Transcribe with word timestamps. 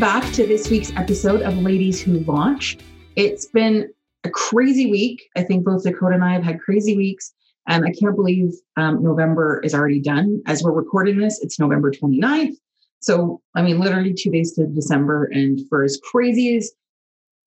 Back 0.00 0.32
to 0.32 0.44
this 0.44 0.70
week's 0.70 0.92
episode 0.96 1.42
of 1.42 1.56
Ladies 1.58 2.00
Who 2.00 2.18
Launch. 2.20 2.76
It's 3.14 3.46
been 3.46 3.88
a 4.24 4.30
crazy 4.30 4.90
week. 4.90 5.22
I 5.36 5.42
think 5.42 5.64
both 5.64 5.84
Dakota 5.84 6.16
and 6.16 6.24
I 6.24 6.32
have 6.32 6.42
had 6.42 6.58
crazy 6.60 6.96
weeks. 6.96 7.32
And 7.68 7.84
I 7.84 7.92
can't 7.92 8.16
believe 8.16 8.52
um, 8.76 9.04
November 9.04 9.60
is 9.62 9.72
already 9.72 10.00
done. 10.00 10.42
As 10.46 10.64
we're 10.64 10.72
recording 10.72 11.18
this, 11.18 11.40
it's 11.42 11.60
November 11.60 11.92
29th. 11.92 12.56
So, 13.00 13.40
I 13.54 13.62
mean, 13.62 13.78
literally 13.78 14.12
two 14.12 14.30
days 14.30 14.52
to 14.54 14.66
December. 14.66 15.26
And 15.26 15.60
for 15.68 15.84
as 15.84 16.00
crazy 16.10 16.56
as 16.56 16.72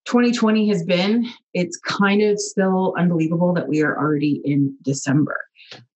2020 0.05 0.69
has 0.69 0.83
been, 0.83 1.27
it's 1.53 1.77
kind 1.77 2.21
of 2.21 2.39
still 2.39 2.95
unbelievable 2.97 3.53
that 3.55 3.67
we 3.67 3.81
are 3.81 3.97
already 3.97 4.41
in 4.45 4.73
December. 4.83 5.37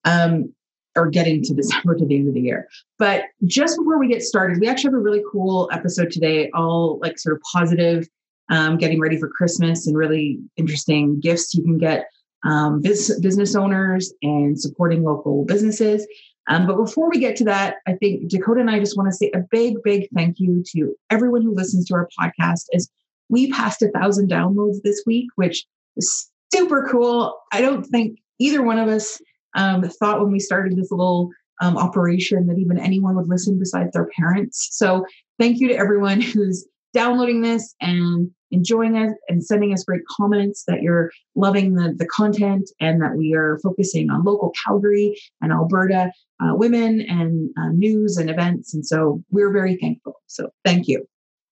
Um, 0.03 0.53
or 0.95 1.09
getting 1.09 1.41
to 1.43 1.53
December 1.53 1.95
to 1.95 2.05
the 2.05 2.15
end 2.15 2.27
of 2.27 2.33
the 2.33 2.41
year. 2.41 2.67
But 2.99 3.23
just 3.45 3.77
before 3.77 3.99
we 3.99 4.07
get 4.07 4.21
started, 4.21 4.59
we 4.59 4.67
actually 4.67 4.89
have 4.89 4.99
a 4.99 4.99
really 4.99 5.23
cool 5.31 5.69
episode 5.71 6.11
today, 6.11 6.49
all 6.53 6.99
like 7.01 7.17
sort 7.17 7.35
of 7.35 7.41
positive, 7.53 8.07
um, 8.49 8.77
getting 8.77 8.99
ready 8.99 9.17
for 9.17 9.29
Christmas 9.29 9.87
and 9.87 9.97
really 9.97 10.39
interesting 10.57 11.19
gifts 11.19 11.53
you 11.53 11.63
can 11.63 11.77
get 11.77 12.07
um, 12.43 12.81
business, 12.81 13.19
business 13.19 13.55
owners 13.55 14.13
and 14.21 14.59
supporting 14.59 15.03
local 15.03 15.45
businesses. 15.45 16.05
Um, 16.47 16.65
but 16.67 16.75
before 16.75 17.09
we 17.09 17.19
get 17.19 17.35
to 17.37 17.43
that, 17.45 17.75
I 17.87 17.93
think 17.93 18.27
Dakota 18.27 18.61
and 18.61 18.69
I 18.69 18.79
just 18.79 18.97
want 18.97 19.09
to 19.09 19.15
say 19.15 19.31
a 19.33 19.39
big, 19.51 19.75
big 19.83 20.07
thank 20.15 20.39
you 20.39 20.63
to 20.73 20.95
everyone 21.09 21.43
who 21.43 21.53
listens 21.53 21.85
to 21.85 21.93
our 21.93 22.09
podcast 22.19 22.65
as 22.73 22.89
we 23.29 23.51
passed 23.51 23.81
a 23.81 23.89
thousand 23.89 24.29
downloads 24.29 24.81
this 24.83 25.03
week, 25.05 25.27
which 25.35 25.65
is 25.95 26.29
super 26.53 26.87
cool. 26.91 27.39
I 27.53 27.61
don't 27.61 27.83
think 27.83 28.19
either 28.39 28.63
one 28.63 28.79
of 28.79 28.89
us 28.89 29.21
um, 29.55 29.83
thought 29.83 30.21
when 30.21 30.31
we 30.31 30.39
started 30.39 30.77
this 30.77 30.91
little 30.91 31.29
um, 31.61 31.77
operation 31.77 32.47
that 32.47 32.57
even 32.57 32.79
anyone 32.79 33.15
would 33.15 33.29
listen 33.29 33.59
besides 33.59 33.91
their 33.93 34.09
parents. 34.17 34.69
So 34.71 35.05
thank 35.39 35.59
you 35.59 35.67
to 35.69 35.77
everyone 35.77 36.21
who's 36.21 36.67
downloading 36.93 37.41
this 37.41 37.73
and 37.79 38.29
enjoying 38.51 38.97
it 38.97 39.13
and 39.29 39.43
sending 39.43 39.73
us 39.73 39.83
great 39.83 40.01
comments 40.09 40.63
that 40.67 40.81
you're 40.81 41.11
loving 41.35 41.75
the, 41.75 41.93
the 41.97 42.05
content 42.07 42.69
and 42.81 43.01
that 43.01 43.15
we 43.15 43.33
are 43.33 43.59
focusing 43.63 44.09
on 44.09 44.23
local 44.23 44.51
Calgary 44.65 45.17
and 45.41 45.53
Alberta 45.53 46.11
uh, 46.41 46.53
women 46.55 47.01
and 47.01 47.49
uh, 47.57 47.69
news 47.69 48.17
and 48.17 48.29
events. 48.29 48.73
And 48.73 48.85
so 48.85 49.23
we're 49.31 49.51
very 49.51 49.77
thankful. 49.77 50.15
So 50.27 50.49
thank 50.65 50.87
you. 50.87 51.07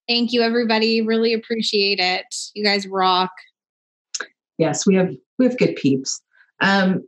Thank 0.07 0.33
you, 0.33 0.41
everybody. 0.41 1.01
Really 1.01 1.33
appreciate 1.33 1.99
it. 1.99 2.25
You 2.53 2.63
guys 2.63 2.87
rock. 2.87 3.31
Yes, 4.57 4.85
we 4.85 4.95
have 4.95 5.13
we 5.37 5.45
have 5.45 5.57
good 5.57 5.75
peeps. 5.75 6.21
Um, 6.61 7.03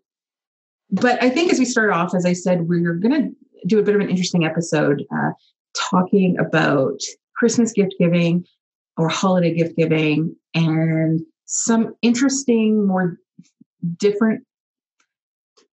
but 0.91 1.21
I 1.23 1.29
think 1.29 1.51
as 1.51 1.59
we 1.59 1.65
start 1.65 1.91
off, 1.91 2.13
as 2.13 2.25
I 2.25 2.33
said, 2.33 2.67
we're 2.67 2.93
going 2.93 3.21
to 3.21 3.67
do 3.67 3.79
a 3.79 3.83
bit 3.83 3.95
of 3.95 4.01
an 4.01 4.09
interesting 4.09 4.45
episode 4.45 5.03
uh, 5.15 5.31
talking 5.75 6.37
about 6.37 6.99
Christmas 7.35 7.71
gift 7.71 7.95
giving 7.99 8.45
or 8.97 9.07
holiday 9.07 9.53
gift 9.53 9.77
giving 9.77 10.35
and 10.53 11.21
some 11.45 11.95
interesting, 12.01 12.85
more 12.85 13.17
different 13.97 14.45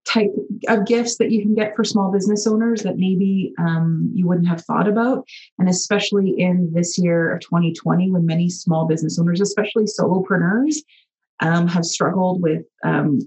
type 0.06 0.30
of 0.68 0.86
gifts 0.86 1.18
that 1.18 1.30
you 1.30 1.42
can 1.42 1.54
get 1.54 1.76
for 1.76 1.84
small 1.84 2.10
business 2.10 2.46
owners 2.46 2.82
that 2.82 2.96
maybe 2.96 3.52
um, 3.58 4.10
you 4.14 4.26
wouldn't 4.26 4.48
have 4.48 4.64
thought 4.64 4.88
about. 4.88 5.26
And 5.58 5.68
especially 5.68 6.34
in 6.38 6.72
this 6.72 6.98
year 6.98 7.34
of 7.34 7.40
2020, 7.40 8.10
when 8.10 8.24
many 8.24 8.48
small 8.48 8.86
business 8.86 9.18
owners, 9.18 9.40
especially 9.40 9.84
solopreneurs, 9.84 10.76
um, 11.40 11.68
have 11.68 11.84
struggled 11.84 12.40
with 12.40 12.64
um, 12.84 13.20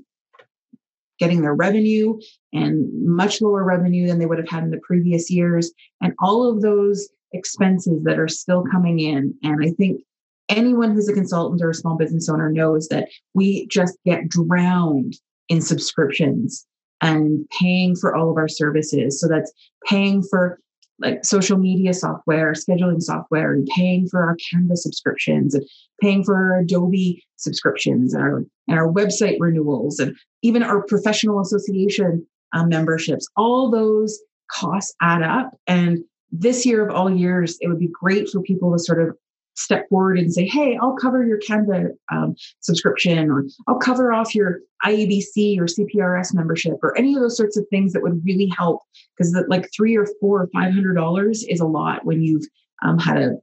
getting 1.22 1.42
their 1.42 1.54
revenue 1.54 2.20
and 2.52 2.90
much 3.06 3.42
lower 3.42 3.64
revenue 3.64 4.08
than 4.08 4.18
they 4.18 4.26
would 4.26 4.40
have 4.40 4.50
had 4.50 4.64
in 4.64 4.72
the 4.72 4.82
previous 4.84 5.30
years, 5.30 5.72
and 6.02 6.14
all 6.20 6.50
of 6.50 6.62
those 6.62 7.08
expenses 7.32 8.04
that 8.04 8.20
are 8.20 8.28
still 8.28 8.64
coming 8.72 9.00
in. 9.00 9.34
And 9.44 9.64
I 9.64 9.70
think 9.78 10.02
anyone 10.50 10.92
who's 10.92 11.08
a 11.08 11.14
consultant 11.14 11.62
or 11.62 11.70
a 11.70 11.76
small 11.76 11.96
business 11.96 12.28
owner 12.28 12.52
knows 12.52 12.88
that 12.88 13.08
we 13.36 13.68
just 13.68 13.98
get 14.04 14.28
drowned 14.28 15.14
in 15.48 15.62
subscriptions 15.62 16.66
and 17.02 17.48
paying 17.60 17.96
for 17.96 18.16
all 18.16 18.31
of 18.31 18.38
our 18.38 18.48
services. 18.48 19.22
So 19.22 19.28
that's 19.28 19.54
paying 19.88 20.24
for 20.24 20.60
like 21.01 21.25
social 21.25 21.57
media 21.57 21.94
software, 21.94 22.53
scheduling 22.53 23.01
software, 23.01 23.53
and 23.53 23.67
paying 23.75 24.07
for 24.07 24.22
our 24.22 24.35
Canva 24.35 24.78
subscriptions 24.78 25.56
and 25.56 25.66
paying 26.01 26.23
for 26.23 26.35
our 26.35 26.59
Adobe 26.59 27.23
subscriptions 27.38 28.13
and 28.13 28.23
our, 28.23 28.44
and 28.67 28.79
our 28.79 28.91
website 28.91 29.38
renewals 29.39 30.00
and 30.00 30.16
even 30.41 30.63
our 30.63 30.84
professional 30.84 31.39
association 31.41 32.25
um, 32.53 32.69
memberships. 32.69 33.28
All 33.35 33.69
those 33.69 34.19
costs 34.51 34.94
add 35.01 35.23
up. 35.23 35.51
And 35.67 36.00
this 36.31 36.66
year 36.66 36.88
of 36.88 36.95
all 36.95 37.09
years, 37.09 37.57
it 37.62 37.68
would 37.68 37.79
be 37.79 37.89
great 37.91 38.29
for 38.29 38.41
people 38.41 38.72
to 38.72 38.79
sort 38.79 39.01
of 39.01 39.16
step 39.56 39.88
forward 39.89 40.17
and 40.17 40.34
say, 40.34 40.47
hey, 40.47 40.78
I'll 40.81 40.95
cover 40.95 41.25
your 41.25 41.39
Canva 41.39 41.89
um, 42.12 42.35
subscription, 42.62 43.29
or 43.29 43.45
I'll 43.67 43.79
cover 43.79 44.13
off 44.13 44.34
your 44.34 44.59
IABC 44.85 45.59
or 45.59 45.66
CPRS 45.66 46.34
membership, 46.34 46.73
or 46.81 46.97
any 46.97 47.16
of 47.16 47.22
those 47.22 47.38
sorts 47.38 47.57
of 47.57 47.66
things 47.69 47.94
that 47.94 48.01
would 48.01 48.22
really 48.25 48.51
help. 48.57 48.81
Because 49.17 49.35
like 49.47 49.69
three 49.75 49.95
or 49.95 50.07
four 50.19 50.41
or 50.41 50.50
five 50.53 50.73
hundred 50.73 50.95
dollars 50.95 51.44
is 51.44 51.59
a 51.59 51.66
lot 51.66 52.06
when 52.06 52.22
you've 52.22 52.45
um, 52.84 52.97
had 52.97 53.17
a 53.17 53.35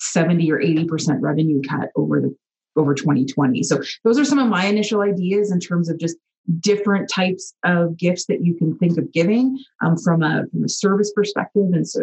70 0.00 0.50
or 0.52 0.58
80% 0.58 1.18
revenue 1.20 1.60
cut 1.68 1.90
over 1.96 2.20
the 2.20 2.34
over 2.76 2.94
2020. 2.94 3.64
So 3.64 3.80
those 4.04 4.18
are 4.18 4.24
some 4.24 4.38
of 4.38 4.48
my 4.48 4.66
initial 4.66 5.00
ideas 5.00 5.50
in 5.50 5.58
terms 5.58 5.88
of 5.88 5.98
just 5.98 6.16
different 6.60 7.10
types 7.10 7.52
of 7.64 7.96
gifts 7.96 8.26
that 8.26 8.44
you 8.44 8.54
can 8.54 8.76
think 8.78 8.96
of 8.98 9.12
giving 9.12 9.58
um, 9.84 9.96
from 9.98 10.22
a 10.22 10.44
from 10.50 10.64
a 10.64 10.68
service 10.68 11.12
perspective 11.14 11.66
and 11.72 11.86
so 11.86 12.02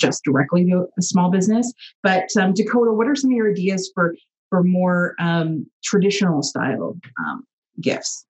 just 0.00 0.22
directly 0.24 0.64
to 0.66 0.86
a 0.98 1.02
small 1.02 1.30
business. 1.30 1.72
But 2.02 2.28
um, 2.40 2.52
Dakota, 2.54 2.92
what 2.92 3.08
are 3.08 3.14
some 3.14 3.30
of 3.30 3.36
your 3.36 3.50
ideas 3.50 3.90
for 3.94 4.14
for 4.50 4.62
more 4.62 5.14
um, 5.18 5.66
traditional 5.82 6.42
style 6.42 6.96
um, 7.18 7.44
gifts? 7.80 8.26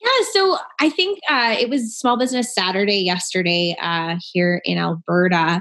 Yeah, 0.00 0.24
so 0.32 0.56
I 0.80 0.88
think 0.88 1.18
uh, 1.28 1.56
it 1.58 1.68
was 1.68 1.98
Small 1.98 2.18
Business 2.18 2.54
Saturday 2.54 3.00
yesterday 3.00 3.76
uh, 3.80 4.16
here 4.32 4.62
in 4.64 4.78
Alberta. 4.78 5.60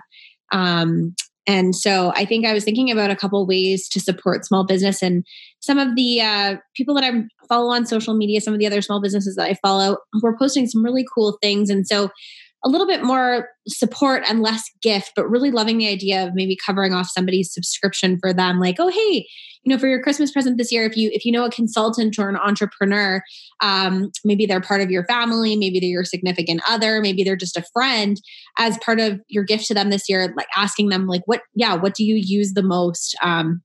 Um, 0.53 1.13
and 1.45 1.75
so 1.75 2.13
I 2.15 2.25
think 2.25 2.45
I 2.45 2.53
was 2.53 2.63
thinking 2.63 2.91
about 2.91 3.09
a 3.09 3.15
couple 3.15 3.45
ways 3.45 3.89
to 3.89 3.99
support 3.99 4.45
small 4.45 4.65
business 4.65 5.01
and 5.01 5.25
some 5.61 5.79
of 5.79 5.95
the 5.95 6.21
uh, 6.21 6.55
people 6.75 6.93
that 6.95 7.03
I 7.03 7.23
follow 7.49 7.73
on 7.73 7.85
social 7.85 8.13
media, 8.13 8.39
some 8.39 8.53
of 8.53 8.59
the 8.59 8.67
other 8.67 8.81
small 8.81 9.01
businesses 9.01 9.35
that 9.35 9.49
I 9.49 9.55
follow, 9.55 9.97
were 10.21 10.37
posting 10.37 10.67
some 10.67 10.85
really 10.85 11.05
cool 11.13 11.37
things. 11.41 11.69
And 11.69 11.87
so 11.87 12.09
a 12.63 12.69
little 12.69 12.87
bit 12.87 13.03
more 13.03 13.49
support 13.67 14.23
and 14.27 14.41
less 14.41 14.63
gift, 14.81 15.13
but 15.15 15.29
really 15.29 15.51
loving 15.51 15.77
the 15.77 15.87
idea 15.87 16.25
of 16.25 16.33
maybe 16.33 16.57
covering 16.65 16.93
off 16.93 17.09
somebody's 17.09 17.53
subscription 17.53 18.17
for 18.19 18.33
them. 18.33 18.59
Like, 18.59 18.75
oh, 18.79 18.89
hey, 18.89 19.27
you 19.63 19.73
know, 19.73 19.77
for 19.77 19.87
your 19.87 20.01
Christmas 20.01 20.31
present 20.31 20.57
this 20.57 20.71
year, 20.71 20.85
if 20.85 20.97
you 20.97 21.09
if 21.13 21.25
you 21.25 21.31
know 21.31 21.45
a 21.45 21.51
consultant 21.51 22.17
or 22.17 22.29
an 22.29 22.37
entrepreneur, 22.37 23.21
um, 23.61 24.11
maybe 24.25 24.45
they're 24.45 24.61
part 24.61 24.81
of 24.81 24.91
your 24.91 25.05
family, 25.05 25.55
maybe 25.55 25.79
they're 25.79 25.89
your 25.89 26.05
significant 26.05 26.61
other, 26.67 27.01
maybe 27.01 27.23
they're 27.23 27.35
just 27.35 27.57
a 27.57 27.65
friend. 27.73 28.19
As 28.57 28.77
part 28.79 28.99
of 28.99 29.19
your 29.27 29.43
gift 29.43 29.65
to 29.67 29.73
them 29.73 29.89
this 29.89 30.09
year, 30.09 30.33
like 30.35 30.47
asking 30.55 30.89
them, 30.89 31.07
like, 31.07 31.21
what, 31.25 31.41
yeah, 31.55 31.75
what 31.75 31.95
do 31.95 32.03
you 32.03 32.15
use 32.15 32.53
the 32.53 32.63
most? 32.63 33.15
Um, 33.21 33.61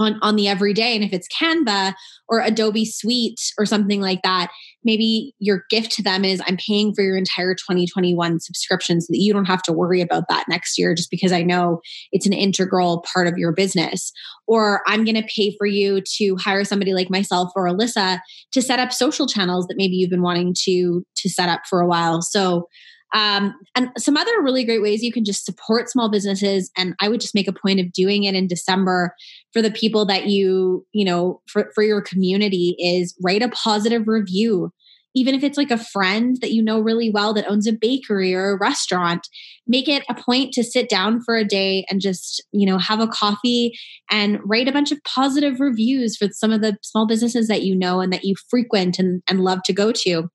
on, 0.00 0.18
on 0.22 0.36
the 0.36 0.48
everyday. 0.48 0.94
And 0.94 1.04
if 1.04 1.12
it's 1.12 1.28
Canva 1.28 1.94
or 2.28 2.40
Adobe 2.40 2.84
Suite 2.84 3.40
or 3.58 3.66
something 3.66 4.00
like 4.00 4.22
that, 4.22 4.50
maybe 4.82 5.34
your 5.38 5.64
gift 5.68 5.92
to 5.92 6.02
them 6.02 6.24
is 6.24 6.42
I'm 6.46 6.56
paying 6.56 6.94
for 6.94 7.02
your 7.02 7.16
entire 7.16 7.54
2021 7.54 8.40
subscription 8.40 9.00
so 9.00 9.08
that 9.10 9.18
you 9.18 9.32
don't 9.32 9.44
have 9.44 9.62
to 9.64 9.72
worry 9.72 10.00
about 10.00 10.24
that 10.28 10.46
next 10.48 10.78
year 10.78 10.94
just 10.94 11.10
because 11.10 11.32
I 11.32 11.42
know 11.42 11.80
it's 12.12 12.26
an 12.26 12.32
integral 12.32 13.04
part 13.12 13.26
of 13.26 13.36
your 13.36 13.52
business. 13.52 14.12
Or 14.46 14.82
I'm 14.86 15.04
going 15.04 15.16
to 15.16 15.28
pay 15.34 15.54
for 15.56 15.66
you 15.66 16.00
to 16.16 16.36
hire 16.36 16.64
somebody 16.64 16.94
like 16.94 17.10
myself 17.10 17.52
or 17.54 17.66
Alyssa 17.66 18.20
to 18.52 18.62
set 18.62 18.80
up 18.80 18.92
social 18.92 19.26
channels 19.26 19.66
that 19.66 19.76
maybe 19.76 19.94
you've 19.96 20.10
been 20.10 20.22
wanting 20.22 20.54
to 20.64 21.04
to 21.16 21.28
set 21.28 21.48
up 21.48 21.60
for 21.68 21.80
a 21.80 21.86
while. 21.86 22.22
So 22.22 22.66
um, 23.12 23.54
and 23.74 23.90
some 23.98 24.16
other 24.16 24.40
really 24.42 24.64
great 24.64 24.82
ways 24.82 25.02
you 25.02 25.12
can 25.12 25.24
just 25.24 25.44
support 25.44 25.90
small 25.90 26.10
businesses. 26.10 26.70
And 26.76 26.94
I 27.00 27.08
would 27.08 27.20
just 27.20 27.34
make 27.34 27.48
a 27.48 27.52
point 27.52 27.80
of 27.80 27.92
doing 27.92 28.24
it 28.24 28.34
in 28.34 28.46
December 28.46 29.14
for 29.52 29.62
the 29.62 29.70
people 29.70 30.06
that 30.06 30.26
you, 30.26 30.86
you 30.92 31.04
know, 31.04 31.40
for, 31.46 31.70
for 31.74 31.82
your 31.82 32.00
community 32.00 32.76
is 32.78 33.14
write 33.22 33.42
a 33.42 33.48
positive 33.48 34.06
review 34.06 34.72
even 35.14 35.34
if 35.34 35.42
it's 35.42 35.58
like 35.58 35.70
a 35.70 35.78
friend 35.78 36.36
that 36.40 36.52
you 36.52 36.62
know 36.62 36.78
really 36.78 37.10
well 37.10 37.34
that 37.34 37.48
owns 37.48 37.66
a 37.66 37.72
bakery 37.72 38.34
or 38.34 38.50
a 38.50 38.58
restaurant 38.58 39.28
make 39.66 39.88
it 39.88 40.04
a 40.08 40.14
point 40.14 40.52
to 40.52 40.62
sit 40.62 40.88
down 40.88 41.20
for 41.20 41.36
a 41.36 41.44
day 41.44 41.84
and 41.90 42.00
just 42.00 42.42
you 42.52 42.66
know 42.66 42.78
have 42.78 43.00
a 43.00 43.08
coffee 43.08 43.72
and 44.10 44.38
write 44.44 44.68
a 44.68 44.72
bunch 44.72 44.92
of 44.92 45.02
positive 45.04 45.60
reviews 45.60 46.16
for 46.16 46.28
some 46.32 46.52
of 46.52 46.60
the 46.60 46.76
small 46.82 47.06
businesses 47.06 47.48
that 47.48 47.62
you 47.62 47.74
know 47.74 48.00
and 48.00 48.12
that 48.12 48.24
you 48.24 48.34
frequent 48.48 48.98
and, 48.98 49.22
and 49.28 49.40
love 49.40 49.62
to 49.64 49.72
go 49.72 49.92
to 49.92 50.30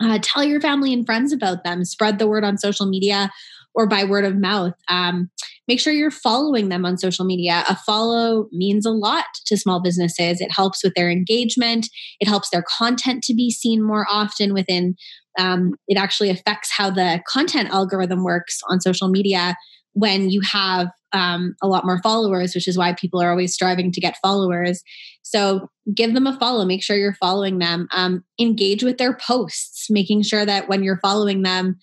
uh, 0.00 0.18
tell 0.22 0.44
your 0.44 0.60
family 0.60 0.92
and 0.92 1.04
friends 1.06 1.32
about 1.32 1.64
them 1.64 1.84
spread 1.84 2.18
the 2.18 2.28
word 2.28 2.44
on 2.44 2.58
social 2.58 2.86
media 2.86 3.30
or 3.74 3.86
by 3.86 4.04
word 4.04 4.24
of 4.24 4.36
mouth. 4.36 4.74
Um, 4.88 5.30
make 5.68 5.78
sure 5.78 5.92
you're 5.92 6.10
following 6.10 6.68
them 6.68 6.84
on 6.84 6.98
social 6.98 7.24
media. 7.24 7.64
A 7.68 7.76
follow 7.76 8.48
means 8.52 8.84
a 8.84 8.90
lot 8.90 9.26
to 9.46 9.56
small 9.56 9.80
businesses. 9.80 10.40
It 10.40 10.50
helps 10.50 10.82
with 10.82 10.94
their 10.94 11.10
engagement, 11.10 11.86
it 12.18 12.28
helps 12.28 12.50
their 12.50 12.64
content 12.66 13.22
to 13.24 13.34
be 13.34 13.50
seen 13.50 13.82
more 13.82 14.06
often 14.10 14.54
within. 14.54 14.96
Um, 15.38 15.74
it 15.86 15.96
actually 15.96 16.30
affects 16.30 16.72
how 16.76 16.90
the 16.90 17.22
content 17.28 17.70
algorithm 17.70 18.24
works 18.24 18.58
on 18.68 18.80
social 18.80 19.08
media 19.08 19.54
when 19.92 20.30
you 20.30 20.40
have 20.40 20.88
um, 21.12 21.54
a 21.62 21.68
lot 21.68 21.84
more 21.84 22.00
followers, 22.02 22.54
which 22.54 22.68
is 22.68 22.78
why 22.78 22.92
people 22.92 23.20
are 23.20 23.30
always 23.30 23.54
striving 23.54 23.92
to 23.92 24.00
get 24.00 24.18
followers. 24.22 24.82
So 25.22 25.68
give 25.94 26.14
them 26.14 26.26
a 26.26 26.38
follow, 26.38 26.64
make 26.64 26.82
sure 26.82 26.96
you're 26.96 27.14
following 27.14 27.58
them, 27.58 27.88
um, 27.92 28.24
engage 28.40 28.82
with 28.82 28.98
their 28.98 29.16
posts, 29.16 29.88
making 29.90 30.22
sure 30.22 30.44
that 30.46 30.68
when 30.68 30.82
you're 30.82 31.00
following 31.00 31.42
them, 31.42 31.78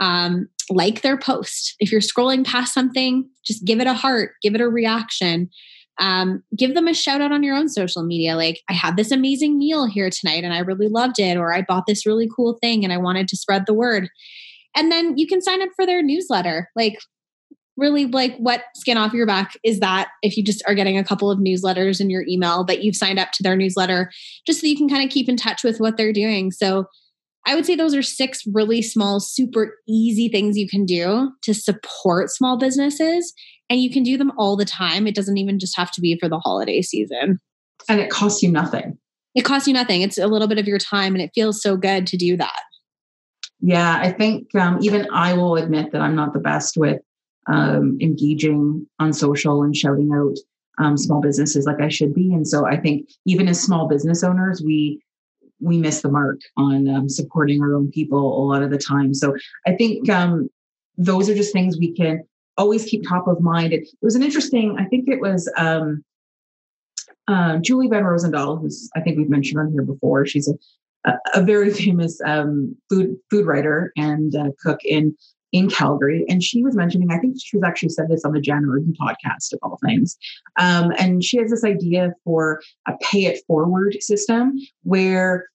um, 0.00 0.48
like 0.68 1.02
their 1.02 1.16
post. 1.16 1.74
If 1.78 1.90
you're 1.90 2.00
scrolling 2.00 2.44
past 2.44 2.74
something, 2.74 3.28
just 3.46 3.64
give 3.64 3.80
it 3.80 3.86
a 3.86 3.94
heart, 3.94 4.32
give 4.42 4.54
it 4.54 4.60
a 4.60 4.68
reaction. 4.68 5.48
Um, 5.98 6.42
give 6.54 6.74
them 6.74 6.88
a 6.88 6.94
shout 6.94 7.22
out 7.22 7.32
on 7.32 7.42
your 7.42 7.56
own 7.56 7.70
social 7.70 8.02
media. 8.02 8.36
Like, 8.36 8.60
I 8.68 8.74
had 8.74 8.96
this 8.96 9.10
amazing 9.10 9.58
meal 9.58 9.86
here 9.86 10.10
tonight 10.10 10.44
and 10.44 10.52
I 10.52 10.58
really 10.58 10.88
loved 10.88 11.18
it, 11.18 11.38
or 11.38 11.54
I 11.54 11.62
bought 11.62 11.84
this 11.86 12.04
really 12.04 12.28
cool 12.34 12.58
thing 12.60 12.84
and 12.84 12.92
I 12.92 12.98
wanted 12.98 13.28
to 13.28 13.36
spread 13.36 13.64
the 13.64 13.72
word. 13.72 14.08
And 14.74 14.92
then 14.92 15.16
you 15.16 15.26
can 15.26 15.40
sign 15.40 15.62
up 15.62 15.70
for 15.74 15.86
their 15.86 16.02
newsletter. 16.02 16.68
Like, 16.76 16.98
really, 17.76 18.06
like, 18.06 18.36
what 18.38 18.62
skin 18.74 18.96
off 18.96 19.12
your 19.12 19.26
back 19.26 19.58
is 19.62 19.80
that 19.80 20.08
if 20.22 20.36
you 20.36 20.42
just 20.42 20.62
are 20.66 20.74
getting 20.74 20.98
a 20.98 21.04
couple 21.04 21.30
of 21.30 21.38
newsletters 21.38 22.00
in 22.00 22.10
your 22.10 22.24
email 22.28 22.64
that 22.64 22.82
you've 22.82 22.96
signed 22.96 23.18
up 23.18 23.32
to 23.32 23.42
their 23.42 23.56
newsletter, 23.56 24.10
just 24.46 24.60
so 24.60 24.66
you 24.66 24.76
can 24.76 24.88
kind 24.88 25.04
of 25.04 25.10
keep 25.10 25.28
in 25.28 25.36
touch 25.36 25.62
with 25.62 25.78
what 25.80 25.96
they're 25.96 26.12
doing. 26.12 26.50
So, 26.50 26.86
I 27.48 27.54
would 27.54 27.64
say 27.64 27.76
those 27.76 27.94
are 27.94 28.02
six 28.02 28.42
really 28.52 28.82
small, 28.82 29.20
super 29.20 29.76
easy 29.88 30.28
things 30.28 30.58
you 30.58 30.68
can 30.68 30.84
do 30.84 31.30
to 31.42 31.54
support 31.54 32.28
small 32.30 32.58
businesses. 32.58 33.32
And 33.70 33.80
you 33.80 33.90
can 33.90 34.02
do 34.02 34.18
them 34.18 34.32
all 34.36 34.56
the 34.56 34.64
time. 34.64 35.06
It 35.06 35.14
doesn't 35.14 35.38
even 35.38 35.58
just 35.58 35.76
have 35.76 35.92
to 35.92 36.00
be 36.00 36.18
for 36.18 36.28
the 36.28 36.40
holiday 36.40 36.82
season. 36.82 37.40
And 37.88 38.00
it 38.00 38.10
costs 38.10 38.42
you 38.42 38.50
nothing. 38.50 38.98
It 39.36 39.44
costs 39.44 39.68
you 39.68 39.74
nothing. 39.74 40.02
It's 40.02 40.18
a 40.18 40.26
little 40.26 40.48
bit 40.48 40.58
of 40.58 40.66
your 40.66 40.78
time, 40.78 41.14
and 41.14 41.22
it 41.22 41.30
feels 41.34 41.62
so 41.62 41.76
good 41.76 42.06
to 42.08 42.16
do 42.16 42.36
that. 42.36 42.62
Yeah, 43.60 43.98
I 44.00 44.10
think 44.10 44.54
um, 44.54 44.78
even 44.80 45.06
I 45.12 45.34
will 45.34 45.56
admit 45.56 45.92
that 45.92 46.00
I'm 46.00 46.16
not 46.16 46.32
the 46.32 46.40
best 46.40 46.76
with 46.76 47.00
um, 47.48 47.98
engaging 48.00 48.86
on 48.98 49.12
social 49.12 49.62
and 49.62 49.76
shouting 49.76 50.10
out 50.12 50.36
um, 50.78 50.96
small 50.96 51.20
businesses 51.20 51.66
like 51.66 51.80
I 51.80 51.88
should 51.88 52.14
be. 52.14 52.32
And 52.34 52.46
so 52.46 52.66
I 52.66 52.76
think 52.76 53.08
even 53.24 53.48
as 53.48 53.62
small 53.62 53.88
business 53.88 54.22
owners, 54.22 54.62
we 54.62 55.00
we 55.58 55.78
miss 55.78 56.02
the 56.02 56.10
mark 56.10 56.38
on 56.58 56.86
um, 56.88 57.08
supporting 57.08 57.62
our 57.62 57.74
own 57.74 57.90
people 57.90 58.18
a 58.18 58.44
lot 58.44 58.62
of 58.62 58.70
the 58.70 58.78
time. 58.78 59.14
So 59.14 59.34
I 59.66 59.72
think 59.72 60.08
um, 60.10 60.50
those 60.98 61.30
are 61.30 61.34
just 61.34 61.52
things 61.52 61.78
we 61.78 61.94
can 61.94 62.24
always 62.58 62.84
keep 62.84 63.08
top 63.08 63.26
of 63.26 63.40
mind. 63.40 63.72
It, 63.72 63.82
it 63.82 64.02
was 64.02 64.16
an 64.16 64.22
interesting, 64.22 64.76
I 64.78 64.84
think 64.84 65.08
it 65.08 65.20
was 65.20 65.50
um, 65.56 66.04
uh, 67.28 67.56
Julie 67.58 67.88
Van 67.88 68.04
Rosendaal, 68.04 68.60
who's 68.60 68.90
I 68.94 69.00
think 69.00 69.16
we've 69.16 69.30
mentioned 69.30 69.60
on 69.60 69.72
here 69.72 69.82
before. 69.82 70.26
She's 70.26 70.52
a, 71.06 71.14
a, 71.34 71.42
very 71.42 71.72
famous 71.74 72.20
um, 72.24 72.76
food 72.90 73.16
food 73.30 73.46
writer 73.46 73.92
and 73.96 74.34
uh, 74.34 74.50
cook 74.62 74.80
in 74.84 75.16
in 75.52 75.70
Calgary. 75.70 76.24
And 76.28 76.42
she 76.42 76.62
was 76.62 76.76
mentioning, 76.76 77.10
I 77.10 77.18
think 77.18 77.36
she's 77.42 77.62
actually 77.64 77.90
said 77.90 78.08
this 78.08 78.24
on 78.24 78.32
the 78.32 78.40
Jan 78.40 78.64
Rudin 78.64 78.94
podcast 79.00 79.52
of 79.52 79.58
all 79.62 79.78
things. 79.84 80.16
Um, 80.58 80.92
and 80.98 81.22
she 81.22 81.38
has 81.38 81.50
this 81.50 81.64
idea 81.64 82.12
for 82.24 82.60
a 82.86 82.92
pay 83.00 83.26
it 83.26 83.40
forward 83.46 83.96
system 84.00 84.54
where 84.82 85.46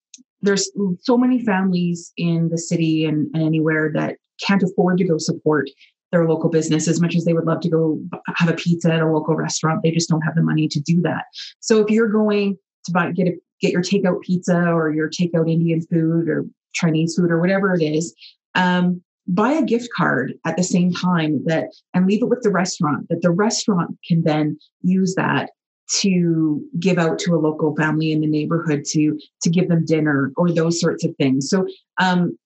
there's 0.41 0.71
so 1.01 1.17
many 1.17 1.43
families 1.43 2.11
in 2.17 2.49
the 2.49 2.57
city 2.57 3.05
and, 3.05 3.29
and 3.33 3.43
anywhere 3.43 3.91
that 3.93 4.17
can't 4.45 4.63
afford 4.63 4.97
to 4.97 5.03
go 5.03 5.17
support 5.17 5.69
their 6.11 6.27
local 6.27 6.49
business 6.49 6.87
as 6.87 6.99
much 6.99 7.15
as 7.15 7.23
they 7.25 7.33
would 7.33 7.45
love 7.45 7.61
to 7.61 7.69
go 7.69 8.01
have 8.35 8.49
a 8.49 8.53
pizza 8.53 8.91
at 8.91 9.01
a 9.01 9.07
local 9.07 9.35
restaurant. 9.35 9.81
They 9.81 9.91
just 9.91 10.09
don't 10.09 10.21
have 10.21 10.35
the 10.35 10.41
money 10.41 10.67
to 10.67 10.79
do 10.79 11.01
that. 11.01 11.25
So 11.59 11.79
if 11.79 11.89
you're 11.89 12.09
going 12.09 12.57
to 12.85 12.91
buy 12.91 13.11
get 13.11 13.27
a 13.27 13.33
get 13.61 13.71
your 13.71 13.83
takeout 13.83 14.21
pizza 14.21 14.57
or 14.57 14.91
your 14.91 15.09
takeout 15.09 15.49
Indian 15.49 15.81
food 15.81 16.27
or 16.27 16.45
Chinese 16.73 17.15
food 17.15 17.31
or 17.31 17.39
whatever 17.39 17.73
it 17.75 17.83
is, 17.83 18.13
um, 18.55 19.01
buy 19.27 19.51
a 19.51 19.63
gift 19.63 19.89
card 19.95 20.33
at 20.45 20.57
the 20.57 20.63
same 20.63 20.91
time 20.93 21.41
that 21.45 21.69
and 21.93 22.07
leave 22.07 22.21
it 22.21 22.29
with 22.29 22.41
the 22.41 22.51
restaurant 22.51 23.07
that 23.09 23.21
the 23.21 23.31
restaurant 23.31 23.97
can 24.07 24.23
then 24.23 24.57
use 24.81 25.15
that 25.15 25.51
to 25.99 26.63
give 26.79 26.97
out 26.97 27.19
to 27.19 27.35
a 27.35 27.39
local 27.39 27.75
family 27.75 28.11
in 28.11 28.21
the 28.21 28.27
neighborhood 28.27 28.83
to 28.85 29.19
to 29.41 29.49
give 29.49 29.67
them 29.67 29.85
dinner 29.85 30.31
or 30.37 30.51
those 30.51 30.79
sorts 30.79 31.03
of 31.03 31.15
things. 31.17 31.49
So 31.49 31.67
um, 31.99 32.37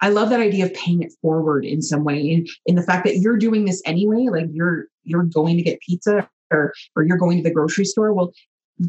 i 0.00 0.08
love 0.08 0.30
that 0.30 0.40
idea 0.40 0.64
of 0.64 0.74
paying 0.74 1.02
it 1.02 1.12
forward 1.22 1.64
in 1.64 1.82
some 1.82 2.04
way 2.04 2.18
in, 2.18 2.46
in 2.66 2.74
the 2.74 2.82
fact 2.82 3.04
that 3.04 3.18
you're 3.18 3.36
doing 3.36 3.64
this 3.64 3.82
anyway 3.84 4.26
like 4.30 4.46
you're 4.52 4.86
you're 5.04 5.24
going 5.24 5.56
to 5.56 5.62
get 5.62 5.80
pizza 5.80 6.28
or 6.50 6.72
or 6.96 7.02
you're 7.02 7.18
going 7.18 7.36
to 7.36 7.42
the 7.42 7.54
grocery 7.54 7.84
store 7.84 8.12
well 8.12 8.32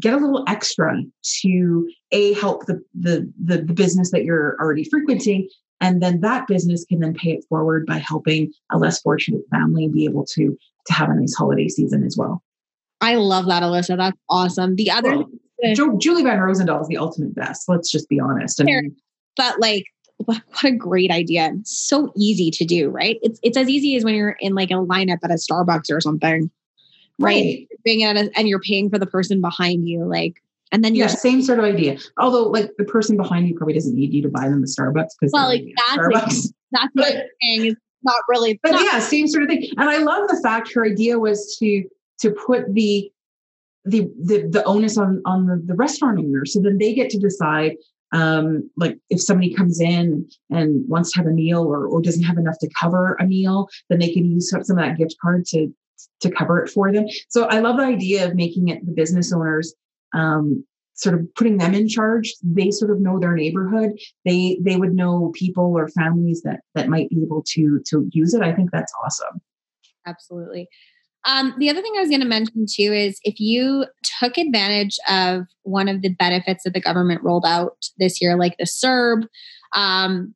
get 0.00 0.14
a 0.14 0.16
little 0.16 0.44
extra 0.48 1.02
to 1.22 1.88
a 2.12 2.32
help 2.34 2.66
the 2.66 2.82
the 2.98 3.30
the, 3.42 3.62
the 3.62 3.74
business 3.74 4.10
that 4.10 4.24
you're 4.24 4.56
already 4.60 4.84
frequenting 4.84 5.48
and 5.82 6.00
then 6.00 6.20
that 6.20 6.46
business 6.46 6.84
can 6.84 7.00
then 7.00 7.12
pay 7.12 7.32
it 7.32 7.44
forward 7.48 7.84
by 7.84 7.98
helping 7.98 8.52
a 8.70 8.78
less 8.78 9.00
fortunate 9.00 9.42
family 9.50 9.88
be 9.88 10.04
able 10.04 10.24
to 10.26 10.56
to 10.86 10.92
have 10.92 11.10
a 11.10 11.14
nice 11.14 11.34
holiday 11.34 11.68
season 11.68 12.04
as 12.04 12.16
well. 12.16 12.42
I 13.00 13.16
love 13.16 13.46
that, 13.46 13.62
Alyssa. 13.62 13.96
That's 13.96 14.16
awesome. 14.30 14.76
The 14.76 14.90
other 14.90 15.24
well, 15.58 15.96
Julie 15.98 16.22
Van 16.22 16.38
Rosendaal 16.38 16.80
is 16.80 16.88
the 16.88 16.96
ultimate 16.96 17.34
best. 17.34 17.68
Let's 17.68 17.90
just 17.90 18.08
be 18.08 18.18
honest. 18.18 18.60
I 18.60 18.64
mean, 18.64 18.96
but 19.36 19.60
like 19.60 19.84
what, 20.18 20.40
what 20.48 20.64
a 20.64 20.72
great 20.72 21.10
idea. 21.10 21.52
so 21.64 22.12
easy 22.16 22.50
to 22.52 22.64
do, 22.64 22.88
right? 22.88 23.18
It's 23.22 23.40
it's 23.42 23.56
as 23.56 23.68
easy 23.68 23.96
as 23.96 24.04
when 24.04 24.14
you're 24.14 24.36
in 24.40 24.54
like 24.54 24.70
a 24.70 24.74
lineup 24.74 25.18
at 25.22 25.30
a 25.30 25.34
Starbucks 25.34 25.90
or 25.90 26.00
something. 26.00 26.50
Right. 27.18 27.44
right. 27.44 27.68
Being 27.84 28.04
at 28.04 28.16
a, 28.16 28.30
and 28.36 28.48
you're 28.48 28.60
paying 28.60 28.88
for 28.88 28.98
the 28.98 29.06
person 29.06 29.40
behind 29.40 29.88
you. 29.88 30.04
Like 30.04 30.42
and 30.72 30.82
then 30.82 30.94
yeah, 30.94 31.06
same 31.06 31.42
sort 31.42 31.58
of 31.58 31.66
idea. 31.66 31.98
Although, 32.18 32.44
like 32.44 32.70
the 32.78 32.84
person 32.84 33.16
behind 33.16 33.46
you 33.46 33.54
probably 33.54 33.74
doesn't 33.74 33.94
need 33.94 34.12
you 34.12 34.22
to 34.22 34.28
buy 34.28 34.48
them 34.48 34.62
a 34.62 34.66
Starbucks 34.66 35.10
because 35.20 35.30
well, 35.32 35.50
exactly. 35.50 35.74
Starbucks. 35.96 36.52
That's 36.72 36.88
what 36.94 37.12
I'm 37.12 37.22
saying. 37.42 37.66
Is 37.66 37.76
not 38.02 38.22
really. 38.28 38.58
But 38.62 38.72
not 38.72 38.84
yeah, 38.84 38.98
same 38.98 39.28
sort 39.28 39.44
of 39.44 39.50
thing. 39.50 39.68
And 39.76 39.90
I 39.90 39.98
love 39.98 40.28
the 40.28 40.40
fact 40.42 40.72
her 40.74 40.84
idea 40.84 41.18
was 41.18 41.56
to 41.58 41.84
to 42.22 42.30
put 42.30 42.72
the 42.72 43.12
the 43.84 44.10
the, 44.18 44.48
the 44.48 44.64
onus 44.64 44.96
on 44.96 45.20
on 45.26 45.46
the, 45.46 45.62
the 45.64 45.74
restaurant 45.74 46.18
owner, 46.18 46.46
so 46.46 46.60
then 46.60 46.78
they 46.78 46.94
get 46.94 47.10
to 47.10 47.18
decide. 47.18 47.76
Um, 48.14 48.70
like 48.76 48.98
if 49.08 49.22
somebody 49.22 49.54
comes 49.54 49.80
in 49.80 50.28
and 50.50 50.86
wants 50.86 51.12
to 51.12 51.18
have 51.18 51.26
a 51.26 51.30
meal 51.30 51.62
or, 51.62 51.86
or 51.86 52.02
doesn't 52.02 52.24
have 52.24 52.36
enough 52.36 52.58
to 52.60 52.68
cover 52.78 53.16
a 53.18 53.24
meal, 53.24 53.70
then 53.88 54.00
they 54.00 54.12
can 54.12 54.30
use 54.30 54.50
some 54.50 54.60
of 54.60 54.84
that 54.84 54.98
gift 54.98 55.16
card 55.22 55.46
to 55.46 55.72
to 56.20 56.30
cover 56.30 56.62
it 56.62 56.68
for 56.68 56.92
them. 56.92 57.06
So 57.30 57.44
I 57.44 57.60
love 57.60 57.78
the 57.78 57.84
idea 57.84 58.26
of 58.26 58.34
making 58.34 58.68
it 58.68 58.84
the 58.84 58.92
business 58.92 59.32
owners 59.32 59.74
um, 60.12 60.64
sort 60.94 61.14
of 61.18 61.34
putting 61.34 61.56
them 61.56 61.74
in 61.74 61.88
charge 61.88 62.32
they 62.42 62.70
sort 62.70 62.90
of 62.90 63.00
know 63.00 63.18
their 63.18 63.34
neighborhood. 63.34 63.92
They 64.24 64.58
they 64.62 64.76
would 64.76 64.94
know 64.94 65.32
people 65.34 65.74
or 65.76 65.88
families 65.88 66.42
that 66.42 66.60
that 66.74 66.88
might 66.88 67.10
be 67.10 67.22
able 67.22 67.42
to 67.54 67.80
to 67.86 68.08
use 68.12 68.34
it. 68.34 68.42
I 68.42 68.54
think 68.54 68.70
that's 68.70 68.92
awesome. 69.04 69.40
Absolutely. 70.06 70.68
Um, 71.24 71.54
the 71.56 71.70
other 71.70 71.80
thing 71.80 71.92
i 71.96 72.00
was 72.00 72.08
going 72.08 72.20
to 72.20 72.26
mention 72.26 72.66
too 72.68 72.92
is 72.92 73.20
if 73.22 73.38
you 73.38 73.86
took 74.18 74.36
advantage 74.36 74.98
of 75.08 75.44
one 75.62 75.88
of 75.88 76.02
the 76.02 76.08
benefits 76.08 76.64
that 76.64 76.74
the 76.74 76.80
government 76.80 77.22
rolled 77.22 77.44
out 77.46 77.76
this 77.98 78.20
year 78.20 78.36
like 78.36 78.56
the 78.58 78.64
CERB, 78.64 79.28
um, 79.72 80.34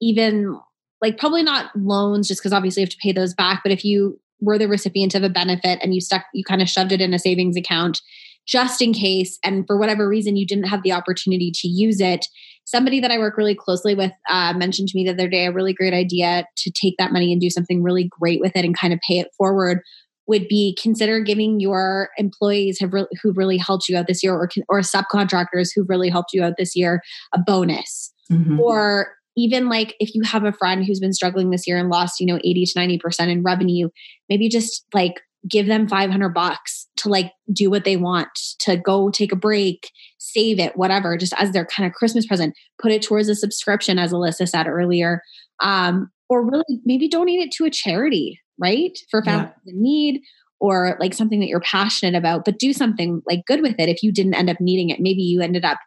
even 0.00 0.58
like 1.02 1.18
probably 1.18 1.42
not 1.42 1.76
loans 1.76 2.26
just 2.26 2.40
because 2.40 2.54
obviously 2.54 2.80
you 2.80 2.86
have 2.86 2.92
to 2.92 2.98
pay 3.02 3.12
those 3.12 3.34
back 3.34 3.60
but 3.62 3.70
if 3.70 3.84
you 3.84 4.18
were 4.40 4.56
the 4.56 4.66
recipient 4.66 5.14
of 5.14 5.22
a 5.22 5.28
benefit 5.28 5.78
and 5.82 5.94
you 5.94 6.00
stuck 6.00 6.24
you 6.32 6.42
kind 6.42 6.62
of 6.62 6.70
shoved 6.70 6.92
it 6.92 7.02
in 7.02 7.12
a 7.12 7.18
savings 7.18 7.56
account 7.56 8.00
just 8.46 8.82
in 8.82 8.92
case 8.92 9.38
and 9.44 9.66
for 9.66 9.78
whatever 9.78 10.08
reason 10.08 10.36
you 10.36 10.46
didn't 10.46 10.64
have 10.64 10.82
the 10.82 10.92
opportunity 10.92 11.50
to 11.54 11.68
use 11.68 12.00
it 12.00 12.26
somebody 12.64 13.00
that 13.00 13.10
i 13.10 13.18
work 13.18 13.36
really 13.36 13.54
closely 13.54 13.94
with 13.94 14.12
uh, 14.28 14.52
mentioned 14.54 14.88
to 14.88 14.96
me 14.96 15.04
the 15.04 15.12
other 15.12 15.28
day 15.28 15.46
a 15.46 15.52
really 15.52 15.72
great 15.72 15.94
idea 15.94 16.46
to 16.56 16.70
take 16.70 16.94
that 16.98 17.12
money 17.12 17.32
and 17.32 17.40
do 17.40 17.50
something 17.50 17.82
really 17.82 18.08
great 18.20 18.40
with 18.40 18.52
it 18.54 18.64
and 18.64 18.78
kind 18.78 18.92
of 18.92 19.00
pay 19.06 19.18
it 19.18 19.28
forward 19.36 19.80
would 20.26 20.48
be 20.48 20.76
consider 20.80 21.20
giving 21.20 21.60
your 21.60 22.08
employees 22.16 22.78
have 22.80 22.92
re- 22.92 23.06
who 23.22 23.32
really 23.32 23.58
helped 23.58 23.88
you 23.88 23.96
out 23.96 24.06
this 24.06 24.22
year 24.22 24.34
or, 24.34 24.48
or 24.68 24.80
subcontractors 24.80 25.68
who've 25.74 25.88
really 25.88 26.08
helped 26.08 26.32
you 26.32 26.42
out 26.42 26.54
this 26.56 26.74
year 26.74 27.02
a 27.34 27.38
bonus 27.38 28.12
mm-hmm. 28.30 28.58
or 28.60 29.14
even 29.36 29.68
like 29.68 29.96
if 29.98 30.14
you 30.14 30.22
have 30.22 30.44
a 30.44 30.52
friend 30.52 30.84
who's 30.84 31.00
been 31.00 31.12
struggling 31.12 31.50
this 31.50 31.66
year 31.66 31.76
and 31.76 31.88
lost 31.88 32.20
you 32.20 32.26
know 32.26 32.38
80 32.42 32.66
to 32.66 32.78
90% 32.78 33.28
in 33.28 33.42
revenue 33.42 33.88
maybe 34.28 34.48
just 34.48 34.86
like 34.94 35.20
give 35.48 35.66
them 35.66 35.88
500 35.88 36.30
bucks 36.30 36.86
to 36.98 37.08
like 37.08 37.32
do 37.52 37.70
what 37.70 37.84
they 37.84 37.96
want, 37.96 38.28
to 38.60 38.76
go 38.76 39.10
take 39.10 39.32
a 39.32 39.36
break, 39.36 39.90
save 40.18 40.58
it, 40.58 40.76
whatever, 40.76 41.16
just 41.16 41.34
as 41.36 41.52
their 41.52 41.66
kind 41.66 41.86
of 41.86 41.94
Christmas 41.94 42.26
present, 42.26 42.54
put 42.80 42.92
it 42.92 43.02
towards 43.02 43.28
a 43.28 43.34
subscription, 43.34 43.98
as 43.98 44.12
Alyssa 44.12 44.48
said 44.48 44.66
earlier. 44.66 45.20
Um, 45.60 46.10
or 46.28 46.44
really 46.44 46.80
maybe 46.84 47.08
donate 47.08 47.40
it 47.40 47.52
to 47.52 47.64
a 47.64 47.70
charity, 47.70 48.40
right? 48.58 48.98
For 49.10 49.22
families 49.22 49.52
yeah. 49.64 49.72
in 49.72 49.82
need 49.82 50.20
or 50.60 50.96
like 50.98 51.14
something 51.14 51.40
that 51.40 51.48
you're 51.48 51.60
passionate 51.60 52.16
about, 52.16 52.44
but 52.44 52.58
do 52.58 52.72
something 52.72 53.20
like 53.26 53.40
good 53.46 53.60
with 53.60 53.74
it 53.78 53.88
if 53.88 54.02
you 54.02 54.12
didn't 54.12 54.34
end 54.34 54.48
up 54.48 54.60
needing 54.60 54.90
it. 54.90 55.00
Maybe 55.00 55.22
you 55.22 55.42
ended 55.42 55.64
up 55.64 55.78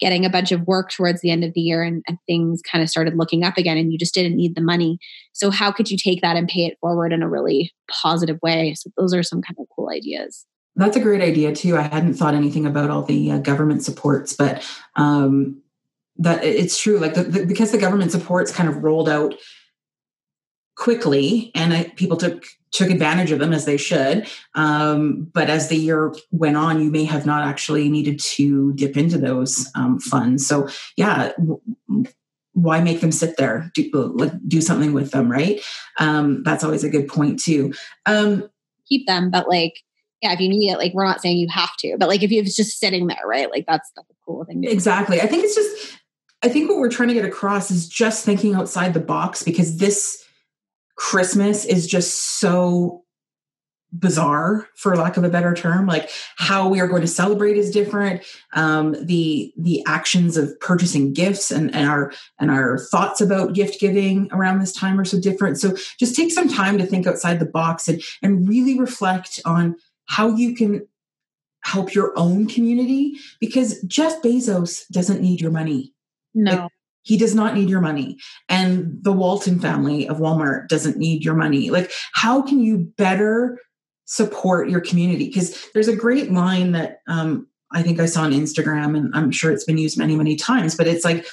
getting 0.00 0.24
a 0.24 0.30
bunch 0.30 0.52
of 0.52 0.66
work 0.66 0.90
towards 0.90 1.20
the 1.20 1.30
end 1.30 1.44
of 1.44 1.52
the 1.54 1.60
year 1.60 1.82
and, 1.82 2.02
and, 2.08 2.18
things 2.26 2.60
kind 2.62 2.82
of 2.82 2.90
started 2.90 3.16
looking 3.16 3.44
up 3.44 3.56
again 3.56 3.76
and 3.76 3.92
you 3.92 3.98
just 3.98 4.14
didn't 4.14 4.36
need 4.36 4.54
the 4.54 4.60
money. 4.60 4.98
So 5.32 5.50
how 5.50 5.70
could 5.70 5.90
you 5.90 5.96
take 5.96 6.20
that 6.22 6.36
and 6.36 6.48
pay 6.48 6.66
it 6.66 6.78
forward 6.80 7.12
in 7.12 7.22
a 7.22 7.28
really 7.28 7.72
positive 7.88 8.38
way? 8.42 8.74
So 8.74 8.90
those 8.96 9.14
are 9.14 9.22
some 9.22 9.40
kind 9.40 9.56
of 9.58 9.66
cool 9.74 9.90
ideas. 9.90 10.46
That's 10.76 10.96
a 10.96 11.00
great 11.00 11.20
idea 11.20 11.54
too. 11.54 11.76
I 11.76 11.82
hadn't 11.82 12.14
thought 12.14 12.34
anything 12.34 12.66
about 12.66 12.90
all 12.90 13.02
the 13.02 13.30
uh, 13.30 13.38
government 13.38 13.84
supports, 13.84 14.32
but 14.32 14.68
um, 14.96 15.62
that 16.16 16.42
it's 16.42 16.78
true. 16.78 16.98
Like 16.98 17.14
the, 17.14 17.22
the, 17.24 17.46
because 17.46 17.70
the 17.70 17.78
government 17.78 18.10
supports 18.10 18.52
kind 18.52 18.68
of 18.68 18.82
rolled 18.82 19.08
out 19.08 19.34
quickly 20.76 21.50
and 21.54 21.72
I, 21.72 21.84
people 21.96 22.16
took 22.16 22.44
took 22.72 22.90
advantage 22.90 23.30
of 23.30 23.38
them 23.38 23.52
as 23.52 23.66
they 23.66 23.76
should. 23.76 24.26
Um, 24.56 25.30
but 25.32 25.48
as 25.48 25.68
the 25.68 25.76
year 25.76 26.12
went 26.32 26.56
on 26.56 26.82
you 26.82 26.90
may 26.90 27.04
have 27.04 27.26
not 27.26 27.46
actually 27.46 27.88
needed 27.88 28.18
to 28.20 28.72
dip 28.74 28.96
into 28.96 29.18
those 29.18 29.70
um, 29.74 30.00
funds. 30.00 30.46
So 30.46 30.68
yeah 30.96 31.32
w- 31.38 31.60
why 32.52 32.80
make 32.80 33.00
them 33.00 33.10
sit 33.10 33.36
there? 33.36 33.72
Do, 33.74 33.90
like, 34.14 34.32
do 34.46 34.60
something 34.60 34.92
with 34.92 35.10
them 35.12 35.30
right? 35.30 35.60
Um, 35.98 36.42
that's 36.42 36.64
always 36.64 36.84
a 36.84 36.90
good 36.90 37.08
point 37.08 37.40
too. 37.40 37.72
Um, 38.06 38.48
keep 38.88 39.06
them 39.06 39.30
but 39.30 39.48
like 39.48 39.74
yeah 40.20 40.32
if 40.32 40.40
you 40.40 40.48
need 40.48 40.70
it 40.70 40.76
like 40.76 40.92
we're 40.92 41.06
not 41.06 41.22
saying 41.22 41.38
you 41.38 41.48
have 41.48 41.74
to 41.78 41.96
but 41.98 42.06
like 42.08 42.22
if 42.22 42.30
it's 42.30 42.56
just 42.56 42.78
sitting 42.80 43.06
there 43.06 43.26
right? 43.26 43.50
Like 43.50 43.66
that's, 43.66 43.90
that's 43.94 44.10
a 44.10 44.14
cool 44.26 44.44
thing 44.44 44.64
exactly. 44.64 45.20
I 45.20 45.26
think 45.26 45.44
it's 45.44 45.54
just 45.54 45.98
i 46.42 46.48
think 46.48 46.68
what 46.68 46.78
we're 46.78 46.90
trying 46.90 47.08
to 47.08 47.14
get 47.14 47.24
across 47.24 47.70
is 47.70 47.88
just 47.88 48.24
thinking 48.24 48.54
outside 48.54 48.92
the 48.92 49.00
box 49.00 49.42
because 49.42 49.78
this 49.78 50.23
Christmas 50.96 51.64
is 51.64 51.86
just 51.86 52.38
so 52.38 53.04
bizarre 53.96 54.68
for 54.74 54.96
lack 54.96 55.16
of 55.16 55.24
a 55.24 55.28
better 55.28 55.54
term. 55.54 55.86
Like 55.86 56.10
how 56.36 56.68
we 56.68 56.80
are 56.80 56.88
going 56.88 57.02
to 57.02 57.08
celebrate 57.08 57.56
is 57.56 57.70
different. 57.70 58.22
Um, 58.52 58.96
the 59.06 59.52
the 59.56 59.82
actions 59.86 60.36
of 60.36 60.58
purchasing 60.60 61.12
gifts 61.12 61.50
and, 61.50 61.74
and 61.74 61.88
our 61.88 62.12
and 62.40 62.50
our 62.50 62.78
thoughts 62.78 63.20
about 63.20 63.54
gift 63.54 63.80
giving 63.80 64.28
around 64.32 64.58
this 64.58 64.72
time 64.72 64.98
are 64.98 65.04
so 65.04 65.20
different. 65.20 65.58
So 65.58 65.76
just 65.98 66.16
take 66.16 66.32
some 66.32 66.48
time 66.48 66.78
to 66.78 66.86
think 66.86 67.06
outside 67.06 67.38
the 67.38 67.46
box 67.46 67.88
and 67.88 68.02
and 68.22 68.48
really 68.48 68.78
reflect 68.78 69.40
on 69.44 69.76
how 70.06 70.34
you 70.34 70.54
can 70.54 70.86
help 71.62 71.94
your 71.94 72.12
own 72.14 72.46
community 72.46 73.14
because 73.40 73.80
jeff 73.84 74.20
bezos 74.20 74.86
doesn't 74.88 75.22
need 75.22 75.40
your 75.40 75.50
money. 75.50 75.94
No. 76.34 76.52
like, 76.52 76.70
he 77.04 77.16
does 77.16 77.34
not 77.34 77.54
need 77.54 77.70
your 77.70 77.80
money. 77.80 78.18
And 78.48 78.98
the 79.02 79.12
Walton 79.12 79.60
family 79.60 80.08
of 80.08 80.18
Walmart 80.18 80.68
doesn't 80.68 80.96
need 80.96 81.24
your 81.24 81.34
money. 81.34 81.70
Like, 81.70 81.92
how 82.12 82.42
can 82.42 82.60
you 82.60 82.78
better 82.96 83.58
support 84.06 84.68
your 84.68 84.80
community? 84.80 85.26
Because 85.26 85.66
there's 85.72 85.88
a 85.88 85.96
great 85.96 86.32
line 86.32 86.72
that 86.72 86.98
um, 87.06 87.46
I 87.72 87.82
think 87.82 88.00
I 88.00 88.06
saw 88.06 88.22
on 88.22 88.32
Instagram, 88.32 88.96
and 88.96 89.14
I'm 89.14 89.30
sure 89.30 89.52
it's 89.52 89.64
been 89.64 89.78
used 89.78 89.98
many, 89.98 90.16
many 90.16 90.36
times, 90.36 90.74
but 90.74 90.86
it's 90.86 91.04
like 91.04 91.26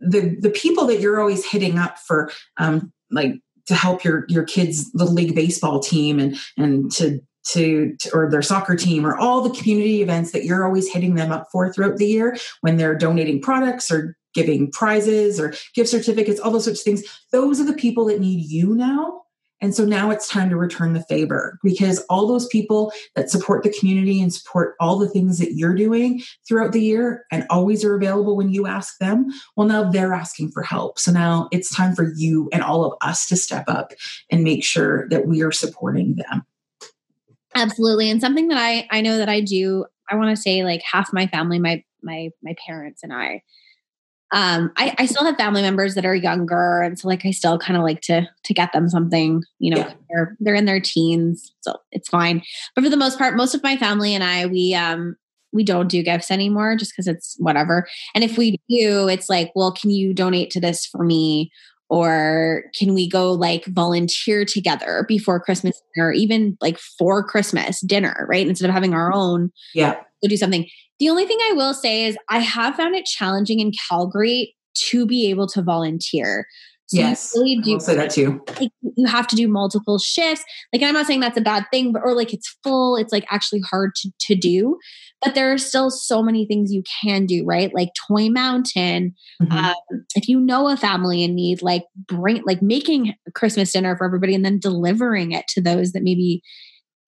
the 0.00 0.36
the 0.40 0.50
people 0.50 0.86
that 0.86 1.00
you're 1.00 1.20
always 1.20 1.44
hitting 1.44 1.78
up 1.78 1.98
for 1.98 2.30
um, 2.58 2.92
like 3.10 3.34
to 3.66 3.74
help 3.74 4.04
your 4.04 4.24
your 4.28 4.44
kids 4.44 4.90
little 4.94 5.14
league 5.14 5.34
baseball 5.34 5.80
team 5.80 6.18
and 6.18 6.36
and 6.56 6.90
to 6.92 7.20
to, 7.50 7.96
to, 7.96 8.10
or 8.12 8.30
their 8.30 8.42
soccer 8.42 8.76
team 8.76 9.06
or 9.06 9.16
all 9.16 9.40
the 9.40 9.56
community 9.58 10.02
events 10.02 10.32
that 10.32 10.44
you're 10.44 10.66
always 10.66 10.92
hitting 10.92 11.14
them 11.14 11.32
up 11.32 11.46
for 11.50 11.72
throughout 11.72 11.96
the 11.96 12.06
year 12.06 12.36
when 12.60 12.76
they're 12.76 12.94
donating 12.94 13.40
products 13.40 13.90
or 13.90 14.17
giving 14.34 14.70
prizes 14.70 15.40
or 15.40 15.54
gift 15.74 15.90
certificates, 15.90 16.40
all 16.40 16.50
those 16.50 16.64
sorts 16.64 16.80
of 16.80 16.84
things. 16.84 17.04
Those 17.32 17.60
are 17.60 17.64
the 17.64 17.72
people 17.72 18.06
that 18.06 18.20
need 18.20 18.46
you 18.46 18.74
now. 18.74 19.22
And 19.60 19.74
so 19.74 19.84
now 19.84 20.10
it's 20.10 20.28
time 20.28 20.50
to 20.50 20.56
return 20.56 20.92
the 20.92 21.02
favor 21.04 21.58
because 21.64 22.04
all 22.08 22.28
those 22.28 22.46
people 22.46 22.92
that 23.16 23.28
support 23.28 23.64
the 23.64 23.74
community 23.76 24.22
and 24.22 24.32
support 24.32 24.76
all 24.78 24.98
the 24.98 25.08
things 25.08 25.38
that 25.38 25.54
you're 25.54 25.74
doing 25.74 26.22
throughout 26.46 26.72
the 26.72 26.80
year 26.80 27.24
and 27.32 27.44
always 27.50 27.84
are 27.84 27.96
available 27.96 28.36
when 28.36 28.50
you 28.50 28.66
ask 28.66 28.98
them, 28.98 29.26
well, 29.56 29.66
now 29.66 29.90
they're 29.90 30.14
asking 30.14 30.52
for 30.52 30.62
help. 30.62 30.98
So 30.98 31.10
now 31.10 31.48
it's 31.50 31.74
time 31.74 31.96
for 31.96 32.12
you 32.14 32.48
and 32.52 32.62
all 32.62 32.84
of 32.84 32.96
us 33.02 33.26
to 33.28 33.36
step 33.36 33.64
up 33.66 33.92
and 34.30 34.44
make 34.44 34.64
sure 34.64 35.08
that 35.08 35.26
we 35.26 35.42
are 35.42 35.52
supporting 35.52 36.16
them. 36.16 36.44
Absolutely. 37.54 38.10
And 38.10 38.20
something 38.20 38.48
that 38.48 38.58
I, 38.58 38.86
I 38.90 39.00
know 39.00 39.18
that 39.18 39.28
I 39.28 39.40
do, 39.40 39.86
I 40.08 40.14
want 40.14 40.34
to 40.36 40.40
say 40.40 40.62
like 40.62 40.82
half 40.82 41.12
my 41.12 41.26
family, 41.26 41.58
my, 41.58 41.82
my, 42.00 42.30
my 42.42 42.54
parents 42.64 43.02
and 43.02 43.12
I, 43.12 43.42
um, 44.30 44.70
I, 44.76 44.94
I 44.98 45.06
still 45.06 45.24
have 45.24 45.36
family 45.36 45.62
members 45.62 45.94
that 45.94 46.04
are 46.04 46.14
younger, 46.14 46.82
and 46.82 46.98
so 46.98 47.08
like 47.08 47.24
I 47.24 47.30
still 47.30 47.58
kind 47.58 47.76
of 47.76 47.82
like 47.82 48.02
to 48.02 48.28
to 48.44 48.54
get 48.54 48.72
them 48.72 48.88
something. 48.88 49.42
You 49.58 49.74
know, 49.74 49.80
yeah. 49.80 49.92
they're 50.10 50.36
they're 50.40 50.54
in 50.54 50.66
their 50.66 50.80
teens, 50.80 51.52
so 51.60 51.76
it's 51.92 52.08
fine. 52.08 52.42
But 52.74 52.84
for 52.84 52.90
the 52.90 52.96
most 52.96 53.18
part, 53.18 53.36
most 53.36 53.54
of 53.54 53.62
my 53.62 53.76
family 53.76 54.14
and 54.14 54.22
I, 54.22 54.46
we 54.46 54.74
um 54.74 55.16
we 55.52 55.64
don't 55.64 55.88
do 55.88 56.02
gifts 56.02 56.30
anymore 56.30 56.76
just 56.76 56.92
because 56.92 57.06
it's 57.06 57.36
whatever. 57.38 57.88
And 58.14 58.22
if 58.22 58.36
we 58.36 58.60
do, 58.68 59.08
it's 59.08 59.30
like, 59.30 59.50
well, 59.54 59.72
can 59.72 59.90
you 59.90 60.12
donate 60.12 60.50
to 60.50 60.60
this 60.60 60.84
for 60.84 61.04
me? 61.04 61.50
Or 61.90 62.64
can 62.78 62.92
we 62.92 63.08
go 63.08 63.32
like 63.32 63.64
volunteer 63.64 64.44
together 64.44 65.06
before 65.08 65.40
Christmas 65.40 65.80
or 65.96 66.12
even 66.12 66.58
like 66.60 66.78
for 66.78 67.24
Christmas 67.24 67.80
dinner, 67.80 68.26
right? 68.28 68.46
Instead 68.46 68.68
of 68.68 68.74
having 68.74 68.92
our 68.92 69.10
own, 69.10 69.50
yeah, 69.72 69.94
go 70.22 70.28
do 70.28 70.36
something. 70.36 70.68
The 70.98 71.08
only 71.10 71.26
thing 71.26 71.38
I 71.50 71.52
will 71.52 71.74
say 71.74 72.04
is 72.04 72.16
I 72.28 72.40
have 72.40 72.76
found 72.76 72.94
it 72.94 73.04
challenging 73.04 73.60
in 73.60 73.72
Calgary 73.88 74.56
to 74.90 75.06
be 75.06 75.30
able 75.30 75.46
to 75.48 75.62
volunteer. 75.62 76.46
So 76.88 76.96
yes, 76.96 77.32
you 77.34 77.42
really 77.42 77.60
do 77.62 77.72
I'll 77.74 77.80
say 77.80 77.96
that 77.96 78.10
too. 78.10 78.40
Like 78.58 78.70
you 78.96 79.06
have 79.06 79.26
to 79.26 79.36
do 79.36 79.46
multiple 79.46 79.98
shifts. 79.98 80.42
Like 80.72 80.82
I'm 80.82 80.94
not 80.94 81.06
saying 81.06 81.20
that's 81.20 81.36
a 81.36 81.42
bad 81.42 81.66
thing, 81.70 81.92
but 81.92 82.00
or 82.02 82.14
like 82.14 82.32
it's 82.32 82.56
full. 82.64 82.96
It's 82.96 83.12
like 83.12 83.26
actually 83.30 83.60
hard 83.60 83.94
to 83.96 84.10
to 84.20 84.34
do. 84.34 84.78
But 85.22 85.34
there 85.34 85.52
are 85.52 85.58
still 85.58 85.90
so 85.90 86.22
many 86.22 86.46
things 86.46 86.72
you 86.72 86.82
can 87.02 87.26
do, 87.26 87.44
right? 87.44 87.74
Like 87.74 87.90
Toy 88.08 88.30
Mountain. 88.30 89.14
Mm-hmm. 89.42 89.52
Um, 89.52 90.06
if 90.14 90.28
you 90.28 90.40
know 90.40 90.66
a 90.68 90.78
family 90.78 91.22
in 91.22 91.34
need, 91.34 91.60
like 91.60 91.84
bring 92.06 92.42
like 92.46 92.62
making 92.62 93.12
a 93.26 93.32
Christmas 93.32 93.72
dinner 93.72 93.94
for 93.94 94.06
everybody 94.06 94.34
and 94.34 94.44
then 94.44 94.58
delivering 94.58 95.32
it 95.32 95.46
to 95.48 95.60
those 95.60 95.92
that 95.92 96.02
maybe 96.02 96.40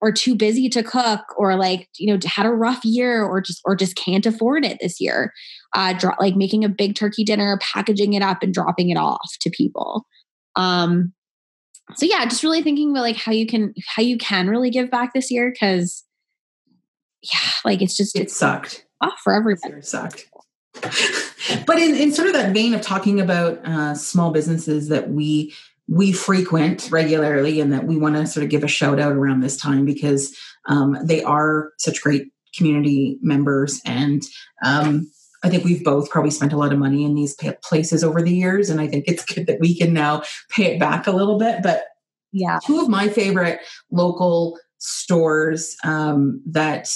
or 0.01 0.11
too 0.11 0.35
busy 0.35 0.69
to 0.69 0.83
cook 0.83 1.21
or 1.37 1.57
like 1.57 1.89
you 1.99 2.07
know 2.07 2.19
had 2.25 2.47
a 2.47 2.51
rough 2.51 2.85
year 2.85 3.23
or 3.23 3.41
just 3.41 3.61
or 3.65 3.75
just 3.77 3.97
can't 3.97 4.27
afford 4.27 4.65
it 4.65 4.79
this 4.81 5.01
year 5.01 5.33
uh 5.75 5.93
dro- 5.93 6.15
like 6.19 6.37
making 6.37 6.65
a 6.65 6.69
big 6.69 6.95
turkey 6.95 7.25
dinner 7.25 7.59
packaging 7.61 8.15
it 8.15 8.23
up 8.23 8.43
and 8.43 8.55
dropping 8.55 8.91
it 8.91 8.97
off 8.97 9.31
to 9.41 9.51
people. 9.51 10.07
Um 10.57 11.13
so 11.97 12.07
yeah 12.07 12.25
just 12.25 12.45
really 12.45 12.63
thinking 12.63 12.91
about 12.91 13.03
like 13.03 13.17
how 13.17 13.33
you 13.33 13.47
can 13.47 13.75
how 13.87 14.03
you 14.03 14.17
can 14.17 14.49
really 14.49 14.71
give 14.71 14.91
back 14.91 15.13
this 15.13 15.31
year 15.31 15.51
because 15.53 16.05
yeah 17.23 17.51
like 17.65 17.83
it's 17.83 17.97
just 17.97 18.17
it 18.17 18.23
it's 18.23 18.37
sucked. 18.37 18.87
off 19.01 19.19
for 19.23 19.35
everybody. 19.35 19.75
It 19.75 19.87
sucked. 19.87 20.27
But 21.67 21.79
in, 21.79 21.95
in 21.95 22.13
sort 22.13 22.29
of 22.29 22.35
that 22.35 22.53
vein 22.53 22.75
of 22.75 22.81
talking 22.81 23.21
about 23.21 23.65
uh, 23.65 23.95
small 23.95 24.31
businesses 24.31 24.89
that 24.89 25.11
we 25.11 25.55
we 25.91 26.13
frequent 26.13 26.89
regularly 26.93 27.61
and 27.61 27.73
that 27.73 27.85
we 27.85 27.97
want 27.97 28.15
to 28.15 28.25
sort 28.25 28.45
of 28.45 28.51
give 28.51 28.63
a 28.63 28.69
shout 28.69 29.01
out 29.01 29.13
around 29.13 29.41
this 29.41 29.57
time 29.57 29.85
because 29.85 30.35
um, 30.67 30.97
they 31.03 31.23
are 31.23 31.73
such 31.79 32.01
great 32.01 32.29
community 32.57 33.19
members. 33.23 33.81
And 33.85 34.23
um, 34.65 35.11
I 35.43 35.49
think 35.49 35.65
we've 35.65 35.83
both 35.83 36.09
probably 36.09 36.31
spent 36.31 36.53
a 36.53 36.57
lot 36.57 36.73
of 36.73 36.79
money 36.79 37.05
in 37.05 37.17
these 37.17 37.37
places 37.65 38.05
over 38.05 38.23
the 38.23 38.33
years, 38.33 38.71
and 38.71 38.81
I 38.81 38.87
think 38.87 39.07
it's 39.09 39.25
good 39.35 39.49
that 39.49 39.59
we 39.59 39.77
can 39.77 39.93
now 39.93 40.23
pay 40.51 40.75
it 40.75 40.81
back 40.81 41.09
a 41.09 41.13
little 41.13 41.39
bit. 41.39 41.63
But 41.63 41.85
yeah, 42.33 42.61
two 42.65 42.81
of 42.81 42.89
my 42.89 43.09
favorite 43.09 43.59
local 43.91 44.59
stores 44.79 45.77
um, 45.83 46.41
that 46.47 46.89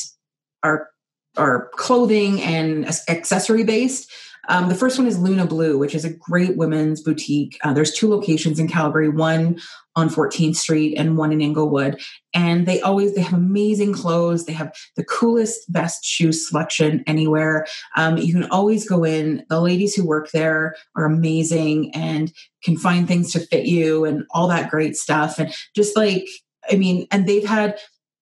are 0.63 0.89
are 1.37 1.69
clothing 1.75 2.41
and 2.43 2.87
accessory 3.09 3.65
based 3.65 4.09
um, 4.49 4.69
the 4.69 4.75
first 4.75 4.99
one 4.99 5.07
is 5.07 5.19
Luna 5.19 5.47
Blue, 5.47 5.79
which 5.79 5.95
is 5.95 6.05
a 6.05 6.13
great 6.13 6.57
women's 6.57 7.01
boutique. 7.01 7.59
Uh, 7.63 7.73
there's 7.73 7.93
two 7.93 8.09
locations 8.09 8.59
in 8.59 8.69
Calgary, 8.69 9.09
one 9.09 9.59
on 9.97 10.09
14th 10.09 10.57
Street 10.57 10.97
and 10.97 11.17
one 11.17 11.33
in 11.33 11.41
Inglewood. 11.41 12.01
And 12.33 12.67
they 12.67 12.81
always 12.81 13.15
they 13.15 13.21
have 13.21 13.39
amazing 13.39 13.95
clothes. 13.95 14.45
They 14.45 14.53
have 14.53 14.75
the 14.97 15.05
coolest, 15.05 15.73
best 15.73 16.05
shoe 16.05 16.33
selection 16.33 17.05
anywhere. 17.07 17.67
Um, 17.97 18.19
you 18.19 18.33
can 18.33 18.45
always 18.51 18.89
go 18.89 19.05
in. 19.05 19.45
The 19.49 19.61
ladies 19.61 19.95
who 19.95 20.07
work 20.07 20.31
there 20.33 20.75
are 20.97 21.05
amazing 21.05 21.95
and 21.95 22.33
can 22.63 22.77
find 22.77 23.07
things 23.07 23.33
to 23.33 23.41
fit 23.41 23.67
you 23.67 24.05
and 24.05 24.25
all 24.31 24.49
that 24.49 24.71
great 24.71 24.97
stuff. 24.97 25.39
And 25.39 25.55
just 25.77 25.97
like 25.97 26.27
I 26.71 26.77
mean, 26.77 27.07
and 27.11 27.29
they've 27.29 27.47
had 27.47 27.79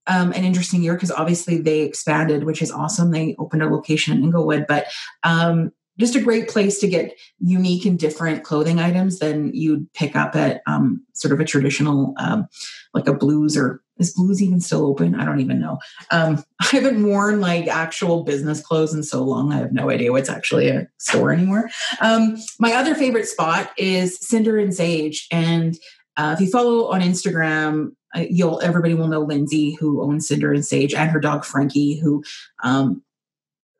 um, 0.06 0.32
an 0.32 0.44
interesting 0.44 0.82
year 0.82 0.94
because 0.94 1.12
obviously 1.12 1.58
they 1.58 1.80
expanded, 1.80 2.44
which 2.44 2.60
is 2.60 2.72
awesome. 2.72 3.12
They 3.12 3.36
opened 3.38 3.62
a 3.62 3.68
location 3.68 4.16
in 4.16 4.24
Inglewood, 4.24 4.66
but 4.66 4.86
um, 5.22 5.70
just 5.98 6.16
a 6.16 6.20
great 6.20 6.48
place 6.48 6.78
to 6.80 6.88
get 6.88 7.18
unique 7.38 7.84
and 7.84 7.98
different 7.98 8.44
clothing 8.44 8.80
items 8.80 9.18
than 9.18 9.54
you'd 9.54 9.92
pick 9.92 10.16
up 10.16 10.34
at 10.34 10.62
um, 10.66 11.04
sort 11.12 11.32
of 11.32 11.40
a 11.40 11.44
traditional, 11.44 12.14
um, 12.18 12.48
like 12.94 13.06
a 13.06 13.12
blues 13.12 13.56
or 13.56 13.82
is 13.98 14.14
blues 14.14 14.42
even 14.42 14.60
still 14.60 14.86
open? 14.86 15.14
I 15.14 15.24
don't 15.24 15.40
even 15.40 15.60
know. 15.60 15.78
Um, 16.10 16.44
I 16.60 16.66
haven't 16.66 17.04
worn 17.04 17.40
like 17.40 17.68
actual 17.68 18.24
business 18.24 18.60
clothes 18.60 18.94
in 18.94 19.02
so 19.02 19.22
long. 19.22 19.52
I 19.52 19.58
have 19.58 19.72
no 19.72 19.90
idea 19.90 20.12
what's 20.12 20.30
actually 20.30 20.68
a 20.68 20.88
store 20.98 21.32
anymore. 21.32 21.70
Um, 22.00 22.36
my 22.58 22.72
other 22.72 22.94
favorite 22.94 23.28
spot 23.28 23.70
is 23.76 24.18
Cinder 24.20 24.58
and 24.58 24.74
Sage. 24.74 25.28
And 25.30 25.76
uh, 26.16 26.34
if 26.36 26.40
you 26.40 26.50
follow 26.50 26.90
on 26.90 27.00
Instagram, 27.00 27.92
uh, 28.14 28.24
you'll 28.28 28.60
everybody 28.60 28.94
will 28.94 29.08
know 29.08 29.20
Lindsay, 29.20 29.74
who 29.74 30.02
owns 30.02 30.28
Cinder 30.28 30.52
and 30.52 30.64
Sage, 30.64 30.92
and 30.92 31.10
her 31.10 31.20
dog 31.20 31.44
Frankie, 31.44 31.98
who 31.98 32.22
um, 32.62 33.02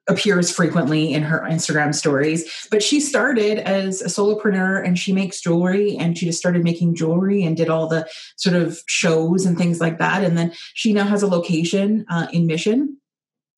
appears 0.09 0.51
frequently 0.51 1.13
in 1.13 1.23
her 1.23 1.41
Instagram 1.49 1.95
stories. 1.95 2.67
But 2.71 2.83
she 2.83 3.01
started 3.01 3.59
as 3.59 4.03
a 4.03 4.07
solopreneur 4.07 4.85
and 4.85 4.99
she 4.99 5.13
makes 5.13 5.41
jewelry 5.41 5.97
and 5.97 6.19
she 6.19 6.27
just 6.27 6.39
started 6.39 6.65
making 6.65 6.97
jewelry 6.97 7.45
and 7.45 7.57
did 7.57 7.69
all 7.69 7.87
the 7.87 8.09
sort 8.37 8.57
of 8.57 8.81
shows 8.87 9.47
and 9.47 9.57
things 9.57 9.81
like 9.81 9.99
that. 9.99 10.25
And 10.25 10.37
then 10.37 10.53
she 10.75 10.93
now 10.93 11.05
has 11.05 11.23
a 11.23 11.29
location 11.29 12.05
uh, 12.09 12.27
in 12.33 12.47
Mission 12.47 12.99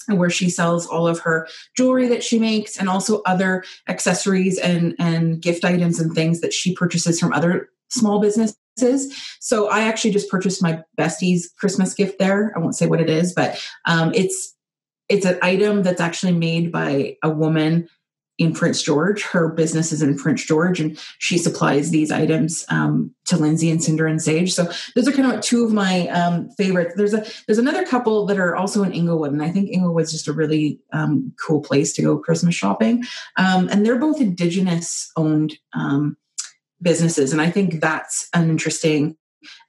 where 0.08 0.30
she 0.30 0.50
sells 0.50 0.86
all 0.86 1.06
of 1.06 1.20
her 1.20 1.48
jewelry 1.76 2.08
that 2.08 2.22
she 2.22 2.38
makes 2.38 2.76
and 2.76 2.88
also 2.88 3.22
other 3.22 3.64
accessories 3.88 4.58
and 4.58 4.94
and 4.98 5.40
gift 5.40 5.64
items 5.64 5.98
and 5.98 6.14
things 6.14 6.40
that 6.40 6.52
she 6.52 6.74
purchases 6.74 7.18
from 7.18 7.32
other 7.32 7.70
small 7.88 8.20
businesses 8.20 8.56
so 9.40 9.68
i 9.70 9.80
actually 9.80 10.10
just 10.10 10.28
purchased 10.28 10.62
my 10.62 10.82
bestie's 10.96 11.50
christmas 11.58 11.94
gift 11.94 12.18
there 12.18 12.52
i 12.54 12.58
won't 12.58 12.76
say 12.76 12.86
what 12.86 13.00
it 13.00 13.08
is 13.08 13.32
but 13.32 13.58
um, 13.86 14.12
it's 14.14 14.53
it's 15.08 15.26
an 15.26 15.38
item 15.42 15.82
that's 15.82 16.00
actually 16.00 16.32
made 16.32 16.72
by 16.72 17.16
a 17.22 17.30
woman 17.30 17.88
in 18.36 18.52
Prince 18.52 18.82
George. 18.82 19.22
Her 19.22 19.48
business 19.48 19.92
is 19.92 20.02
in 20.02 20.16
Prince 20.16 20.44
George, 20.44 20.80
and 20.80 20.98
she 21.18 21.38
supplies 21.38 21.90
these 21.90 22.10
items 22.10 22.64
um, 22.68 23.14
to 23.26 23.36
Lindsay 23.36 23.70
and 23.70 23.82
Cinder 23.82 24.06
and 24.06 24.20
Sage. 24.20 24.52
So 24.52 24.68
those 24.94 25.06
are 25.06 25.12
kind 25.12 25.32
of 25.32 25.40
two 25.40 25.64
of 25.64 25.72
my 25.72 26.08
um, 26.08 26.50
favorites. 26.50 26.94
There's 26.96 27.14
a 27.14 27.24
there's 27.46 27.58
another 27.58 27.86
couple 27.86 28.26
that 28.26 28.38
are 28.38 28.56
also 28.56 28.82
in 28.82 28.92
Inglewood, 28.92 29.32
and 29.32 29.42
I 29.42 29.50
think 29.50 29.70
Inglewood's 29.70 30.12
just 30.12 30.28
a 30.28 30.32
really 30.32 30.80
um, 30.92 31.32
cool 31.40 31.60
place 31.60 31.92
to 31.94 32.02
go 32.02 32.18
Christmas 32.18 32.54
shopping. 32.54 33.04
Um, 33.36 33.68
and 33.68 33.86
they're 33.86 33.98
both 33.98 34.20
Indigenous 34.20 35.10
owned 35.16 35.54
um, 35.72 36.16
businesses, 36.82 37.32
and 37.32 37.40
I 37.40 37.50
think 37.50 37.80
that's 37.80 38.28
an 38.34 38.50
interesting 38.50 39.16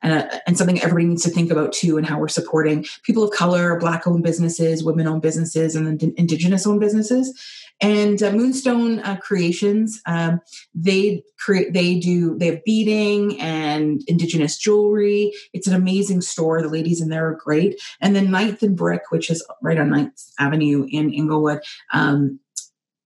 and, 0.01 0.13
uh, 0.13 0.39
and 0.47 0.57
something 0.57 0.79
everybody 0.81 1.05
needs 1.05 1.23
to 1.23 1.29
think 1.29 1.51
about 1.51 1.73
too 1.73 1.97
and 1.97 2.05
how 2.05 2.19
we're 2.19 2.27
supporting 2.27 2.85
people 3.03 3.23
of 3.23 3.31
color 3.31 3.77
black 3.79 4.07
owned 4.07 4.23
businesses 4.23 4.83
women 4.83 5.07
owned 5.07 5.21
businesses 5.21 5.75
and 5.75 5.87
then 5.87 6.13
indigenous 6.17 6.65
owned 6.65 6.79
businesses. 6.79 7.39
And 7.81 8.23
uh, 8.23 8.31
moonstone 8.31 8.99
uh, 8.99 9.17
creations 9.17 10.01
um, 10.05 10.39
they 10.73 11.23
create 11.37 11.73
they 11.73 11.99
do 11.99 12.37
they 12.37 12.47
have 12.47 12.63
beading 12.63 13.39
and 13.41 14.01
indigenous 14.07 14.57
jewelry. 14.57 15.33
It's 15.53 15.67
an 15.67 15.73
amazing 15.73 16.21
store. 16.21 16.61
The 16.61 16.69
ladies 16.69 17.01
in 17.01 17.09
there 17.09 17.27
are 17.27 17.35
great. 17.35 17.81
And 17.99 18.15
then 18.15 18.31
ninth 18.31 18.63
and 18.63 18.77
brick 18.77 19.11
which 19.11 19.29
is 19.29 19.45
right 19.61 19.77
on 19.77 19.89
ninth 19.89 20.21
avenue 20.39 20.87
in 20.89 21.13
inglewood 21.13 21.61
um, 21.93 22.39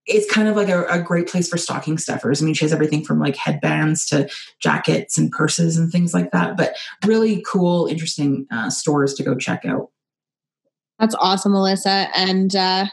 it's 0.09 0.31
kind 0.31 0.47
of 0.47 0.55
like 0.55 0.69
a, 0.69 0.85
a, 0.85 1.01
great 1.01 1.27
place 1.27 1.47
for 1.47 1.57
stocking 1.57 1.97
stuffers. 1.97 2.41
I 2.41 2.45
mean, 2.45 2.55
she 2.55 2.65
has 2.65 2.73
everything 2.73 3.05
from 3.05 3.19
like 3.19 3.35
headbands 3.35 4.05
to 4.07 4.27
jackets 4.59 5.17
and 5.17 5.31
purses 5.31 5.77
and 5.77 5.91
things 5.91 6.13
like 6.13 6.31
that, 6.31 6.57
but 6.57 6.75
really 7.05 7.43
cool, 7.47 7.85
interesting 7.85 8.47
uh, 8.51 8.69
stores 8.69 9.13
to 9.15 9.23
go 9.23 9.35
check 9.35 9.65
out. 9.65 9.89
That's 10.97 11.15
awesome, 11.15 11.53
Alyssa. 11.53 12.09
And 12.15 12.55
uh, 12.55 12.87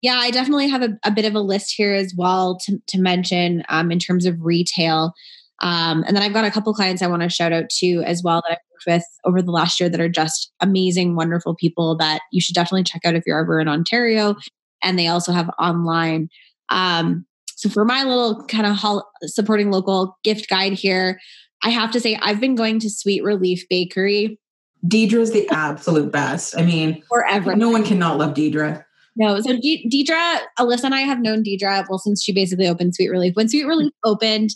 yeah, 0.00 0.14
I 0.14 0.30
definitely 0.30 0.68
have 0.68 0.82
a, 0.82 0.98
a, 1.04 1.10
bit 1.10 1.26
of 1.26 1.34
a 1.34 1.40
list 1.40 1.74
here 1.76 1.92
as 1.92 2.14
well 2.16 2.56
to, 2.64 2.78
to 2.86 2.98
mention 2.98 3.64
um, 3.68 3.90
in 3.90 3.98
terms 3.98 4.24
of 4.24 4.40
retail. 4.40 5.12
Um, 5.60 6.04
and 6.06 6.16
then 6.16 6.22
I've 6.22 6.32
got 6.32 6.46
a 6.46 6.50
couple 6.50 6.72
clients 6.72 7.02
I 7.02 7.06
want 7.06 7.22
to 7.22 7.28
shout 7.28 7.52
out 7.52 7.68
to 7.80 8.02
as 8.06 8.22
well 8.22 8.42
that 8.46 8.52
I've 8.52 8.58
worked 8.72 8.86
with 8.86 9.04
over 9.26 9.42
the 9.42 9.50
last 9.50 9.78
year 9.78 9.90
that 9.90 10.00
are 10.00 10.08
just 10.08 10.52
amazing, 10.60 11.16
wonderful 11.16 11.54
people 11.54 11.96
that 11.98 12.22
you 12.32 12.40
should 12.40 12.54
definitely 12.54 12.84
check 12.84 13.02
out 13.04 13.14
if 13.14 13.24
you're 13.26 13.40
ever 13.40 13.60
in 13.60 13.68
Ontario. 13.68 14.36
And 14.82 14.98
they 14.98 15.08
also 15.08 15.32
have 15.32 15.50
online 15.58 16.30
um, 16.70 17.26
so 17.56 17.68
for 17.68 17.84
my 17.84 18.04
little 18.04 18.44
kind 18.46 18.66
of 18.66 19.02
supporting 19.26 19.70
local 19.70 20.16
gift 20.24 20.48
guide 20.48 20.72
here, 20.72 21.20
I 21.62 21.70
have 21.70 21.90
to 21.90 22.00
say 22.00 22.18
I've 22.22 22.40
been 22.40 22.54
going 22.54 22.78
to 22.80 22.88
Sweet 22.88 23.22
Relief 23.22 23.64
Bakery. 23.68 24.38
Deidre's 24.86 25.32
the 25.32 25.46
absolute 25.50 26.10
best. 26.10 26.56
I 26.56 26.62
mean, 26.62 27.02
forever. 27.08 27.54
No 27.54 27.68
one 27.68 27.84
cannot 27.84 28.16
love 28.16 28.32
Deidre. 28.32 28.82
No, 29.16 29.38
so 29.40 29.58
De- 29.60 29.86
Deidre, 29.92 30.38
Alyssa 30.58 30.84
and 30.84 30.94
I 30.94 31.00
have 31.00 31.20
known 31.20 31.42
Deidre 31.42 31.84
well 31.88 31.98
since 31.98 32.22
she 32.22 32.32
basically 32.32 32.66
opened 32.66 32.94
Sweet 32.94 33.10
Relief. 33.10 33.34
When 33.36 33.48
Sweet 33.48 33.66
Relief 33.66 33.92
opened, 34.04 34.50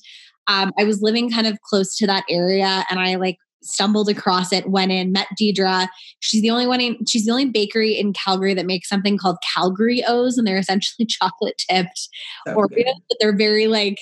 um, 0.47 0.73
I 0.79 0.85
was 0.85 1.03
living 1.03 1.31
kind 1.31 1.47
of 1.47 1.61
close 1.61 1.97
to 1.99 2.07
that 2.07 2.25
area, 2.31 2.85
and 2.91 2.99
I 2.99 3.17
like 3.17 3.37
stumbled 3.65 4.09
across 4.09 4.53
it, 4.53 4.69
went 4.69 4.93
in, 4.93 5.13
met 5.13 5.29
Deidre. 5.41 5.89
She's 6.21 6.43
the 6.43 6.51
only 6.51 6.67
one 6.67 6.81
in, 6.81 7.05
she's 7.07 7.25
the 7.25 7.33
only 7.33 7.47
bakery 7.47 7.99
in 7.99 8.13
Calgary 8.13 8.55
that 8.55 8.67
makes 8.67 8.89
something 8.89 9.19
called 9.19 9.39
Calgary 9.55 10.05
O's, 10.07 10.39
and 10.39 10.47
they're 10.47 10.59
essentially 10.59 11.07
chocolate 11.09 11.61
tipped. 11.69 12.09
Oreos, 12.49 12.85
but 13.09 13.17
they're 13.21 13.37
very 13.37 13.67
like 13.67 13.99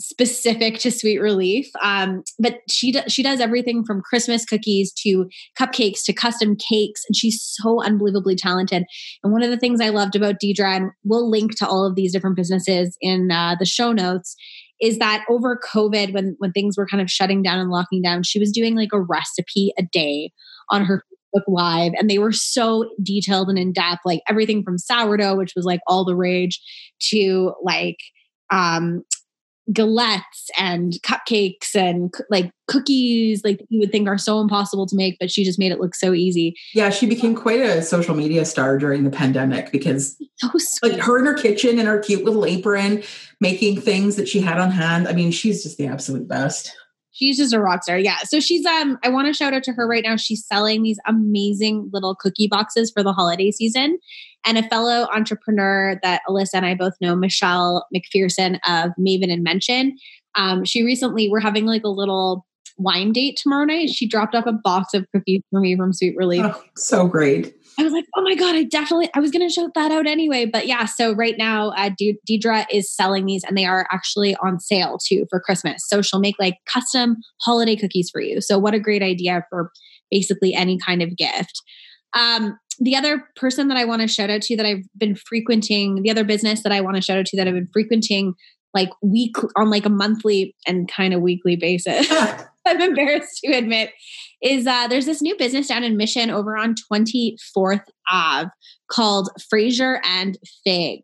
specific 0.00 0.78
to 0.78 0.92
sweet 0.92 1.18
relief 1.18 1.68
um, 1.82 2.22
but 2.38 2.60
she 2.70 2.92
do, 2.92 3.00
she 3.08 3.20
does 3.20 3.40
everything 3.40 3.84
from 3.84 4.00
christmas 4.00 4.44
cookies 4.44 4.92
to 4.92 5.28
cupcakes 5.58 6.04
to 6.04 6.12
custom 6.12 6.54
cakes 6.54 7.02
and 7.08 7.16
she's 7.16 7.42
so 7.42 7.82
unbelievably 7.82 8.36
talented 8.36 8.84
and 9.24 9.32
one 9.32 9.42
of 9.42 9.50
the 9.50 9.56
things 9.56 9.80
i 9.80 9.88
loved 9.88 10.14
about 10.14 10.36
deidre 10.42 10.76
and 10.76 10.92
we'll 11.02 11.28
link 11.28 11.56
to 11.56 11.66
all 11.66 11.84
of 11.84 11.96
these 11.96 12.12
different 12.12 12.36
businesses 12.36 12.96
in 13.00 13.32
uh, 13.32 13.56
the 13.58 13.66
show 13.66 13.90
notes 13.90 14.36
is 14.80 14.98
that 14.98 15.24
over 15.28 15.58
COVID, 15.72 16.12
when 16.12 16.36
when 16.38 16.52
things 16.52 16.76
were 16.76 16.86
kind 16.86 17.00
of 17.00 17.10
shutting 17.10 17.42
down 17.42 17.58
and 17.58 17.70
locking 17.70 18.02
down, 18.02 18.22
she 18.22 18.38
was 18.38 18.52
doing 18.52 18.76
like 18.76 18.92
a 18.92 19.00
recipe 19.00 19.72
a 19.78 19.82
day 19.82 20.32
on 20.70 20.84
her 20.84 21.02
Facebook 21.34 21.42
Live, 21.48 21.92
and 21.98 22.08
they 22.08 22.18
were 22.18 22.32
so 22.32 22.88
detailed 23.02 23.48
and 23.48 23.58
in 23.58 23.72
depth, 23.72 24.00
like 24.04 24.20
everything 24.28 24.62
from 24.62 24.78
sourdough, 24.78 25.36
which 25.36 25.52
was 25.54 25.64
like 25.64 25.80
all 25.86 26.04
the 26.04 26.16
rage, 26.16 26.60
to 27.10 27.52
like 27.62 27.98
um 28.50 29.02
galettes 29.72 30.48
and 30.58 30.94
cupcakes 31.02 31.74
and 31.74 32.12
like 32.30 32.50
cookies 32.68 33.42
like 33.44 33.60
you 33.68 33.80
would 33.80 33.92
think 33.92 34.08
are 34.08 34.18
so 34.18 34.40
impossible 34.40 34.86
to 34.86 34.96
make 34.96 35.16
but 35.18 35.30
she 35.30 35.44
just 35.44 35.58
made 35.58 35.72
it 35.72 35.80
look 35.80 35.94
so 35.94 36.12
easy. 36.12 36.54
Yeah 36.74 36.90
she 36.90 37.06
became 37.06 37.34
quite 37.34 37.60
a 37.60 37.82
social 37.82 38.14
media 38.14 38.44
star 38.44 38.78
during 38.78 39.04
the 39.04 39.10
pandemic 39.10 39.70
because 39.72 40.16
so 40.36 40.48
like 40.82 40.98
her 41.00 41.18
in 41.18 41.26
her 41.26 41.34
kitchen 41.34 41.78
and 41.78 41.88
her 41.88 41.98
cute 41.98 42.24
little 42.24 42.44
apron 42.44 43.02
making 43.40 43.80
things 43.80 44.16
that 44.16 44.28
she 44.28 44.40
had 44.40 44.58
on 44.58 44.70
hand 44.70 45.08
i 45.08 45.12
mean 45.12 45.30
she's 45.30 45.62
just 45.62 45.78
the 45.78 45.86
absolute 45.86 46.26
best 46.26 46.74
she's 47.18 47.36
just 47.36 47.52
a 47.52 47.60
rock 47.60 47.82
star. 47.82 47.98
Yeah. 47.98 48.18
So 48.24 48.40
she's 48.40 48.64
um 48.64 48.98
I 49.02 49.08
want 49.08 49.26
to 49.26 49.32
shout 49.32 49.52
out 49.52 49.62
to 49.64 49.72
her 49.72 49.86
right 49.86 50.04
now. 50.04 50.16
She's 50.16 50.46
selling 50.46 50.82
these 50.82 50.98
amazing 51.06 51.90
little 51.92 52.14
cookie 52.14 52.48
boxes 52.48 52.90
for 52.90 53.02
the 53.02 53.12
holiday 53.12 53.50
season. 53.50 53.98
And 54.46 54.56
a 54.56 54.62
fellow 54.68 55.08
entrepreneur 55.12 55.98
that 56.02 56.22
Alyssa 56.28 56.54
and 56.54 56.66
I 56.66 56.74
both 56.74 56.94
know, 57.00 57.16
Michelle 57.16 57.86
McPherson 57.94 58.58
of 58.66 58.92
Maven 58.98 59.32
and 59.32 59.42
Mention. 59.42 59.96
Um, 60.36 60.64
she 60.64 60.84
recently 60.84 61.28
we're 61.28 61.40
having 61.40 61.66
like 61.66 61.84
a 61.84 61.88
little 61.88 62.46
wine 62.76 63.12
date 63.12 63.36
tomorrow 63.36 63.64
night. 63.64 63.90
She 63.90 64.06
dropped 64.06 64.36
off 64.36 64.46
a 64.46 64.52
box 64.52 64.94
of 64.94 65.04
cookies 65.12 65.42
for 65.50 65.60
me 65.60 65.76
from 65.76 65.92
Sweet 65.92 66.16
Relief. 66.16 66.44
Oh, 66.44 66.62
so 66.76 67.08
great. 67.08 67.54
I 67.78 67.84
was 67.84 67.92
like, 67.92 68.06
oh 68.16 68.22
my 68.22 68.34
God, 68.34 68.56
I 68.56 68.64
definitely, 68.64 69.08
I 69.14 69.20
was 69.20 69.30
going 69.30 69.46
to 69.46 69.52
shout 69.52 69.70
that 69.76 69.92
out 69.92 70.06
anyway. 70.06 70.46
But 70.46 70.66
yeah, 70.66 70.84
so 70.84 71.14
right 71.14 71.36
now, 71.38 71.70
uh, 71.70 71.90
De- 71.96 72.18
Deidre 72.28 72.66
is 72.72 72.92
selling 72.92 73.24
these 73.24 73.44
and 73.44 73.56
they 73.56 73.66
are 73.66 73.86
actually 73.92 74.34
on 74.36 74.58
sale 74.58 74.98
too 74.98 75.26
for 75.30 75.38
Christmas. 75.38 75.82
So 75.86 76.02
she'll 76.02 76.18
make 76.18 76.34
like 76.40 76.56
custom 76.72 77.18
holiday 77.40 77.76
cookies 77.76 78.10
for 78.10 78.20
you. 78.20 78.40
So 78.40 78.58
what 78.58 78.74
a 78.74 78.80
great 78.80 79.02
idea 79.02 79.44
for 79.48 79.70
basically 80.10 80.54
any 80.54 80.76
kind 80.84 81.02
of 81.02 81.16
gift. 81.16 81.62
Um, 82.14 82.58
the 82.80 82.96
other 82.96 83.28
person 83.36 83.68
that 83.68 83.76
I 83.76 83.84
want 83.84 84.02
to 84.02 84.08
shout 84.08 84.30
out 84.30 84.42
to 84.42 84.56
that 84.56 84.66
I've 84.66 84.84
been 84.96 85.14
frequenting, 85.14 86.02
the 86.02 86.10
other 86.10 86.24
business 86.24 86.62
that 86.64 86.72
I 86.72 86.80
want 86.80 86.96
to 86.96 87.02
shout 87.02 87.18
out 87.18 87.26
to 87.26 87.36
that 87.36 87.46
I've 87.46 87.54
been 87.54 87.68
frequenting 87.72 88.34
like 88.74 88.90
week 89.02 89.36
on 89.56 89.70
like 89.70 89.86
a 89.86 89.90
monthly 89.90 90.54
and 90.66 90.90
kind 90.90 91.14
of 91.14 91.20
weekly 91.20 91.56
basis. 91.56 92.10
I'm 92.68 92.80
embarrassed 92.80 93.40
to 93.44 93.52
admit 93.52 93.90
is 94.42 94.66
uh, 94.66 94.86
there's 94.88 95.06
this 95.06 95.22
new 95.22 95.36
business 95.36 95.68
down 95.68 95.84
in 95.84 95.96
Mission 95.96 96.30
over 96.30 96.56
on 96.56 96.74
24th 96.92 97.84
Ave 98.10 98.50
called 98.90 99.30
Fraser 99.48 100.00
and 100.04 100.38
Fig. 100.64 101.00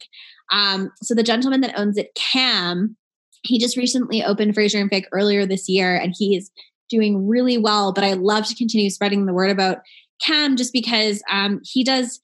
Um, 0.53 0.91
so 1.03 1.15
the 1.15 1.23
gentleman 1.23 1.61
that 1.63 1.79
owns 1.79 1.97
it, 1.97 2.15
Cam, 2.15 2.97
he 3.43 3.59
just 3.59 3.77
recently 3.77 4.23
opened 4.23 4.55
Fraser 4.55 4.79
and 4.79 4.91
Fig 4.91 5.07
earlier 5.13 5.47
this 5.47 5.69
year, 5.69 5.97
and 5.97 6.15
he's 6.17 6.51
doing 6.91 7.27
really 7.27 7.59
well. 7.59 7.93
But 7.93 8.05
I 8.05 8.13
love 8.13 8.47
to 8.47 8.55
continue 8.55 8.91
spreading 8.91 9.27
the 9.27 9.33
word 9.33 9.51
about 9.51 9.79
Cam 10.23 10.57
just 10.57 10.73
because 10.73 11.23
um, 11.31 11.61
he 11.65 11.83
does 11.83 12.21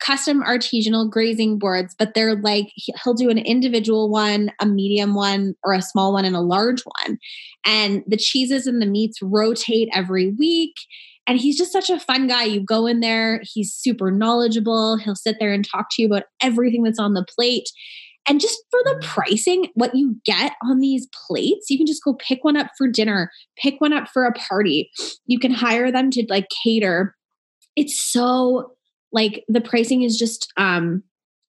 custom 0.00 0.42
artisanal 0.42 1.10
grazing 1.10 1.58
boards, 1.58 1.94
but 1.98 2.14
they're 2.14 2.36
like 2.36 2.66
he'll 2.74 3.14
do 3.14 3.30
an 3.30 3.38
individual 3.38 4.10
one, 4.10 4.50
a 4.60 4.66
medium 4.66 5.14
one, 5.14 5.54
or 5.64 5.72
a 5.72 5.82
small 5.82 6.12
one, 6.12 6.24
and 6.24 6.36
a 6.36 6.40
large 6.40 6.82
one. 6.82 7.18
And 7.64 8.02
the 8.06 8.16
cheeses 8.16 8.66
and 8.66 8.82
the 8.82 8.86
meats 8.86 9.18
rotate 9.22 9.88
every 9.94 10.32
week. 10.32 10.74
And 11.26 11.38
he's 11.38 11.56
just 11.56 11.72
such 11.72 11.88
a 11.88 11.98
fun 11.98 12.26
guy. 12.26 12.44
You 12.44 12.60
go 12.60 12.86
in 12.86 13.00
there, 13.00 13.40
he's 13.42 13.72
super 13.72 14.10
knowledgeable. 14.10 14.98
He'll 14.98 15.14
sit 15.14 15.36
there 15.40 15.54
and 15.54 15.66
talk 15.66 15.86
to 15.92 16.02
you 16.02 16.08
about 16.08 16.24
everything 16.42 16.82
that's 16.82 16.98
on 16.98 17.14
the 17.14 17.24
plate. 17.24 17.70
And 18.26 18.40
just 18.40 18.62
for 18.70 18.80
the 18.84 19.00
pricing, 19.02 19.68
what 19.74 19.94
you 19.94 20.16
get 20.24 20.52
on 20.62 20.80
these 20.80 21.06
plates, 21.26 21.68
you 21.68 21.76
can 21.76 21.86
just 21.86 22.02
go 22.02 22.14
pick 22.14 22.42
one 22.42 22.56
up 22.56 22.68
for 22.76 22.88
dinner, 22.88 23.30
pick 23.56 23.80
one 23.80 23.92
up 23.92 24.08
for 24.08 24.24
a 24.24 24.32
party. 24.32 24.90
You 25.26 25.38
can 25.38 25.50
hire 25.50 25.92
them 25.92 26.10
to 26.10 26.24
like 26.28 26.48
cater. 26.62 27.14
It's 27.76 28.02
so 28.02 28.73
like 29.14 29.44
the 29.48 29.62
pricing 29.62 30.02
is 30.02 30.18
just 30.18 30.52
um 30.58 31.02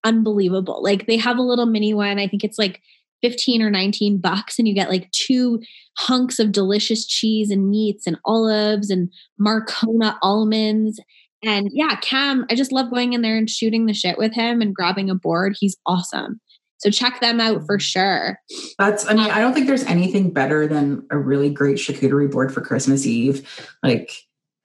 unbelievable. 0.06 0.82
Like 0.82 1.08
they 1.08 1.17
have 1.17 1.38
a 1.38 1.41
little 1.41 1.65
mini 1.65 1.93
one. 1.93 2.19
I 2.19 2.28
think 2.28 2.43
it's 2.43 2.60
like 2.60 2.82
15 3.21 3.62
or 3.62 3.71
19 3.71 4.19
bucks 4.19 4.60
and 4.60 4.67
you 4.67 4.75
get 4.75 4.89
like 4.89 5.10
two 5.12 5.60
hunks 5.97 6.38
of 6.38 6.51
delicious 6.51 7.06
cheese 7.06 7.49
and 7.49 7.69
meats 7.69 8.06
and 8.06 8.17
olives 8.23 8.89
and 8.89 9.10
Marcona 9.41 10.17
almonds. 10.21 10.99
And 11.43 11.69
yeah, 11.73 11.95
Cam, 12.01 12.45
I 12.49 12.56
just 12.56 12.71
love 12.71 12.91
going 12.91 13.13
in 13.13 13.23
there 13.23 13.38
and 13.38 13.49
shooting 13.49 13.88
the 13.88 13.93
shit 13.93 14.17
with 14.17 14.34
him 14.34 14.62
and 14.62 14.75
grabbing 14.75 15.10
a 15.10 15.15
board. 15.15 15.56
He's 15.60 15.75
awesome. 15.86 16.39
So 16.78 16.91
check 16.91 17.19
them 17.19 17.39
out 17.39 17.65
for 17.65 17.80
sure. 17.80 18.39
That's, 18.78 19.08
I 19.10 19.13
mean, 19.13 19.32
I 19.32 19.39
don't 19.39 19.54
think 19.54 19.65
there's 19.65 19.86
anything 19.86 20.32
better 20.32 20.67
than 20.67 21.06
a 21.10 21.17
really 21.17 21.49
great 21.49 21.78
charcuterie 21.78 22.30
board 22.30 22.54
for 22.54 22.62
Christmas 22.62 23.06
Eve. 23.08 23.47
Like, 23.82 24.12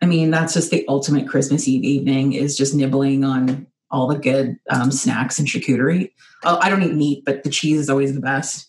I 0.03 0.07
mean, 0.07 0.31
that's 0.31 0.55
just 0.55 0.71
the 0.71 0.85
ultimate 0.89 1.29
Christmas 1.29 1.69
Eve 1.69 1.85
evening 1.85 2.33
is 2.33 2.57
just 2.57 2.75
nibbling 2.75 3.25
on 3.25 3.67
all 3.91 4.07
the 4.07 4.19
good 4.19 4.57
um, 4.71 4.91
snacks 4.91 5.39
and 5.39 5.47
charcuterie. 5.47 6.13
Oh, 6.45 6.59
I 6.61 6.71
don't 6.71 6.83
eat 6.83 6.95
meat, 6.95 7.25
but 7.25 7.43
the 7.43 7.51
cheese 7.51 7.79
is 7.81 7.91
always 7.91 8.15
the 8.15 8.21
best. 8.21 8.67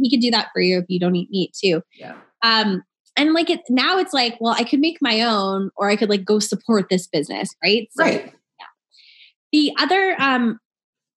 He 0.00 0.08
could 0.08 0.20
do 0.20 0.30
that 0.30 0.48
for 0.52 0.60
you 0.60 0.78
if 0.78 0.86
you 0.88 0.98
don't 0.98 1.16
eat 1.16 1.30
meat 1.30 1.56
too. 1.60 1.82
Yeah. 1.94 2.14
Um, 2.42 2.82
and 3.16 3.34
like 3.34 3.50
it 3.50 3.60
now 3.68 3.98
it's 3.98 4.14
like, 4.14 4.36
well, 4.40 4.54
I 4.56 4.64
could 4.64 4.80
make 4.80 4.98
my 5.02 5.22
own 5.22 5.70
or 5.76 5.90
I 5.90 5.96
could 5.96 6.08
like 6.08 6.24
go 6.24 6.38
support 6.38 6.88
this 6.88 7.06
business, 7.06 7.54
right? 7.62 7.88
So, 7.92 8.04
right. 8.04 8.32
Yeah. 8.58 8.66
The 9.52 9.72
other 9.78 10.16
um 10.18 10.58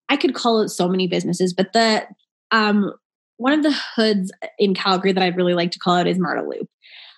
I 0.10 0.18
could 0.18 0.34
call 0.34 0.62
it 0.62 0.70
so 0.70 0.90
many 0.90 1.08
businesses, 1.08 1.54
but 1.54 1.72
the 1.72 2.06
um 2.52 2.92
one 3.38 3.54
of 3.54 3.64
the 3.64 3.76
hoods 3.96 4.32
in 4.60 4.74
Calgary 4.74 5.12
that 5.12 5.24
I'd 5.24 5.38
really 5.38 5.54
like 5.54 5.72
to 5.72 5.80
call 5.80 5.96
out 5.96 6.08
is 6.08 6.20
Marda 6.20 6.44
Loop. 6.48 6.68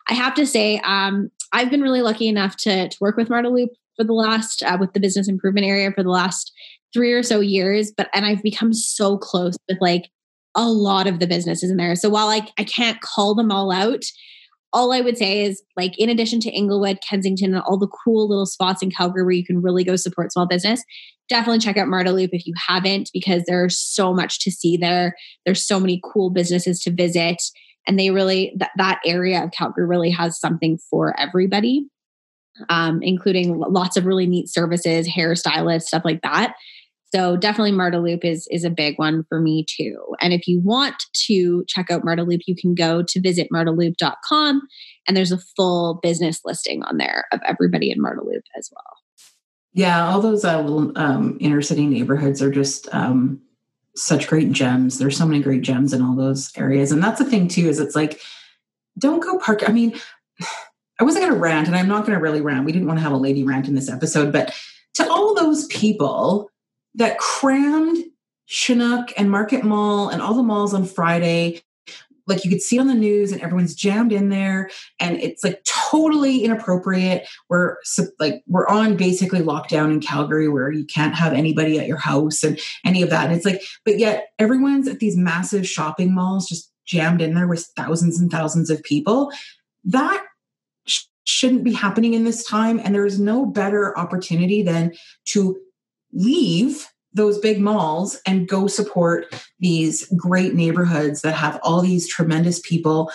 I 0.08 0.14
have 0.14 0.36
to 0.36 0.46
say, 0.46 0.80
um, 0.84 1.32
I've 1.56 1.72
been 1.72 1.82
really 1.82 2.02
lucky 2.02 2.28
enough 2.28 2.58
to, 2.58 2.90
to 2.90 2.98
work 3.00 3.16
with 3.16 3.30
Marda 3.30 3.50
Loop 3.50 3.70
for 3.96 4.04
the 4.04 4.14
last 4.14 4.62
uh, 4.62 4.78
with 4.78 4.92
the 4.92 5.00
business 5.00 5.30
improvement 5.30 5.66
area 5.66 5.90
for 5.92 6.04
the 6.04 6.10
last 6.10 6.52
three 6.94 7.14
or 7.14 7.24
so 7.24 7.40
years 7.40 7.92
but 7.96 8.10
and 8.14 8.26
i've 8.26 8.44
become 8.44 8.74
so 8.74 9.18
close 9.18 9.56
with 9.68 9.78
like 9.82 10.10
a 10.58 10.70
lot 10.70 11.08
of 11.08 11.20
the 11.20 11.28
businesses 11.28 11.70
in 11.70 11.76
there. 11.76 11.96
So 11.96 12.10
while 12.10 12.28
like 12.28 12.50
i 12.60 12.64
can't 12.64 13.02
call 13.02 13.36
them 13.36 13.52
all 13.52 13.72
out 13.72 14.04
all 14.74 14.92
i 14.92 15.00
would 15.00 15.18
say 15.18 15.44
is 15.44 15.64
like 15.78 15.98
in 15.98 16.10
addition 16.10 16.42
to 16.42 16.52
inglewood 16.52 17.00
kensington 17.08 17.54
and 17.54 17.64
all 17.64 17.78
the 17.78 17.88
cool 17.88 18.28
little 18.28 18.46
spots 18.46 18.82
in 18.82 18.92
calgary 18.92 19.24
where 19.24 19.32
you 19.32 19.46
can 19.46 19.62
really 19.62 19.84
go 19.84 19.96
support 19.96 20.32
small 20.32 20.48
business 20.48 20.84
definitely 21.30 21.60
check 21.60 21.78
out 21.78 21.88
marda 21.88 22.12
loop 22.12 22.32
if 22.34 22.46
you 22.46 22.54
haven't 22.68 23.10
because 23.14 23.44
there's 23.48 23.78
so 23.78 24.14
much 24.14 24.40
to 24.40 24.52
see 24.52 24.78
there. 24.78 25.16
There's 25.46 25.66
so 25.66 25.80
many 25.80 26.02
cool 26.04 26.30
businesses 26.30 26.80
to 26.82 26.92
visit 26.92 27.42
and 27.88 28.00
they 28.00 28.10
really 28.12 28.54
that, 28.58 28.72
that 28.78 29.00
area 29.06 29.44
of 29.44 29.52
calgary 29.52 29.86
really 29.86 30.10
has 30.12 30.40
something 30.40 30.78
for 30.90 31.18
everybody 31.20 31.88
um, 32.70 33.02
including 33.02 33.58
lots 33.58 33.98
of 33.98 34.06
really 34.06 34.28
neat 34.28 34.50
services, 34.50 35.08
hairstylists, 35.08 35.84
stuff 35.84 36.04
like 36.06 36.22
that. 36.22 36.56
So 37.14 37.38
definitely 37.38 37.72
Marda 37.72 38.00
Loop 38.00 38.26
is 38.26 38.48
is 38.52 38.64
a 38.66 38.70
big 38.70 38.98
one 38.98 39.24
for 39.30 39.40
me 39.40 39.66
too. 39.70 39.98
And 40.20 40.34
if 40.34 40.48
you 40.48 40.60
want 40.60 40.96
to 41.28 41.64
check 41.68 41.90
out 41.90 42.04
Marda 42.04 42.24
Loop, 42.24 42.42
you 42.46 42.56
can 42.56 42.74
go 42.74 43.04
to 43.04 43.22
visit 43.22 43.48
mardaloop.com 43.54 44.62
and 45.08 45.16
there's 45.16 45.32
a 45.32 45.40
full 45.56 46.00
business 46.02 46.42
listing 46.44 46.84
on 46.84 46.98
there 46.98 47.26
of 47.32 47.40
everybody 47.48 47.92
in 47.92 48.02
Marda 48.02 48.22
Loop 48.24 48.44
as 48.58 48.70
well. 48.74 48.98
Yeah, 49.74 50.08
all 50.08 50.22
those 50.22 50.44
uh, 50.44 50.62
little 50.62 50.98
um, 50.98 51.38
inner 51.40 51.62
city 51.62 51.86
neighborhoods 51.86 52.42
are 52.42 52.52
just 52.52 52.94
um, 52.94 53.42
such 53.96 54.28
great 54.28 54.52
gems. 54.52 54.98
There's 54.98 55.18
so 55.18 55.26
many 55.26 55.42
great 55.42 55.62
gems 55.62 55.94
in 55.94 56.02
all 56.02 56.16
those 56.16 56.52
areas, 56.58 56.92
and 56.92 57.04
that's 57.04 57.20
the 57.20 57.26
thing 57.26 57.48
too. 57.48 57.68
Is 57.68 57.80
it's 57.80 57.96
like, 57.96 58.20
don't 58.98 59.24
go 59.24 59.38
park. 59.40 59.68
I 59.68 59.72
mean, 59.72 60.00
I 61.00 61.04
wasn't 61.04 61.26
going 61.26 61.34
to 61.34 61.40
rant, 61.40 61.68
and 61.68 61.76
I'm 61.76 61.90
not 61.90 62.06
going 62.06 62.18
to 62.18 62.22
really 62.22 62.42
rant. 62.42 62.66
We 62.66 62.72
didn't 62.72 62.88
want 62.88 63.00
to 63.00 63.04
have 63.04 63.12
a 63.12 63.18
lady 63.18 63.44
rant 63.44 63.68
in 63.68 63.76
this 63.76 63.90
episode, 63.90 64.32
but 64.32 64.56
to 64.96 65.10
all 65.10 65.36
those 65.36 65.66
people 65.68 66.50
that 66.96 67.18
crammed 67.18 67.98
Chinook 68.46 69.12
and 69.18 69.30
Market 69.30 69.64
Mall 69.64 70.10
and 70.10 70.22
all 70.22 70.34
the 70.34 70.44
malls 70.44 70.74
on 70.74 70.86
Friday, 70.86 71.62
like 72.28 72.44
you 72.44 72.50
could 72.50 72.62
see 72.62 72.80
on 72.80 72.88
the 72.88 72.94
news, 72.94 73.32
and 73.32 73.42
everyone's 73.42 73.76
jammed 73.76 74.12
in 74.12 74.30
there, 74.30 74.70
and 75.00 75.18
it's 75.22 75.44
like 75.44 75.64
totally 75.64 76.44
inappropriate. 76.44 77.28
We're 77.50 77.78
like 78.20 78.44
we're 78.48 78.68
on 78.68 78.98
basically 78.98 79.40
lockdown 79.40 79.92
in 79.92 80.00
Calgary, 80.00 80.48
where 80.48 80.72
you 80.72 80.86
can't 80.86 81.16
have 81.16 81.34
anybody 81.34 81.80
at 81.80 81.88
your 81.88 81.98
house 81.98 82.44
and 82.44 82.60
any 82.86 83.02
of 83.02 83.10
that. 83.10 83.26
And 83.26 83.36
it's 83.36 83.46
like, 83.46 83.62
but 83.84 84.00
yet 84.00 84.30
everyone's 84.40 84.88
at 84.88 85.00
these 85.00 85.18
massive 85.18 85.68
shopping 85.68 86.14
malls, 86.14 86.48
just 86.48 86.72
jammed 86.86 87.22
in 87.22 87.34
there 87.34 87.48
with 87.48 87.70
thousands 87.76 88.20
and 88.20 88.32
thousands 88.32 88.70
of 88.70 88.84
people. 88.84 89.32
That 89.84 90.24
shouldn't 91.26 91.64
be 91.64 91.74
happening 91.74 92.14
in 92.14 92.24
this 92.24 92.46
time. 92.46 92.80
And 92.84 92.94
there 92.94 93.06
is 93.06 93.20
no 93.20 93.46
better 93.46 93.98
opportunity 93.98 94.62
than 94.62 94.94
to 95.26 95.58
leave 96.14 96.88
those 97.16 97.40
big 97.40 97.60
malls 97.60 98.20
and 98.28 98.48
go 98.48 98.68
support 98.68 99.34
these 99.60 100.08
great 100.16 100.54
neighborhoods 100.54 101.22
that 101.22 101.34
have 101.34 101.60
all 101.64 101.82
these 101.82 102.08
tremendous 102.08 102.60
people 102.60 103.10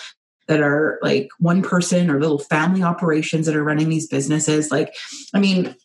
that 0.47 0.59
are 0.59 0.99
like 1.01 1.29
one 1.39 1.61
person 1.61 2.09
or 2.09 2.19
little 2.19 2.39
family 2.39 2.83
operations 2.83 3.45
that 3.45 3.55
are 3.55 3.63
running 3.63 3.89
these 3.89 4.07
businesses. 4.07 4.71
Like, 4.71 4.93
I 5.33 5.39
mean, 5.39 5.75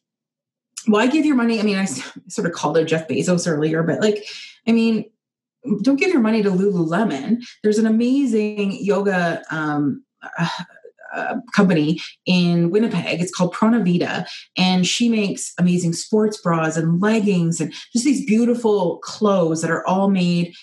why 0.86 1.06
give 1.06 1.26
your 1.26 1.36
money? 1.36 1.60
I 1.60 1.62
mean, 1.62 1.76
I 1.76 1.84
sort 1.84 2.46
of 2.46 2.52
called 2.52 2.78
it 2.78 2.86
Jeff 2.86 3.06
Bezos 3.06 3.46
earlier, 3.46 3.82
but 3.82 4.00
like, 4.00 4.24
I 4.66 4.72
mean, 4.72 5.04
don't 5.82 5.96
give 5.96 6.10
your 6.10 6.20
money 6.20 6.42
to 6.42 6.50
Lululemon. 6.50 7.44
There's 7.62 7.78
an 7.78 7.86
amazing 7.86 8.72
yoga 8.82 9.42
um, 9.50 10.04
company 11.52 12.00
in 12.26 12.70
Winnipeg. 12.70 13.20
It's 13.20 13.34
called 13.34 13.54
Pronavita, 13.54 14.26
and 14.56 14.86
she 14.86 15.08
makes 15.08 15.52
amazing 15.58 15.92
sports 15.92 16.40
bras 16.40 16.76
and 16.76 17.00
leggings 17.00 17.60
and 17.60 17.72
just 17.92 18.04
these 18.04 18.24
beautiful 18.26 18.98
clothes 18.98 19.62
that 19.62 19.70
are 19.70 19.86
all 19.86 20.08
made 20.08 20.54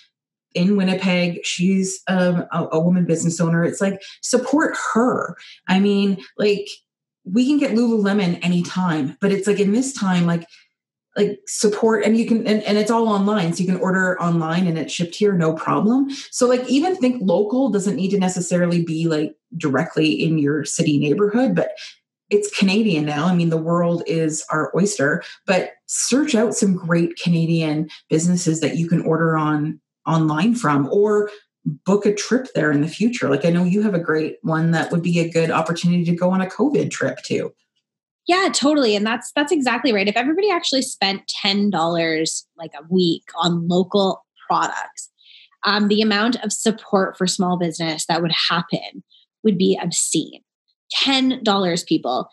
in 0.53 0.77
Winnipeg. 0.77 1.39
She's 1.43 2.01
um, 2.07 2.45
a, 2.51 2.67
a 2.73 2.79
woman 2.79 3.05
business 3.05 3.39
owner. 3.39 3.63
It's 3.63 3.81
like 3.81 4.01
support 4.21 4.75
her. 4.93 5.35
I 5.67 5.79
mean, 5.79 6.17
like 6.37 6.67
we 7.25 7.47
can 7.47 7.57
get 7.57 7.71
Lululemon 7.71 8.43
anytime, 8.43 9.17
but 9.21 9.31
it's 9.31 9.47
like 9.47 9.59
in 9.59 9.71
this 9.71 9.93
time, 9.93 10.25
like 10.25 10.45
like 11.15 11.39
support 11.45 12.03
and 12.03 12.17
you 12.17 12.25
can 12.25 12.45
and, 12.47 12.63
and 12.63 12.77
it's 12.77 12.89
all 12.89 13.07
online 13.07 13.53
so 13.53 13.61
you 13.61 13.69
can 13.69 13.79
order 13.79 14.19
online 14.21 14.65
and 14.67 14.77
it's 14.77 14.93
shipped 14.93 15.15
here 15.15 15.33
no 15.33 15.53
problem. 15.53 16.09
So 16.31 16.47
like 16.47 16.67
even 16.67 16.95
think 16.95 17.21
local 17.21 17.69
doesn't 17.69 17.95
need 17.95 18.09
to 18.11 18.19
necessarily 18.19 18.83
be 18.83 19.07
like 19.07 19.35
directly 19.55 20.11
in 20.11 20.37
your 20.37 20.65
city 20.65 20.97
neighborhood 20.97 21.55
but 21.55 21.71
it's 22.29 22.57
canadian 22.57 23.05
now. 23.05 23.25
I 23.25 23.35
mean 23.35 23.49
the 23.49 23.57
world 23.57 24.03
is 24.07 24.43
our 24.49 24.71
oyster 24.75 25.23
but 25.45 25.73
search 25.85 26.33
out 26.33 26.55
some 26.55 26.75
great 26.75 27.15
canadian 27.17 27.89
businesses 28.09 28.59
that 28.61 28.77
you 28.77 28.87
can 28.87 29.01
order 29.01 29.37
on 29.37 29.79
online 30.07 30.55
from 30.55 30.89
or 30.91 31.29
book 31.85 32.05
a 32.05 32.13
trip 32.13 32.47
there 32.55 32.71
in 32.71 32.81
the 32.81 32.87
future. 32.87 33.29
Like 33.29 33.45
i 33.45 33.51
know 33.51 33.63
you 33.63 33.83
have 33.83 33.93
a 33.93 33.99
great 33.99 34.37
one 34.41 34.71
that 34.71 34.91
would 34.91 35.03
be 35.03 35.19
a 35.19 35.29
good 35.29 35.51
opportunity 35.51 36.05
to 36.05 36.15
go 36.15 36.31
on 36.31 36.41
a 36.41 36.47
covid 36.47 36.89
trip 36.89 37.19
too 37.21 37.53
yeah, 38.27 38.49
totally. 38.53 38.95
And 38.95 39.05
that's 39.05 39.31
that's 39.35 39.51
exactly 39.51 39.93
right. 39.93 40.07
If 40.07 40.15
everybody 40.15 40.49
actually 40.49 40.81
spent 40.81 41.31
$10 41.43 42.43
like 42.57 42.71
a 42.73 42.85
week 42.89 43.23
on 43.35 43.67
local 43.67 44.25
products, 44.47 45.09
um, 45.65 45.87
the 45.87 46.01
amount 46.01 46.37
of 46.43 46.53
support 46.53 47.17
for 47.17 47.27
small 47.27 47.57
business 47.57 48.05
that 48.07 48.21
would 48.21 48.33
happen 48.49 49.03
would 49.43 49.57
be 49.57 49.79
obscene. 49.81 50.41
$10 50.95 51.87
people. 51.87 52.29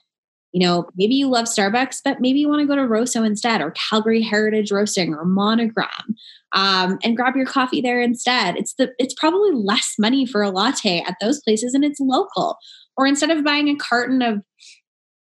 You 0.53 0.67
know, 0.67 0.89
maybe 0.97 1.15
you 1.15 1.29
love 1.29 1.47
Starbucks, 1.47 1.99
but 2.05 2.21
maybe 2.21 2.41
you 2.41 2.49
want 2.49 2.61
to 2.61 2.67
go 2.67 2.75
to 2.75 2.87
Rosso 2.87 3.23
instead, 3.23 3.61
or 3.61 3.73
Calgary 3.73 4.21
Heritage 4.21 4.73
Roasting, 4.73 5.15
or 5.15 5.25
Monogram, 5.25 5.89
um, 6.53 6.99
and 7.05 7.17
grab 7.17 7.37
your 7.37 7.47
coffee 7.47 7.81
there 7.81 8.01
instead. 8.01 8.57
It's 8.57 8.75
the 8.75 8.93
it's 8.99 9.15
probably 9.15 9.53
less 9.53 9.95
money 9.97 10.27
for 10.27 10.43
a 10.43 10.51
latte 10.51 11.05
at 11.07 11.17
those 11.21 11.41
places, 11.41 11.73
and 11.73 11.85
it's 11.85 12.01
local. 12.01 12.59
Or 12.97 13.07
instead 13.07 13.31
of 13.31 13.45
buying 13.45 13.69
a 13.69 13.77
carton 13.77 14.23
of 14.23 14.43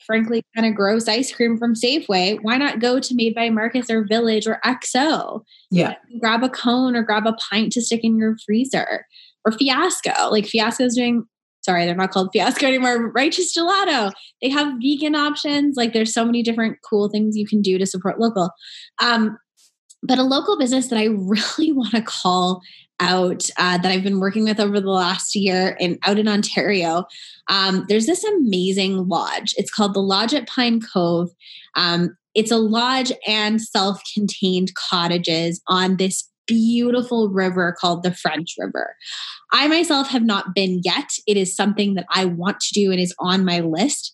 frankly 0.07 0.45
kind 0.55 0.67
of 0.67 0.75
gross 0.75 1.09
ice 1.09 1.33
cream 1.33 1.57
from 1.57 1.75
Safeway, 1.75 2.39
why 2.43 2.57
not 2.57 2.81
go 2.81 3.01
to 3.01 3.15
Made 3.15 3.35
by 3.35 3.51
Marcus 3.51 3.91
or 3.91 4.07
Village 4.07 4.47
or 4.47 4.61
XO? 4.65 5.43
Yeah. 5.71 5.95
Grab 6.21 6.43
a 6.43 6.49
cone 6.49 6.97
or 6.97 7.03
grab 7.03 7.27
a 7.27 7.35
pint 7.51 7.73
to 7.73 7.83
stick 7.83 8.01
in 8.03 8.17
your 8.17 8.37
freezer. 8.45 9.07
Or 9.45 9.53
Fiasco. 9.53 10.31
Like 10.31 10.47
Fiasco's 10.47 10.95
doing 10.95 11.25
sorry, 11.63 11.85
they're 11.85 11.95
not 11.95 12.11
called 12.11 12.31
Fiasco 12.33 12.67
anymore, 12.67 13.13
Righteous 13.13 13.57
Gelato. 13.57 14.13
They 14.41 14.49
have 14.49 14.75
vegan 14.83 15.15
options. 15.15 15.77
Like 15.77 15.93
there's 15.93 16.13
so 16.13 16.25
many 16.25 16.43
different 16.43 16.79
cool 16.89 17.09
things 17.09 17.37
you 17.37 17.47
can 17.47 17.63
do 17.63 17.79
to 17.79 17.87
support 17.87 18.19
local. 18.19 18.51
Um, 19.01 19.39
but 20.03 20.19
a 20.19 20.25
local 20.25 20.59
business 20.59 20.89
that 20.89 20.99
I 20.99 21.05
really 21.11 21.73
want 21.73 21.93
to 21.93 22.03
call 22.03 22.61
out 23.03 23.43
uh, 23.59 23.79
that 23.79 23.91
I've 23.91 24.05
been 24.05 24.21
working 24.21 24.45
with 24.45 24.61
over 24.61 24.81
the 24.81 24.91
last 24.91 25.35
year 25.35 25.77
and 25.81 25.99
out 26.05 26.19
in 26.19 26.29
Ontario. 26.29 27.05
Um, 27.49 27.85
there's 27.89 28.07
this 28.07 28.23
amazing 28.23 29.09
lodge. 29.09 29.55
It's 29.57 29.73
called 29.73 29.95
the 29.95 30.01
Lodge 30.01 30.33
at 30.33 30.49
Pine 30.49 30.81
Cove. 30.81 31.31
Um, 31.75 32.17
it's 32.35 32.53
a 32.53 32.57
lodge 32.57 33.13
and 33.27 33.61
self-contained 33.61 34.73
cottages 34.75 35.61
on 35.67 35.97
this 35.97 36.31
beautiful 36.47 37.29
river 37.29 37.75
called 37.79 38.03
the 38.03 38.15
French 38.15 38.55
River. 38.59 38.95
I 39.53 39.69
myself 39.69 40.09
have 40.09 40.25
not 40.25 40.55
been 40.55 40.81
yet. 40.85 41.11
It 41.27 41.37
is 41.37 41.55
something 41.55 41.95
that 41.95 42.07
I 42.11 42.25
want 42.25 42.61
to 42.61 42.75
do 42.75 42.91
and 42.91 43.01
is 43.01 43.15
on 43.19 43.45
my 43.45 43.61
list. 43.61 44.13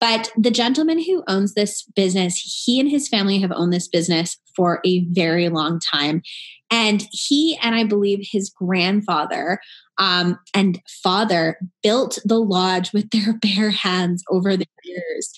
But 0.00 0.30
the 0.36 0.50
gentleman 0.50 1.02
who 1.02 1.24
owns 1.26 1.54
this 1.54 1.82
business, 1.96 2.36
he 2.64 2.78
and 2.78 2.88
his 2.88 3.08
family 3.08 3.40
have 3.40 3.52
owned 3.52 3.72
this 3.72 3.88
business 3.88 4.38
for 4.54 4.80
a 4.84 5.04
very 5.10 5.48
long 5.48 5.80
time. 5.80 6.22
And 6.70 7.06
he 7.10 7.58
and 7.62 7.74
I 7.74 7.84
believe 7.84 8.20
his 8.22 8.50
grandfather 8.50 9.58
um, 9.98 10.38
and 10.54 10.80
father 11.02 11.58
built 11.82 12.18
the 12.24 12.40
lodge 12.40 12.92
with 12.92 13.10
their 13.10 13.32
bare 13.42 13.70
hands 13.70 14.22
over 14.30 14.56
the 14.56 14.66
years. 14.84 15.32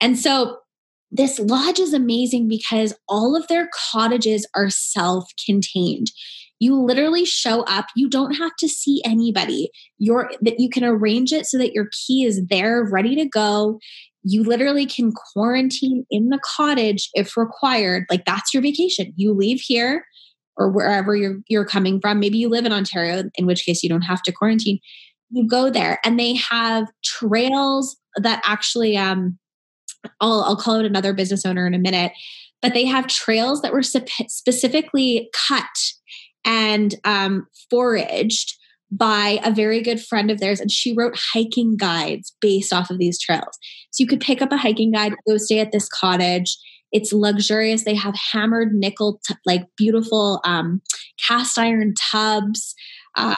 And 0.00 0.18
so 0.18 0.58
this 1.10 1.38
lodge 1.38 1.78
is 1.78 1.94
amazing 1.94 2.48
because 2.48 2.94
all 3.08 3.34
of 3.34 3.48
their 3.48 3.68
cottages 3.90 4.46
are 4.54 4.70
self 4.70 5.30
contained. 5.44 6.08
You 6.60 6.80
literally 6.80 7.24
show 7.24 7.62
up, 7.62 7.86
you 7.94 8.08
don't 8.08 8.34
have 8.34 8.54
to 8.58 8.68
see 8.68 9.00
anybody. 9.04 9.70
You're 9.98 10.30
that 10.40 10.58
you 10.58 10.68
can 10.68 10.84
arrange 10.84 11.32
it 11.32 11.46
so 11.46 11.58
that 11.58 11.72
your 11.72 11.88
key 11.92 12.24
is 12.24 12.44
there 12.48 12.84
ready 12.84 13.14
to 13.16 13.26
go. 13.26 13.78
You 14.22 14.42
literally 14.42 14.86
can 14.86 15.12
quarantine 15.12 16.04
in 16.10 16.30
the 16.30 16.40
cottage 16.44 17.08
if 17.14 17.36
required. 17.36 18.06
Like 18.10 18.24
that's 18.24 18.52
your 18.52 18.62
vacation. 18.62 19.12
You 19.16 19.32
leave 19.32 19.60
here 19.60 20.04
or 20.56 20.70
wherever 20.70 21.14
you're 21.14 21.38
you're 21.48 21.64
coming 21.64 22.00
from. 22.00 22.18
Maybe 22.18 22.38
you 22.38 22.48
live 22.48 22.66
in 22.66 22.72
Ontario, 22.72 23.24
in 23.36 23.46
which 23.46 23.64
case 23.64 23.82
you 23.82 23.88
don't 23.88 24.02
have 24.02 24.22
to 24.22 24.32
quarantine. 24.32 24.80
You 25.30 25.46
go 25.46 25.70
there 25.70 26.00
and 26.04 26.18
they 26.18 26.34
have 26.34 26.88
trails 27.04 27.96
that 28.16 28.42
actually 28.44 28.96
um 28.96 29.38
I'll, 30.20 30.42
I'll 30.42 30.56
call 30.56 30.76
out 30.76 30.84
another 30.84 31.12
business 31.12 31.44
owner 31.44 31.66
in 31.66 31.74
a 31.74 31.78
minute, 31.78 32.12
but 32.62 32.74
they 32.74 32.84
have 32.84 33.06
trails 33.06 33.62
that 33.62 33.72
were 33.72 33.82
specifically 33.82 35.30
cut 35.48 35.64
and 36.44 36.94
um, 37.04 37.46
foraged 37.70 38.54
by 38.90 39.38
a 39.44 39.52
very 39.52 39.82
good 39.82 40.00
friend 40.00 40.30
of 40.30 40.40
theirs 40.40 40.60
and 40.60 40.70
she 40.70 40.94
wrote 40.94 41.18
hiking 41.34 41.76
guides 41.76 42.34
based 42.40 42.72
off 42.72 42.90
of 42.90 42.98
these 42.98 43.20
trails. 43.20 43.58
So 43.90 44.02
you 44.02 44.06
could 44.06 44.20
pick 44.20 44.40
up 44.40 44.52
a 44.52 44.56
hiking 44.56 44.92
guide 44.92 45.12
go 45.26 45.36
stay 45.36 45.58
at 45.60 45.72
this 45.72 45.88
cottage. 45.88 46.56
It's 46.90 47.12
luxurious. 47.12 47.84
They 47.84 47.94
have 47.94 48.14
hammered 48.32 48.72
nickel 48.72 49.20
t- 49.26 49.34
like 49.44 49.66
beautiful 49.76 50.40
um, 50.44 50.80
cast 51.22 51.58
iron 51.58 51.92
tubs 52.10 52.74
uh, 53.14 53.36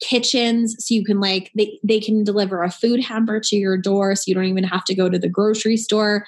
kitchens 0.00 0.74
so 0.78 0.94
you 0.94 1.04
can 1.04 1.20
like 1.20 1.50
they, 1.56 1.78
they 1.84 2.00
can 2.00 2.24
deliver 2.24 2.62
a 2.62 2.70
food 2.70 3.02
hamper 3.04 3.40
to 3.40 3.56
your 3.56 3.76
door 3.76 4.14
so 4.14 4.24
you 4.26 4.34
don't 4.34 4.44
even 4.44 4.64
have 4.64 4.84
to 4.84 4.94
go 4.94 5.08
to 5.08 5.18
the 5.18 5.28
grocery 5.28 5.76
store. 5.76 6.26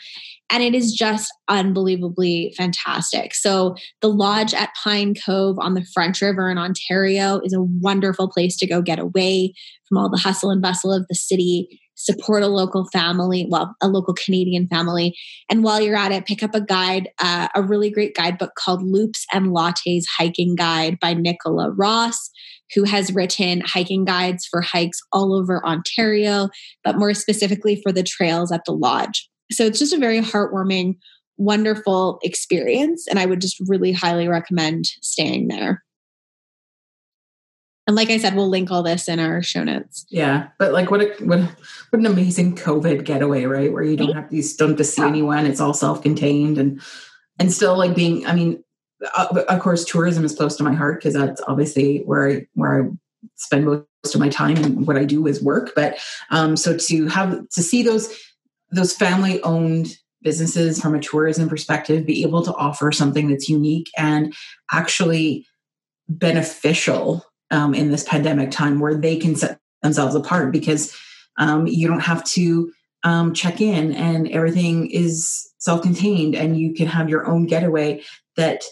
And 0.50 0.62
it 0.62 0.74
is 0.74 0.92
just 0.92 1.32
unbelievably 1.48 2.54
fantastic. 2.56 3.34
So 3.34 3.74
the 4.02 4.08
lodge 4.08 4.52
at 4.52 4.74
pine 4.82 5.14
cove 5.14 5.56
on 5.58 5.74
the 5.74 5.86
french 5.94 6.20
river 6.20 6.50
in 6.50 6.58
ontario 6.58 7.40
is 7.42 7.54
a 7.54 7.62
wonderful 7.62 8.28
place 8.28 8.56
to 8.58 8.66
go 8.66 8.82
get 8.82 8.98
away 8.98 9.54
from 9.88 9.98
all 9.98 10.10
the 10.10 10.20
hustle 10.20 10.50
and 10.50 10.60
bustle 10.60 10.92
of 10.92 11.06
the 11.08 11.14
city 11.14 11.80
support 11.94 12.42
a 12.42 12.48
local 12.48 12.86
family, 12.92 13.46
well, 13.48 13.76
a 13.80 13.88
local 13.88 14.14
Canadian 14.14 14.66
family. 14.68 15.16
And 15.50 15.62
while 15.62 15.80
you're 15.80 15.96
at 15.96 16.12
it, 16.12 16.26
pick 16.26 16.42
up 16.42 16.54
a 16.54 16.60
guide, 16.60 17.08
uh, 17.20 17.48
a 17.54 17.62
really 17.62 17.90
great 17.90 18.16
guidebook 18.16 18.54
called 18.56 18.82
Loops 18.82 19.24
and 19.32 19.48
Lattes 19.48 20.04
Hiking 20.18 20.56
Guide 20.56 20.98
by 21.00 21.14
Nicola 21.14 21.70
Ross 21.70 22.30
who 22.74 22.84
has 22.84 23.12
written 23.12 23.60
hiking 23.60 24.04
guides 24.04 24.46
for 24.46 24.60
hikes 24.60 25.00
all 25.12 25.34
over 25.34 25.64
Ontario, 25.66 26.48
but 26.84 26.98
more 26.98 27.14
specifically 27.14 27.80
for 27.82 27.92
the 27.92 28.02
trails 28.02 28.52
at 28.52 28.64
the 28.64 28.72
lodge. 28.72 29.28
So 29.50 29.64
it's 29.64 29.78
just 29.78 29.92
a 29.92 29.98
very 29.98 30.20
heartwarming, 30.20 30.96
wonderful 31.36 32.18
experience. 32.22 33.06
And 33.08 33.18
I 33.18 33.26
would 33.26 33.40
just 33.40 33.56
really 33.68 33.92
highly 33.92 34.28
recommend 34.28 34.86
staying 35.02 35.48
there. 35.48 35.82
And 37.86 37.96
like 37.96 38.10
I 38.10 38.18
said, 38.18 38.36
we'll 38.36 38.48
link 38.48 38.70
all 38.70 38.84
this 38.84 39.08
in 39.08 39.18
our 39.18 39.42
show 39.42 39.64
notes. 39.64 40.06
Yeah, 40.08 40.48
but 40.58 40.72
like 40.72 40.90
what 40.90 41.00
a 41.00 41.12
what 41.24 41.40
what 41.40 41.98
an 41.98 42.06
amazing 42.06 42.54
COVID 42.54 43.04
getaway, 43.04 43.44
right? 43.44 43.72
Where 43.72 43.82
you 43.82 43.96
don't 43.96 44.14
have 44.14 44.30
these 44.30 44.54
don't 44.56 44.70
have 44.70 44.78
to 44.78 44.84
see 44.84 45.02
anyone. 45.02 45.46
It's 45.46 45.60
all 45.60 45.74
self 45.74 46.00
contained 46.00 46.58
and 46.58 46.80
and 47.40 47.52
still 47.52 47.76
like 47.76 47.96
being. 47.96 48.24
I 48.24 48.34
mean, 48.36 48.62
uh, 49.16 49.42
of 49.48 49.60
course, 49.60 49.84
tourism 49.84 50.24
is 50.24 50.34
close 50.34 50.56
to 50.56 50.62
my 50.62 50.74
heart 50.74 51.00
because 51.00 51.14
that's 51.14 51.40
obviously 51.46 51.98
where 52.04 52.28
I 52.28 52.46
where 52.54 52.84
I 52.84 52.88
spend 53.36 53.66
most 53.66 54.14
of 54.14 54.20
my 54.20 54.28
time 54.28 54.56
and 54.58 54.86
what 54.86 54.96
I 54.96 55.04
do 55.04 55.26
is 55.26 55.42
work. 55.42 55.72
But 55.74 55.98
um, 56.30 56.56
so 56.56 56.76
to 56.76 57.06
have 57.08 57.48
to 57.50 57.62
see 57.62 57.82
those 57.82 58.14
those 58.70 58.94
family 58.94 59.42
owned 59.42 59.96
businesses 60.22 60.80
from 60.80 60.94
a 60.94 61.00
tourism 61.00 61.48
perspective 61.48 62.06
be 62.06 62.22
able 62.22 62.42
to 62.42 62.54
offer 62.54 62.92
something 62.92 63.28
that's 63.28 63.48
unique 63.48 63.90
and 63.98 64.34
actually 64.70 65.46
beneficial 66.08 67.24
um, 67.50 67.74
in 67.74 67.90
this 67.90 68.04
pandemic 68.04 68.50
time 68.50 68.80
where 68.80 68.94
they 68.94 69.16
can 69.16 69.36
set 69.36 69.58
themselves 69.82 70.14
apart 70.14 70.52
because 70.52 70.96
um, 71.38 71.66
you 71.66 71.88
don't 71.88 72.00
have 72.00 72.22
to 72.24 72.72
um, 73.04 73.34
check 73.34 73.60
in 73.60 73.92
and 73.92 74.28
everything 74.30 74.88
is 74.90 75.50
self-contained 75.58 76.34
and 76.34 76.58
you 76.58 76.72
can 76.72 76.86
have 76.86 77.08
your 77.08 77.26
own 77.26 77.46
getaway 77.46 78.02
that 78.36 78.62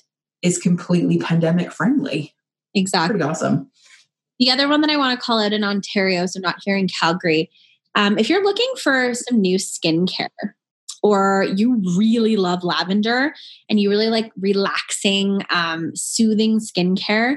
is 0.42 0.59
completely 0.59 1.18
pandemic 1.18 1.72
friendly. 1.72 2.35
Exactly. 2.74 3.18
Pretty 3.18 3.31
awesome. 3.31 3.70
The 4.38 4.50
other 4.50 4.68
one 4.68 4.81
that 4.81 4.90
I 4.90 4.96
want 4.96 5.18
to 5.18 5.24
call 5.24 5.38
out 5.38 5.53
in 5.53 5.64
Ontario, 5.64 6.26
so 6.26 6.40
not 6.40 6.57
here 6.64 6.76
in 6.76 6.88
Calgary, 6.88 7.50
um, 7.94 8.18
if 8.18 8.31
you're 8.31 8.44
looking 8.44 8.72
for 8.83 9.14
some 9.14 9.40
new 9.40 9.59
skincare 9.59 10.29
or 11.03 11.46
you 11.57 11.83
really 11.96 12.37
love 12.37 12.62
lavender 12.62 13.35
and 13.68 13.81
you 13.81 13.90
really 13.90 14.09
like 14.09 14.33
relaxing, 14.38 15.42
um, 15.50 15.94
soothing 15.94 16.59
skincare, 16.59 17.37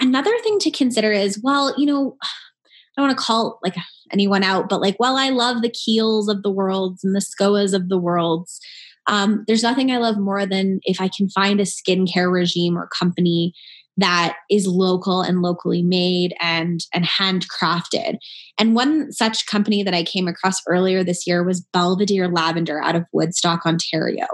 another 0.00 0.36
thing 0.40 0.58
to 0.60 0.70
consider 0.70 1.10
is 1.10 1.40
well, 1.42 1.74
you 1.78 1.86
know, 1.86 2.16
I 2.22 3.00
don't 3.00 3.08
want 3.08 3.18
to 3.18 3.24
call 3.24 3.58
like 3.62 3.76
anyone 4.12 4.42
out, 4.42 4.68
but 4.68 4.80
like, 4.80 4.96
well, 4.98 5.16
I 5.16 5.30
love 5.30 5.62
the 5.62 5.70
Kiehl's 5.70 6.28
of 6.28 6.42
the 6.42 6.50
worlds 6.50 7.04
and 7.04 7.14
the 7.14 7.20
SCOAs 7.20 7.72
of 7.72 7.88
the 7.88 7.98
worlds. 7.98 8.60
Um, 9.08 9.44
there's 9.46 9.62
nothing 9.62 9.90
I 9.90 9.96
love 9.96 10.18
more 10.18 10.46
than 10.46 10.80
if 10.84 11.00
I 11.00 11.08
can 11.08 11.28
find 11.30 11.60
a 11.60 11.64
skincare 11.64 12.30
regime 12.30 12.78
or 12.78 12.88
company 12.88 13.54
that 13.98 14.36
is 14.48 14.66
local 14.66 15.22
and 15.22 15.42
locally 15.42 15.82
made 15.82 16.32
and 16.40 16.80
and 16.94 17.04
handcrafted. 17.04 18.18
And 18.56 18.74
one 18.74 19.12
such 19.12 19.46
company 19.46 19.82
that 19.82 19.94
I 19.94 20.04
came 20.04 20.28
across 20.28 20.62
earlier 20.68 21.02
this 21.02 21.26
year 21.26 21.44
was 21.44 21.66
Belvedere 21.72 22.28
Lavender 22.28 22.80
out 22.80 22.94
of 22.94 23.04
Woodstock, 23.12 23.66
Ontario. 23.66 24.26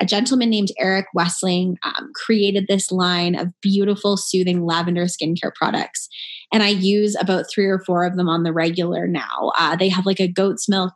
A 0.00 0.06
gentleman 0.06 0.50
named 0.50 0.70
Eric 0.78 1.06
Wessling 1.16 1.74
um, 1.82 2.10
created 2.14 2.66
this 2.68 2.92
line 2.92 3.34
of 3.34 3.48
beautiful, 3.60 4.16
soothing 4.16 4.64
lavender 4.64 5.06
skincare 5.06 5.54
products. 5.54 6.08
And 6.52 6.62
I 6.62 6.68
use 6.68 7.16
about 7.20 7.46
three 7.52 7.66
or 7.66 7.80
four 7.80 8.04
of 8.04 8.16
them 8.16 8.28
on 8.28 8.44
the 8.44 8.52
regular 8.52 9.06
now. 9.08 9.52
Uh, 9.58 9.74
they 9.74 9.88
have 9.88 10.06
like 10.06 10.20
a 10.20 10.28
goat's 10.28 10.68
milk 10.68 10.94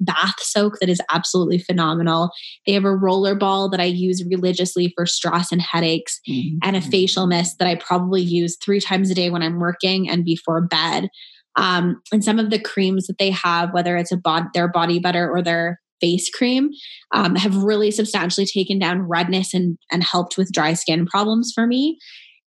bath 0.00 0.40
soak 0.40 0.78
that 0.80 0.88
is 0.88 1.00
absolutely 1.10 1.58
phenomenal. 1.58 2.30
They 2.66 2.72
have 2.72 2.84
a 2.84 2.94
roller 2.94 3.34
ball 3.34 3.68
that 3.70 3.80
I 3.80 3.84
use 3.84 4.24
religiously 4.28 4.92
for 4.96 5.06
stress 5.06 5.52
and 5.52 5.60
headaches, 5.60 6.20
mm-hmm. 6.28 6.58
and 6.62 6.76
a 6.76 6.80
facial 6.80 7.26
mist 7.26 7.58
that 7.58 7.68
I 7.68 7.76
probably 7.76 8.22
use 8.22 8.56
three 8.56 8.80
times 8.80 9.10
a 9.10 9.14
day 9.14 9.30
when 9.30 9.42
I'm 9.42 9.58
working 9.58 10.08
and 10.08 10.24
before 10.24 10.60
bed. 10.60 11.08
Um, 11.56 12.00
and 12.12 12.24
some 12.24 12.38
of 12.38 12.50
the 12.50 12.60
creams 12.60 13.06
that 13.06 13.18
they 13.18 13.30
have, 13.30 13.72
whether 13.72 13.96
it's 13.96 14.12
a 14.12 14.16
bod- 14.16 14.52
their 14.54 14.68
body 14.68 14.98
butter 14.98 15.28
or 15.30 15.42
their 15.42 15.80
face 16.00 16.30
cream, 16.30 16.70
um, 17.12 17.34
have 17.34 17.56
really 17.56 17.90
substantially 17.90 18.46
taken 18.46 18.78
down 18.78 19.02
redness 19.02 19.52
and 19.52 19.76
and 19.90 20.02
helped 20.02 20.38
with 20.38 20.52
dry 20.52 20.74
skin 20.74 21.06
problems 21.06 21.52
for 21.54 21.66
me 21.66 21.98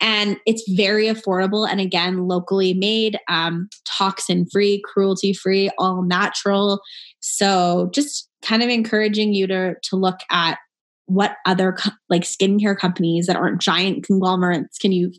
and 0.01 0.38
it's 0.45 0.69
very 0.71 1.05
affordable 1.05 1.67
and 1.69 1.79
again 1.79 2.27
locally 2.27 2.73
made 2.73 3.19
um, 3.27 3.69
toxin 3.85 4.45
free 4.51 4.81
cruelty 4.85 5.33
free 5.33 5.69
all 5.77 6.03
natural. 6.03 6.81
So 7.19 7.89
just 7.93 8.29
kind 8.41 8.63
of 8.63 8.69
encouraging 8.69 9.33
you 9.33 9.47
to 9.47 9.75
to 9.83 9.95
look 9.95 10.19
at 10.31 10.57
what 11.05 11.35
other 11.45 11.73
co- 11.73 11.91
like 12.09 12.21
skincare 12.21 12.77
companies 12.77 13.27
that 13.27 13.35
aren't 13.35 13.62
giant 13.62 14.05
conglomerates 14.05 14.77
can 14.77 14.91
you 14.91 15.12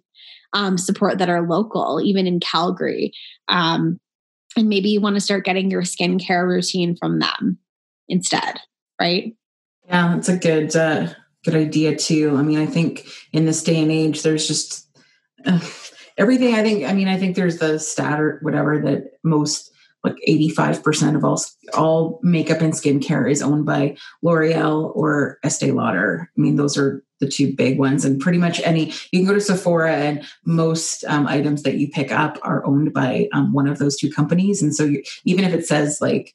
um, 0.53 0.79
support 0.79 1.19
that 1.19 1.29
are 1.29 1.47
local 1.47 2.01
even 2.03 2.27
in 2.27 2.41
calgary. 2.41 3.13
Um, 3.49 3.99
and 4.57 4.69
maybe 4.69 4.91
you 4.91 5.01
want 5.01 5.15
to 5.15 5.21
start 5.21 5.45
getting 5.45 5.71
your 5.71 5.83
skincare 5.83 6.47
routine 6.47 6.97
from 6.97 7.19
them 7.21 7.59
instead 8.09 8.61
right? 9.01 9.35
Yeah 9.87 10.15
that's 10.15 10.29
a 10.29 10.37
good 10.37 10.77
uh, 10.77 11.09
good 11.45 11.55
idea 11.55 11.97
too. 11.97 12.37
I 12.37 12.43
mean, 12.43 12.59
I 12.59 12.67
think 12.67 13.07
in 13.33 13.47
this 13.47 13.63
day 13.63 13.81
and 13.81 13.91
age, 13.91 14.23
there's 14.23 14.47
just 14.47 14.89
uh, 15.47 15.61
everything. 16.19 16.55
I 16.55 16.63
think. 16.63 16.85
I 16.85 16.93
mean, 16.93 17.09
I 17.09 17.19
think 17.19 17.37
there's 17.37 17.59
the 17.59 17.79
stat 17.79 18.21
or 18.21 18.39
whatever 18.43 18.79
that 18.81 19.13
most 19.23 19.71
like 20.03 20.17
85% 20.27 21.17
of 21.17 21.25
all 21.25 21.43
all 21.75 22.21
makeup 22.23 22.63
and 22.63 22.73
skincare 22.73 23.31
is 23.31 23.43
owned 23.43 23.67
by 23.67 23.97
L'Oreal 24.23 24.97
or 24.97 25.39
Estee 25.45 25.73
Lauder. 25.73 26.31
I 26.37 26.41
mean, 26.41 26.57
those 26.57 26.79
are 26.79 27.03
the 27.21 27.29
two 27.29 27.55
big 27.55 27.79
ones. 27.79 28.05
And 28.05 28.19
pretty 28.19 28.39
much 28.39 28.61
any 28.65 28.93
you 29.13 29.21
can 29.21 29.27
go 29.27 29.35
to 29.35 29.41
Sephora 29.41 29.95
and 29.95 30.25
most 30.47 31.05
um, 31.05 31.27
items 31.27 31.63
that 31.63 31.77
you 31.77 31.89
pick 31.89 32.11
up 32.11 32.39
are 32.43 32.65
owned 32.65 32.95
by 32.95 33.29
um, 33.33 33.53
one 33.53 33.69
of 33.69 33.79
those 33.79 33.97
two 33.97 34.11
companies. 34.11 34.63
And 34.63 34.75
so 34.75 34.85
you, 34.85 35.03
even 35.25 35.45
if 35.45 35.53
it 35.53 35.67
says 35.67 36.01
like 36.01 36.35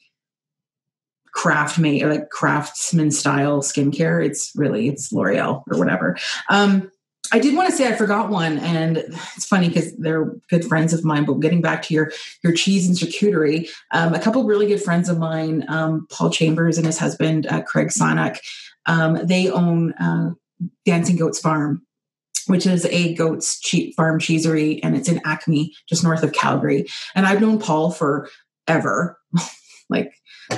craft 1.35 1.77
made 1.77 2.03
like 2.05 2.29
craftsman 2.29 3.11
style 3.11 3.61
skincare. 3.61 4.25
It's 4.25 4.51
really 4.55 4.87
it's 4.87 5.11
L'Oreal 5.11 5.63
or 5.69 5.77
whatever. 5.77 6.17
Um, 6.49 6.89
I 7.31 7.39
did 7.39 7.55
want 7.55 7.69
to 7.69 7.75
say 7.75 7.87
I 7.87 7.95
forgot 7.95 8.29
one, 8.29 8.59
and 8.59 8.97
it's 8.97 9.45
funny 9.45 9.67
because 9.67 9.95
they're 9.97 10.31
good 10.49 10.63
friends 10.63 10.93
of 10.93 11.03
mine. 11.03 11.25
But 11.25 11.39
getting 11.39 11.61
back 11.61 11.81
to 11.83 11.93
your 11.93 12.11
your 12.43 12.53
cheese 12.53 12.87
and 12.87 12.95
charcuterie, 12.95 13.67
um, 13.91 14.13
a 14.13 14.19
couple 14.19 14.43
really 14.45 14.67
good 14.67 14.81
friends 14.81 15.09
of 15.09 15.17
mine, 15.17 15.65
um, 15.67 16.07
Paul 16.09 16.29
Chambers 16.29 16.77
and 16.77 16.85
his 16.85 16.97
husband 16.97 17.47
uh, 17.47 17.63
Craig 17.63 17.87
Sonak, 17.87 18.39
um, 18.85 19.19
they 19.25 19.49
own 19.49 19.93
uh, 19.93 20.31
Dancing 20.85 21.17
Goats 21.17 21.39
Farm, 21.39 21.85
which 22.47 22.65
is 22.65 22.85
a 22.85 23.13
goats 23.15 23.59
cheap 23.59 23.95
farm 23.95 24.19
cheesery, 24.19 24.81
and 24.83 24.95
it's 24.95 25.09
in 25.09 25.19
Acme, 25.25 25.73
just 25.89 26.03
north 26.03 26.23
of 26.23 26.31
Calgary. 26.31 26.85
And 27.15 27.25
I've 27.25 27.41
known 27.41 27.59
Paul 27.59 27.91
for 27.91 28.29
ever, 28.67 29.17
like 29.89 30.13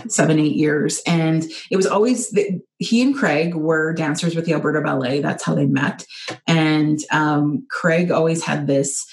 seven, 0.08 0.40
eight 0.40 0.56
years. 0.56 1.02
And 1.06 1.46
it 1.72 1.76
was 1.76 1.86
always 1.86 2.32
the, 2.32 2.62
he 2.78 3.02
and 3.02 3.16
Craig 3.16 3.56
were 3.56 3.94
dancers 3.94 4.36
with 4.36 4.46
the 4.46 4.54
Alberta 4.54 4.82
Ballet. 4.82 5.22
That's 5.22 5.44
how 5.44 5.56
they 5.56 5.66
met. 5.66 6.06
And 6.46 7.00
um, 7.12 7.66
Craig 7.70 8.12
always 8.12 8.44
had 8.44 8.68
this 8.68 9.06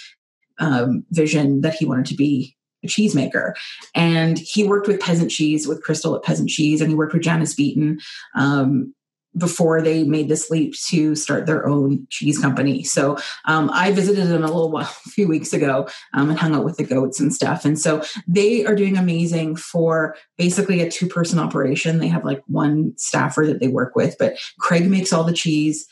um, 0.58 1.04
vision 1.10 1.60
that 1.62 1.74
he 1.74 1.84
wanted 1.84 2.06
to 2.06 2.14
be 2.14 2.56
a 2.84 2.88
cheesemaker. 2.88 3.54
And 3.94 4.38
he 4.38 4.64
worked 4.64 4.86
with 4.86 5.00
Peasant 5.00 5.30
Cheese, 5.30 5.66
with 5.66 5.82
Crystal 5.82 6.14
at 6.14 6.22
Peasant 6.22 6.48
Cheese, 6.48 6.80
and 6.80 6.90
he 6.90 6.96
worked 6.96 7.14
with 7.14 7.22
Janice 7.22 7.54
Beaton. 7.54 7.98
Um, 8.36 8.94
before 9.36 9.82
they 9.82 10.04
made 10.04 10.28
this 10.28 10.50
leap 10.50 10.74
to 10.86 11.14
start 11.14 11.46
their 11.46 11.66
own 11.66 12.06
cheese 12.10 12.38
company. 12.38 12.84
So 12.84 13.16
um, 13.46 13.70
I 13.72 13.92
visited 13.92 14.28
them 14.28 14.44
a 14.44 14.46
little 14.46 14.70
while, 14.70 14.84
a 15.06 15.10
few 15.10 15.28
weeks 15.28 15.52
ago 15.52 15.88
um, 16.12 16.30
and 16.30 16.38
hung 16.38 16.54
out 16.54 16.64
with 16.64 16.76
the 16.76 16.84
goats 16.84 17.20
and 17.20 17.32
stuff. 17.32 17.64
And 17.64 17.78
so 17.78 18.02
they 18.26 18.64
are 18.64 18.74
doing 18.74 18.96
amazing 18.96 19.56
for 19.56 20.16
basically 20.38 20.80
a 20.80 20.90
two 20.90 21.08
person 21.08 21.38
operation. 21.38 21.98
They 21.98 22.08
have 22.08 22.24
like 22.24 22.42
one 22.46 22.92
staffer 22.96 23.44
that 23.46 23.60
they 23.60 23.68
work 23.68 23.96
with, 23.96 24.16
but 24.18 24.36
Craig 24.58 24.88
makes 24.88 25.12
all 25.12 25.24
the 25.24 25.32
cheese 25.32 25.86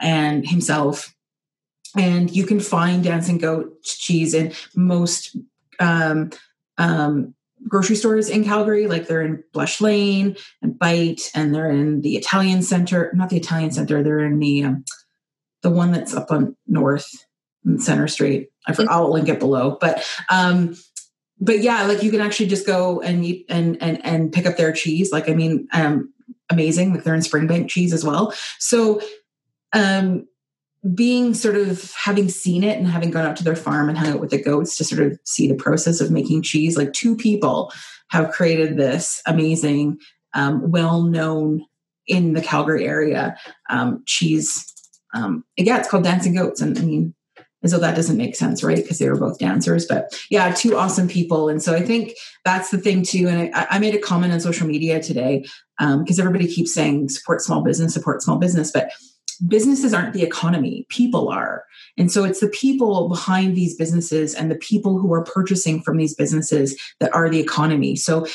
and 0.00 0.46
himself. 0.46 1.14
And 1.96 2.34
you 2.34 2.44
can 2.44 2.58
find 2.58 3.04
Dancing 3.04 3.38
Goat 3.38 3.82
cheese 3.84 4.34
in 4.34 4.52
most 4.74 5.36
um, 5.78 6.30
um, 6.78 7.33
grocery 7.68 7.96
stores 7.96 8.28
in 8.28 8.44
Calgary, 8.44 8.86
like 8.86 9.06
they're 9.06 9.22
in 9.22 9.42
Blush 9.52 9.80
Lane 9.80 10.36
and 10.62 10.78
Bite, 10.78 11.30
and 11.34 11.54
they're 11.54 11.70
in 11.70 12.00
the 12.00 12.16
Italian 12.16 12.62
Center. 12.62 13.12
Not 13.14 13.30
the 13.30 13.36
Italian 13.36 13.70
Center. 13.70 14.02
They're 14.02 14.24
in 14.24 14.38
the 14.38 14.64
um, 14.64 14.84
the 15.62 15.70
one 15.70 15.92
that's 15.92 16.14
up 16.14 16.30
on 16.30 16.56
North 16.66 17.08
Center 17.78 18.08
Street. 18.08 18.50
I 18.66 18.72
forgot, 18.72 18.92
I'll 18.92 19.12
link 19.12 19.28
it 19.28 19.40
below. 19.40 19.78
But 19.80 20.06
um, 20.30 20.76
but 21.40 21.60
yeah, 21.60 21.84
like 21.84 22.02
you 22.02 22.10
can 22.10 22.20
actually 22.20 22.46
just 22.46 22.66
go 22.66 23.00
and 23.00 23.24
eat 23.24 23.46
and 23.48 23.80
and 23.82 24.04
and 24.04 24.32
pick 24.32 24.46
up 24.46 24.56
their 24.56 24.72
cheese. 24.72 25.12
Like 25.12 25.28
I 25.28 25.34
mean, 25.34 25.68
um, 25.72 26.12
amazing. 26.50 26.92
Like 26.92 27.04
they're 27.04 27.14
in 27.14 27.20
Springbank 27.20 27.68
cheese 27.68 27.92
as 27.92 28.04
well. 28.04 28.34
So 28.58 29.00
um 29.72 30.26
being 30.92 31.32
sort 31.32 31.56
of 31.56 31.92
having 31.94 32.28
seen 32.28 32.62
it 32.62 32.76
and 32.76 32.86
having 32.86 33.10
gone 33.10 33.24
out 33.24 33.36
to 33.36 33.44
their 33.44 33.56
farm 33.56 33.88
and 33.88 33.96
hung 33.96 34.12
out 34.12 34.20
with 34.20 34.30
the 34.30 34.42
goats 34.42 34.76
to 34.76 34.84
sort 34.84 35.00
of 35.00 35.18
see 35.24 35.48
the 35.48 35.54
process 35.54 36.00
of 36.00 36.10
making 36.10 36.42
cheese, 36.42 36.76
like 36.76 36.92
two 36.92 37.16
people 37.16 37.72
have 38.10 38.30
created 38.30 38.76
this 38.76 39.22
amazing, 39.26 39.98
um, 40.34 40.70
well 40.70 41.02
known 41.02 41.64
in 42.06 42.34
the 42.34 42.42
Calgary 42.42 42.86
area 42.86 43.36
um, 43.70 44.02
cheese. 44.04 44.70
Um, 45.14 45.44
yeah, 45.56 45.78
it's 45.78 45.88
called 45.88 46.04
Dancing 46.04 46.34
Goats. 46.34 46.60
And 46.60 46.78
I 46.78 46.82
mean, 46.82 47.14
as 47.62 47.70
though 47.70 47.78
that 47.78 47.96
doesn't 47.96 48.18
make 48.18 48.36
sense, 48.36 48.62
right? 48.62 48.76
Because 48.76 48.98
they 48.98 49.08
were 49.08 49.16
both 49.16 49.38
dancers. 49.38 49.86
But 49.86 50.14
yeah, 50.28 50.52
two 50.52 50.76
awesome 50.76 51.08
people. 51.08 51.48
And 51.48 51.62
so 51.62 51.74
I 51.74 51.80
think 51.80 52.12
that's 52.44 52.70
the 52.70 52.76
thing 52.76 53.02
too. 53.02 53.26
And 53.26 53.54
I, 53.54 53.66
I 53.70 53.78
made 53.78 53.94
a 53.94 53.98
comment 53.98 54.34
on 54.34 54.40
social 54.40 54.66
media 54.66 55.02
today 55.02 55.46
because 55.78 56.18
um, 56.18 56.26
everybody 56.26 56.46
keeps 56.46 56.74
saying 56.74 57.08
support 57.08 57.40
small 57.40 57.62
business, 57.62 57.94
support 57.94 58.22
small 58.22 58.36
business. 58.36 58.70
But 58.70 58.90
businesses 59.46 59.92
aren't 59.92 60.12
the 60.12 60.22
economy, 60.22 60.86
people 60.88 61.28
are. 61.28 61.64
And 61.96 62.10
so 62.10 62.24
it's 62.24 62.40
the 62.40 62.48
people 62.48 63.08
behind 63.08 63.56
these 63.56 63.76
businesses 63.76 64.34
and 64.34 64.50
the 64.50 64.56
people 64.56 64.98
who 64.98 65.12
are 65.12 65.24
purchasing 65.24 65.82
from 65.82 65.96
these 65.96 66.14
businesses 66.14 66.78
that 67.00 67.14
are 67.14 67.28
the 67.28 67.40
economy. 67.40 67.96
So 67.96 68.26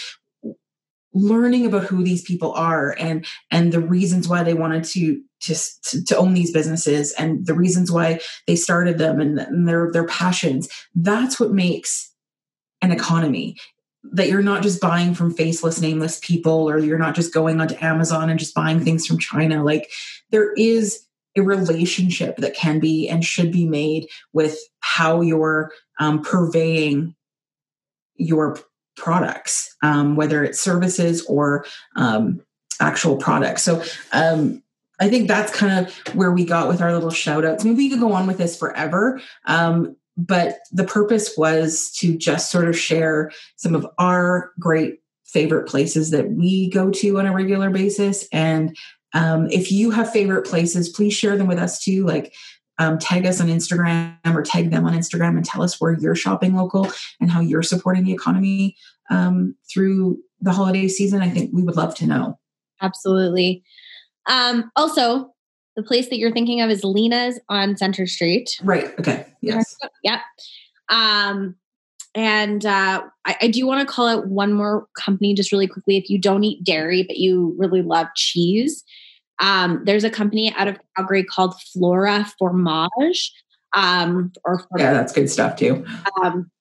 learning 1.13 1.65
about 1.65 1.85
who 1.85 2.03
these 2.03 2.21
people 2.21 2.53
are 2.53 2.95
and 2.99 3.25
and 3.49 3.71
the 3.71 3.79
reasons 3.79 4.27
why 4.27 4.43
they 4.43 4.53
wanted 4.53 4.83
to 4.83 5.21
to, 5.41 5.55
to 6.05 6.17
own 6.17 6.33
these 6.33 6.51
businesses 6.51 7.13
and 7.13 7.45
the 7.45 7.53
reasons 7.53 7.91
why 7.91 8.19
they 8.45 8.55
started 8.55 8.97
them 8.97 9.19
and, 9.19 9.39
and 9.39 9.67
their 9.67 9.91
their 9.91 10.05
passions 10.05 10.69
that's 10.93 11.39
what 11.39 11.51
makes 11.51 12.13
an 12.81 12.91
economy 12.91 13.55
that 14.03 14.29
you're 14.29 14.41
not 14.41 14.63
just 14.63 14.81
buying 14.81 15.13
from 15.13 15.33
faceless 15.33 15.81
nameless 15.81 16.19
people 16.21 16.69
or 16.69 16.79
you're 16.79 16.97
not 16.97 17.15
just 17.15 17.33
going 17.33 17.59
onto 17.59 17.75
amazon 17.81 18.29
and 18.29 18.39
just 18.39 18.55
buying 18.55 18.79
things 18.79 19.05
from 19.05 19.19
china 19.19 19.63
like 19.63 19.89
there 20.31 20.53
is 20.53 21.05
a 21.35 21.41
relationship 21.41 22.37
that 22.37 22.55
can 22.55 22.79
be 22.79 23.07
and 23.07 23.23
should 23.23 23.51
be 23.51 23.65
made 23.65 24.07
with 24.33 24.57
how 24.79 25.21
you're 25.21 25.71
um, 25.99 26.21
purveying 26.21 27.15
your 28.15 28.57
products 28.95 29.75
um, 29.83 30.15
whether 30.15 30.43
it's 30.43 30.59
services 30.59 31.25
or 31.25 31.65
um, 31.95 32.41
actual 32.79 33.17
products 33.17 33.63
so 33.63 33.83
um, 34.11 34.63
I 34.99 35.09
think 35.09 35.27
that's 35.27 35.55
kind 35.55 35.85
of 35.85 35.95
where 36.13 36.31
we 36.31 36.43
got 36.43 36.67
with 36.67 36.81
our 36.81 36.93
little 36.93 37.09
shout 37.09 37.45
outs. 37.45 37.63
Maybe 37.63 37.77
we 37.77 37.89
could 37.89 38.01
go 38.01 38.11
on 38.11 38.27
with 38.27 38.37
this 38.37 38.57
forever. 38.57 39.21
Um, 39.45 39.95
but 40.19 40.59
the 40.71 40.83
purpose 40.83 41.37
was 41.37 41.91
to 41.97 42.17
just 42.17 42.51
sort 42.51 42.67
of 42.67 42.77
share 42.77 43.31
some 43.55 43.73
of 43.73 43.87
our 43.97 44.51
great 44.59 44.99
favorite 45.25 45.67
places 45.67 46.11
that 46.11 46.31
we 46.31 46.69
go 46.69 46.89
to 46.89 47.19
on 47.19 47.25
a 47.25 47.33
regular 47.33 47.69
basis. 47.69 48.27
And 48.33 48.75
um, 49.13 49.47
if 49.51 49.71
you 49.71 49.91
have 49.91 50.11
favorite 50.11 50.45
places 50.45 50.89
please 50.89 51.13
share 51.13 51.37
them 51.37 51.47
with 51.47 51.59
us 51.59 51.81
too. 51.81 52.05
Like 52.05 52.33
um, 52.79 52.97
tag 52.97 53.25
us 53.25 53.41
on 53.41 53.47
instagram 53.47 54.15
or 54.33 54.41
tag 54.41 54.71
them 54.71 54.85
on 54.85 54.93
instagram 54.93 55.35
and 55.35 55.45
tell 55.45 55.61
us 55.61 55.79
where 55.79 55.97
you're 55.99 56.15
shopping 56.15 56.55
local 56.55 56.89
and 57.19 57.29
how 57.29 57.41
you're 57.41 57.63
supporting 57.63 58.05
the 58.05 58.13
economy 58.13 58.75
um, 59.09 59.55
through 59.71 60.19
the 60.41 60.51
holiday 60.51 60.87
season. 60.87 61.21
I 61.21 61.29
think 61.29 61.51
we 61.53 61.63
would 61.63 61.75
love 61.75 61.95
to 61.95 62.07
know. 62.07 62.39
Absolutely. 62.81 63.63
Um, 64.27 64.71
also 64.75 65.33
the 65.79 65.87
place 65.87 66.09
that 66.09 66.17
you're 66.17 66.33
thinking 66.33 66.59
of 66.59 66.69
is 66.69 66.83
Lina's 66.83 67.39
on 67.47 67.77
Center 67.77 68.05
Street. 68.05 68.59
Right. 68.61 68.87
Okay. 68.99 69.25
Yes. 69.39 69.77
Yeah. 70.03 70.19
Um, 70.89 71.55
and 72.13 72.65
uh, 72.65 73.03
I, 73.25 73.35
I, 73.43 73.47
do 73.47 73.65
want 73.65 73.87
to 73.87 73.93
call 73.93 74.07
out 74.07 74.27
one 74.27 74.51
more 74.51 74.87
company 74.97 75.33
just 75.33 75.53
really 75.53 75.67
quickly. 75.67 75.95
If 75.95 76.09
you 76.09 76.19
don't 76.19 76.43
eat 76.43 76.65
dairy, 76.65 77.03
but 77.03 77.17
you 77.17 77.55
really 77.57 77.81
love 77.81 78.07
cheese, 78.15 78.83
um, 79.39 79.81
there's 79.85 80.03
a 80.03 80.09
company 80.09 80.53
out 80.57 80.67
of 80.67 80.77
Calgary 80.97 81.23
called 81.23 81.53
Flora 81.71 82.25
Fromage. 82.37 83.31
Um, 83.73 84.33
or 84.43 84.65
yeah, 84.75 84.91
that's 84.91 85.13
good 85.13 85.29
stuff 85.29 85.55
too. 85.55 85.85
Um, 86.21 86.51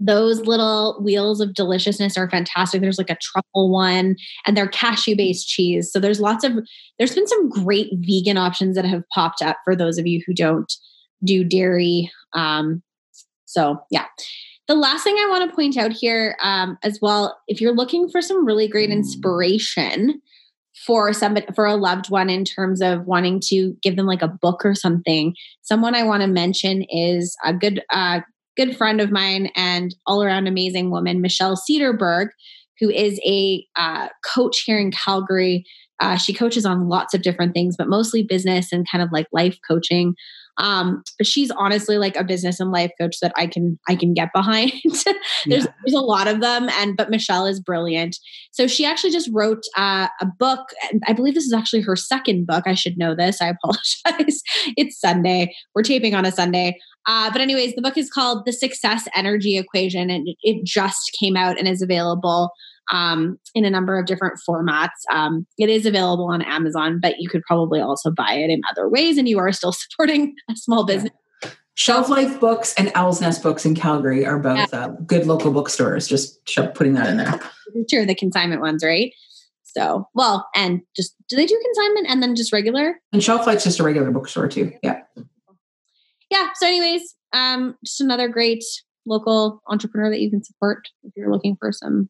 those 0.00 0.40
little 0.40 1.00
wheels 1.02 1.40
of 1.40 1.54
deliciousness 1.54 2.16
are 2.16 2.28
fantastic. 2.28 2.80
There's 2.80 2.98
like 2.98 3.10
a 3.10 3.18
truffle 3.20 3.70
one 3.70 4.16
and 4.46 4.56
they're 4.56 4.68
cashew 4.68 5.16
based 5.16 5.48
cheese. 5.48 5.90
So 5.92 6.00
there's 6.00 6.20
lots 6.20 6.44
of, 6.44 6.52
there's 6.98 7.14
been 7.14 7.26
some 7.26 7.48
great 7.48 7.90
vegan 7.94 8.36
options 8.36 8.76
that 8.76 8.84
have 8.84 9.04
popped 9.14 9.40
up 9.40 9.58
for 9.64 9.76
those 9.76 9.98
of 9.98 10.06
you 10.06 10.22
who 10.26 10.34
don't 10.34 10.72
do 11.24 11.44
dairy. 11.44 12.10
Um, 12.32 12.82
so 13.44 13.80
yeah. 13.90 14.06
The 14.66 14.74
last 14.74 15.04
thing 15.04 15.16
I 15.18 15.28
want 15.28 15.48
to 15.48 15.54
point 15.54 15.76
out 15.76 15.92
here 15.92 16.36
um, 16.42 16.78
as 16.82 16.98
well, 17.00 17.38
if 17.48 17.60
you're 17.60 17.74
looking 17.74 18.08
for 18.08 18.22
some 18.22 18.46
really 18.46 18.66
great 18.66 18.90
inspiration 18.90 20.20
for 20.86 21.12
somebody 21.12 21.46
for 21.54 21.66
a 21.66 21.76
loved 21.76 22.10
one 22.10 22.28
in 22.28 22.44
terms 22.44 22.82
of 22.82 23.04
wanting 23.06 23.40
to 23.48 23.76
give 23.82 23.96
them 23.96 24.06
like 24.06 24.22
a 24.22 24.28
book 24.28 24.64
or 24.64 24.74
something, 24.74 25.34
someone 25.62 25.94
I 25.94 26.02
want 26.02 26.22
to 26.22 26.26
mention 26.26 26.82
is 26.88 27.36
a 27.44 27.52
good 27.52 27.82
uh, 27.92 28.20
good 28.56 28.76
friend 28.76 29.00
of 29.00 29.10
mine 29.10 29.50
and 29.56 29.94
all 30.06 30.22
around 30.22 30.46
amazing 30.46 30.90
woman, 30.90 31.20
Michelle 31.20 31.56
Cederberg, 31.56 32.28
who 32.80 32.90
is 32.90 33.20
a 33.26 33.66
uh, 33.76 34.08
coach 34.24 34.62
here 34.64 34.78
in 34.78 34.90
Calgary. 34.90 35.64
Uh, 36.00 36.16
she 36.16 36.32
coaches 36.34 36.66
on 36.66 36.88
lots 36.88 37.14
of 37.14 37.22
different 37.22 37.54
things, 37.54 37.76
but 37.76 37.88
mostly 37.88 38.22
business 38.22 38.72
and 38.72 38.86
kind 38.90 39.02
of 39.02 39.10
like 39.12 39.26
life 39.32 39.56
coaching. 39.66 40.14
Um, 40.56 41.02
but 41.18 41.26
she's 41.26 41.50
honestly 41.50 41.98
like 41.98 42.16
a 42.16 42.22
business 42.22 42.60
and 42.60 42.70
life 42.70 42.92
coach 43.00 43.16
that 43.20 43.32
I 43.36 43.46
can 43.46 43.78
I 43.88 43.96
can 43.96 44.14
get 44.14 44.32
behind. 44.32 44.72
there's 44.84 45.04
yeah. 45.46 45.66
there's 45.84 45.94
a 45.94 46.00
lot 46.00 46.28
of 46.28 46.40
them, 46.40 46.68
and 46.70 46.96
but 46.96 47.10
Michelle 47.10 47.46
is 47.46 47.60
brilliant. 47.60 48.16
So 48.52 48.66
she 48.66 48.84
actually 48.84 49.10
just 49.10 49.28
wrote 49.32 49.64
uh, 49.76 50.08
a 50.20 50.26
book. 50.38 50.60
I 51.06 51.12
believe 51.12 51.34
this 51.34 51.46
is 51.46 51.52
actually 51.52 51.82
her 51.82 51.96
second 51.96 52.46
book. 52.46 52.64
I 52.66 52.74
should 52.74 52.96
know 52.96 53.14
this. 53.14 53.40
I 53.40 53.48
apologize. 53.64 54.42
it's 54.76 55.00
Sunday. 55.00 55.54
We're 55.74 55.82
taping 55.82 56.14
on 56.14 56.24
a 56.24 56.32
Sunday. 56.32 56.78
Uh, 57.06 57.30
but 57.30 57.40
anyways, 57.40 57.74
the 57.74 57.82
book 57.82 57.98
is 57.98 58.10
called 58.10 58.44
The 58.46 58.52
Success 58.52 59.06
Energy 59.14 59.58
Equation, 59.58 60.10
and 60.10 60.28
it 60.42 60.64
just 60.64 61.16
came 61.18 61.36
out 61.36 61.58
and 61.58 61.68
is 61.68 61.82
available 61.82 62.50
um, 62.92 63.38
in 63.54 63.64
a 63.64 63.70
number 63.70 63.98
of 63.98 64.06
different 64.06 64.38
formats. 64.48 64.88
Um, 65.10 65.46
it 65.58 65.68
is 65.68 65.86
available 65.86 66.26
on 66.26 66.42
Amazon, 66.42 66.98
but 67.00 67.16
you 67.18 67.28
could 67.28 67.42
probably 67.42 67.80
also 67.80 68.10
buy 68.10 68.34
it 68.34 68.50
in 68.50 68.62
other 68.70 68.88
ways, 68.88 69.18
and 69.18 69.28
you 69.28 69.38
are 69.38 69.52
still 69.52 69.72
supporting 69.72 70.34
a 70.50 70.56
small 70.56 70.84
business. 70.84 71.12
Shelf 71.76 72.08
Life 72.08 72.38
Books 72.38 72.72
and 72.78 72.92
Owl's 72.94 73.20
Nest 73.20 73.42
Books 73.42 73.66
in 73.66 73.74
Calgary 73.74 74.24
are 74.24 74.38
both 74.38 74.72
yeah. 74.72 74.84
uh, 74.84 74.88
good 75.06 75.26
local 75.26 75.50
bookstores. 75.50 76.06
Just 76.06 76.44
putting 76.74 76.94
that 76.94 77.08
in 77.08 77.16
there. 77.16 77.40
Sure, 77.90 78.06
the 78.06 78.14
consignment 78.14 78.60
ones, 78.60 78.84
right? 78.84 79.12
So, 79.64 80.08
well, 80.14 80.48
and 80.54 80.80
just 80.94 81.16
do 81.28 81.34
they 81.34 81.44
do 81.44 81.60
consignment 81.64 82.06
and 82.08 82.22
then 82.22 82.36
just 82.36 82.52
regular? 82.52 83.00
And 83.12 83.20
Shelf 83.20 83.48
Life's 83.48 83.64
just 83.64 83.80
a 83.80 83.82
regular 83.82 84.12
bookstore 84.12 84.46
too. 84.46 84.72
Yeah. 84.80 85.00
Yeah. 86.34 86.48
So, 86.54 86.66
anyways, 86.66 87.14
um, 87.32 87.76
just 87.84 88.00
another 88.00 88.28
great 88.28 88.64
local 89.06 89.62
entrepreneur 89.68 90.10
that 90.10 90.20
you 90.20 90.30
can 90.30 90.42
support 90.42 90.88
if 91.04 91.12
you're 91.16 91.30
looking 91.30 91.56
for 91.56 91.70
some. 91.70 92.08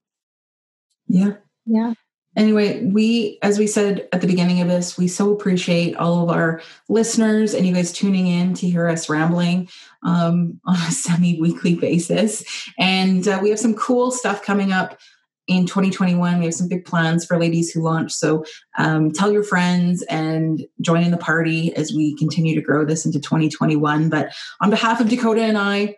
Yeah. 1.07 1.35
Yeah. 1.67 1.95
Anyway, 2.37 2.85
we, 2.87 3.39
as 3.43 3.59
we 3.59 3.67
said 3.67 4.09
at 4.13 4.21
the 4.21 4.27
beginning 4.27 4.61
of 4.61 4.67
this, 4.67 4.99
we 4.99 5.07
so 5.07 5.33
appreciate 5.33 5.95
all 5.97 6.25
of 6.25 6.31
our 6.31 6.61
listeners 6.89 7.55
and 7.55 7.65
you 7.65 7.73
guys 7.73 7.93
tuning 7.93 8.27
in 8.27 8.55
to 8.55 8.69
hear 8.69 8.89
us 8.89 9.09
rambling 9.09 9.69
um, 10.03 10.59
on 10.67 10.75
a 10.75 10.91
semi 10.91 11.41
weekly 11.41 11.75
basis. 11.75 12.43
And 12.79 13.29
uh, 13.29 13.39
we 13.43 13.51
have 13.51 13.61
some 13.61 13.75
cool 13.75 14.11
stuff 14.11 14.43
coming 14.43 14.73
up 14.73 14.99
in 15.47 15.67
2021. 15.67 16.39
We 16.39 16.45
have 16.47 16.55
some 16.55 16.69
big 16.69 16.85
plans 16.85 17.25
for 17.25 17.39
Ladies 17.39 17.71
Who 17.71 17.83
Launch. 17.83 18.13
So 18.13 18.45
um, 18.79 19.11
tell 19.11 19.33
your 19.33 19.45
friends 19.45 20.03
and 20.05 20.65
join 20.81 21.03
in 21.03 21.11
the 21.11 21.17
party 21.17 21.75
as 21.77 21.93
we 21.93 22.17
continue 22.17 22.55
to 22.55 22.63
grow 22.63 22.85
this 22.85 23.05
into 23.05 23.21
2021. 23.21 24.09
But 24.09 24.35
on 24.61 24.71
behalf 24.71 25.01
of 25.01 25.09
Dakota 25.09 25.43
and 25.43 25.59
I, 25.59 25.97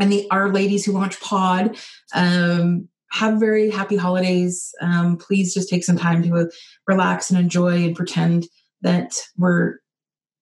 and 0.00 0.12
the 0.12 0.28
Our 0.30 0.52
Ladies 0.52 0.84
Who 0.84 0.92
Launch 0.92 1.20
pod, 1.20 1.76
um, 2.14 2.88
have 3.10 3.40
very 3.40 3.70
happy 3.70 3.96
holidays. 3.96 4.72
Um, 4.80 5.16
please 5.16 5.54
just 5.54 5.68
take 5.68 5.84
some 5.84 5.96
time 5.96 6.22
to 6.22 6.36
uh, 6.36 6.44
relax 6.86 7.30
and 7.30 7.38
enjoy 7.38 7.84
and 7.84 7.96
pretend 7.96 8.46
that 8.82 9.20
we're 9.36 9.78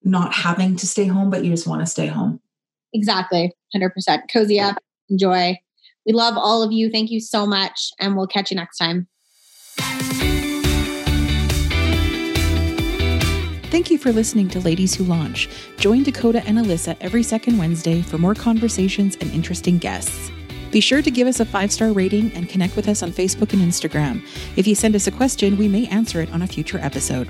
not 0.03 0.33
having 0.33 0.75
to 0.77 0.87
stay 0.87 1.05
home, 1.05 1.29
but 1.29 1.43
you 1.43 1.51
just 1.51 1.67
want 1.67 1.81
to 1.81 1.85
stay 1.87 2.07
home. 2.07 2.39
Exactly. 2.93 3.53
100%. 3.75 3.89
Cozy 4.31 4.59
up, 4.59 4.77
enjoy. 5.09 5.57
We 6.07 6.13
love 6.13 6.37
all 6.37 6.63
of 6.63 6.71
you. 6.71 6.89
Thank 6.89 7.11
you 7.11 7.19
so 7.19 7.45
much. 7.45 7.91
And 7.99 8.15
we'll 8.15 8.27
catch 8.27 8.49
you 8.49 8.55
next 8.55 8.77
time. 8.77 9.07
Thank 13.69 13.91
you 13.91 13.97
for 13.97 14.13
listening 14.13 14.47
to 14.49 14.61
Ladies 14.61 14.95
Who 14.95 15.03
Launch. 15.03 15.49
Join 15.75 16.03
Dakota 16.03 16.41
and 16.47 16.57
Alyssa 16.57 16.95
every 17.01 17.21
second 17.21 17.57
Wednesday 17.57 18.01
for 18.01 18.17
more 18.17 18.33
conversations 18.33 19.17
and 19.17 19.29
interesting 19.31 19.77
guests. 19.77 20.31
Be 20.71 20.79
sure 20.79 21.01
to 21.01 21.11
give 21.11 21.27
us 21.27 21.41
a 21.41 21.45
five 21.45 21.71
star 21.71 21.91
rating 21.91 22.31
and 22.33 22.47
connect 22.47 22.77
with 22.77 22.87
us 22.87 23.03
on 23.03 23.11
Facebook 23.11 23.51
and 23.51 23.61
Instagram. 23.61 24.25
If 24.55 24.65
you 24.67 24.75
send 24.75 24.95
us 24.95 25.07
a 25.07 25.11
question, 25.11 25.57
we 25.57 25.67
may 25.67 25.87
answer 25.87 26.21
it 26.21 26.31
on 26.31 26.41
a 26.41 26.47
future 26.47 26.79
episode. 26.79 27.27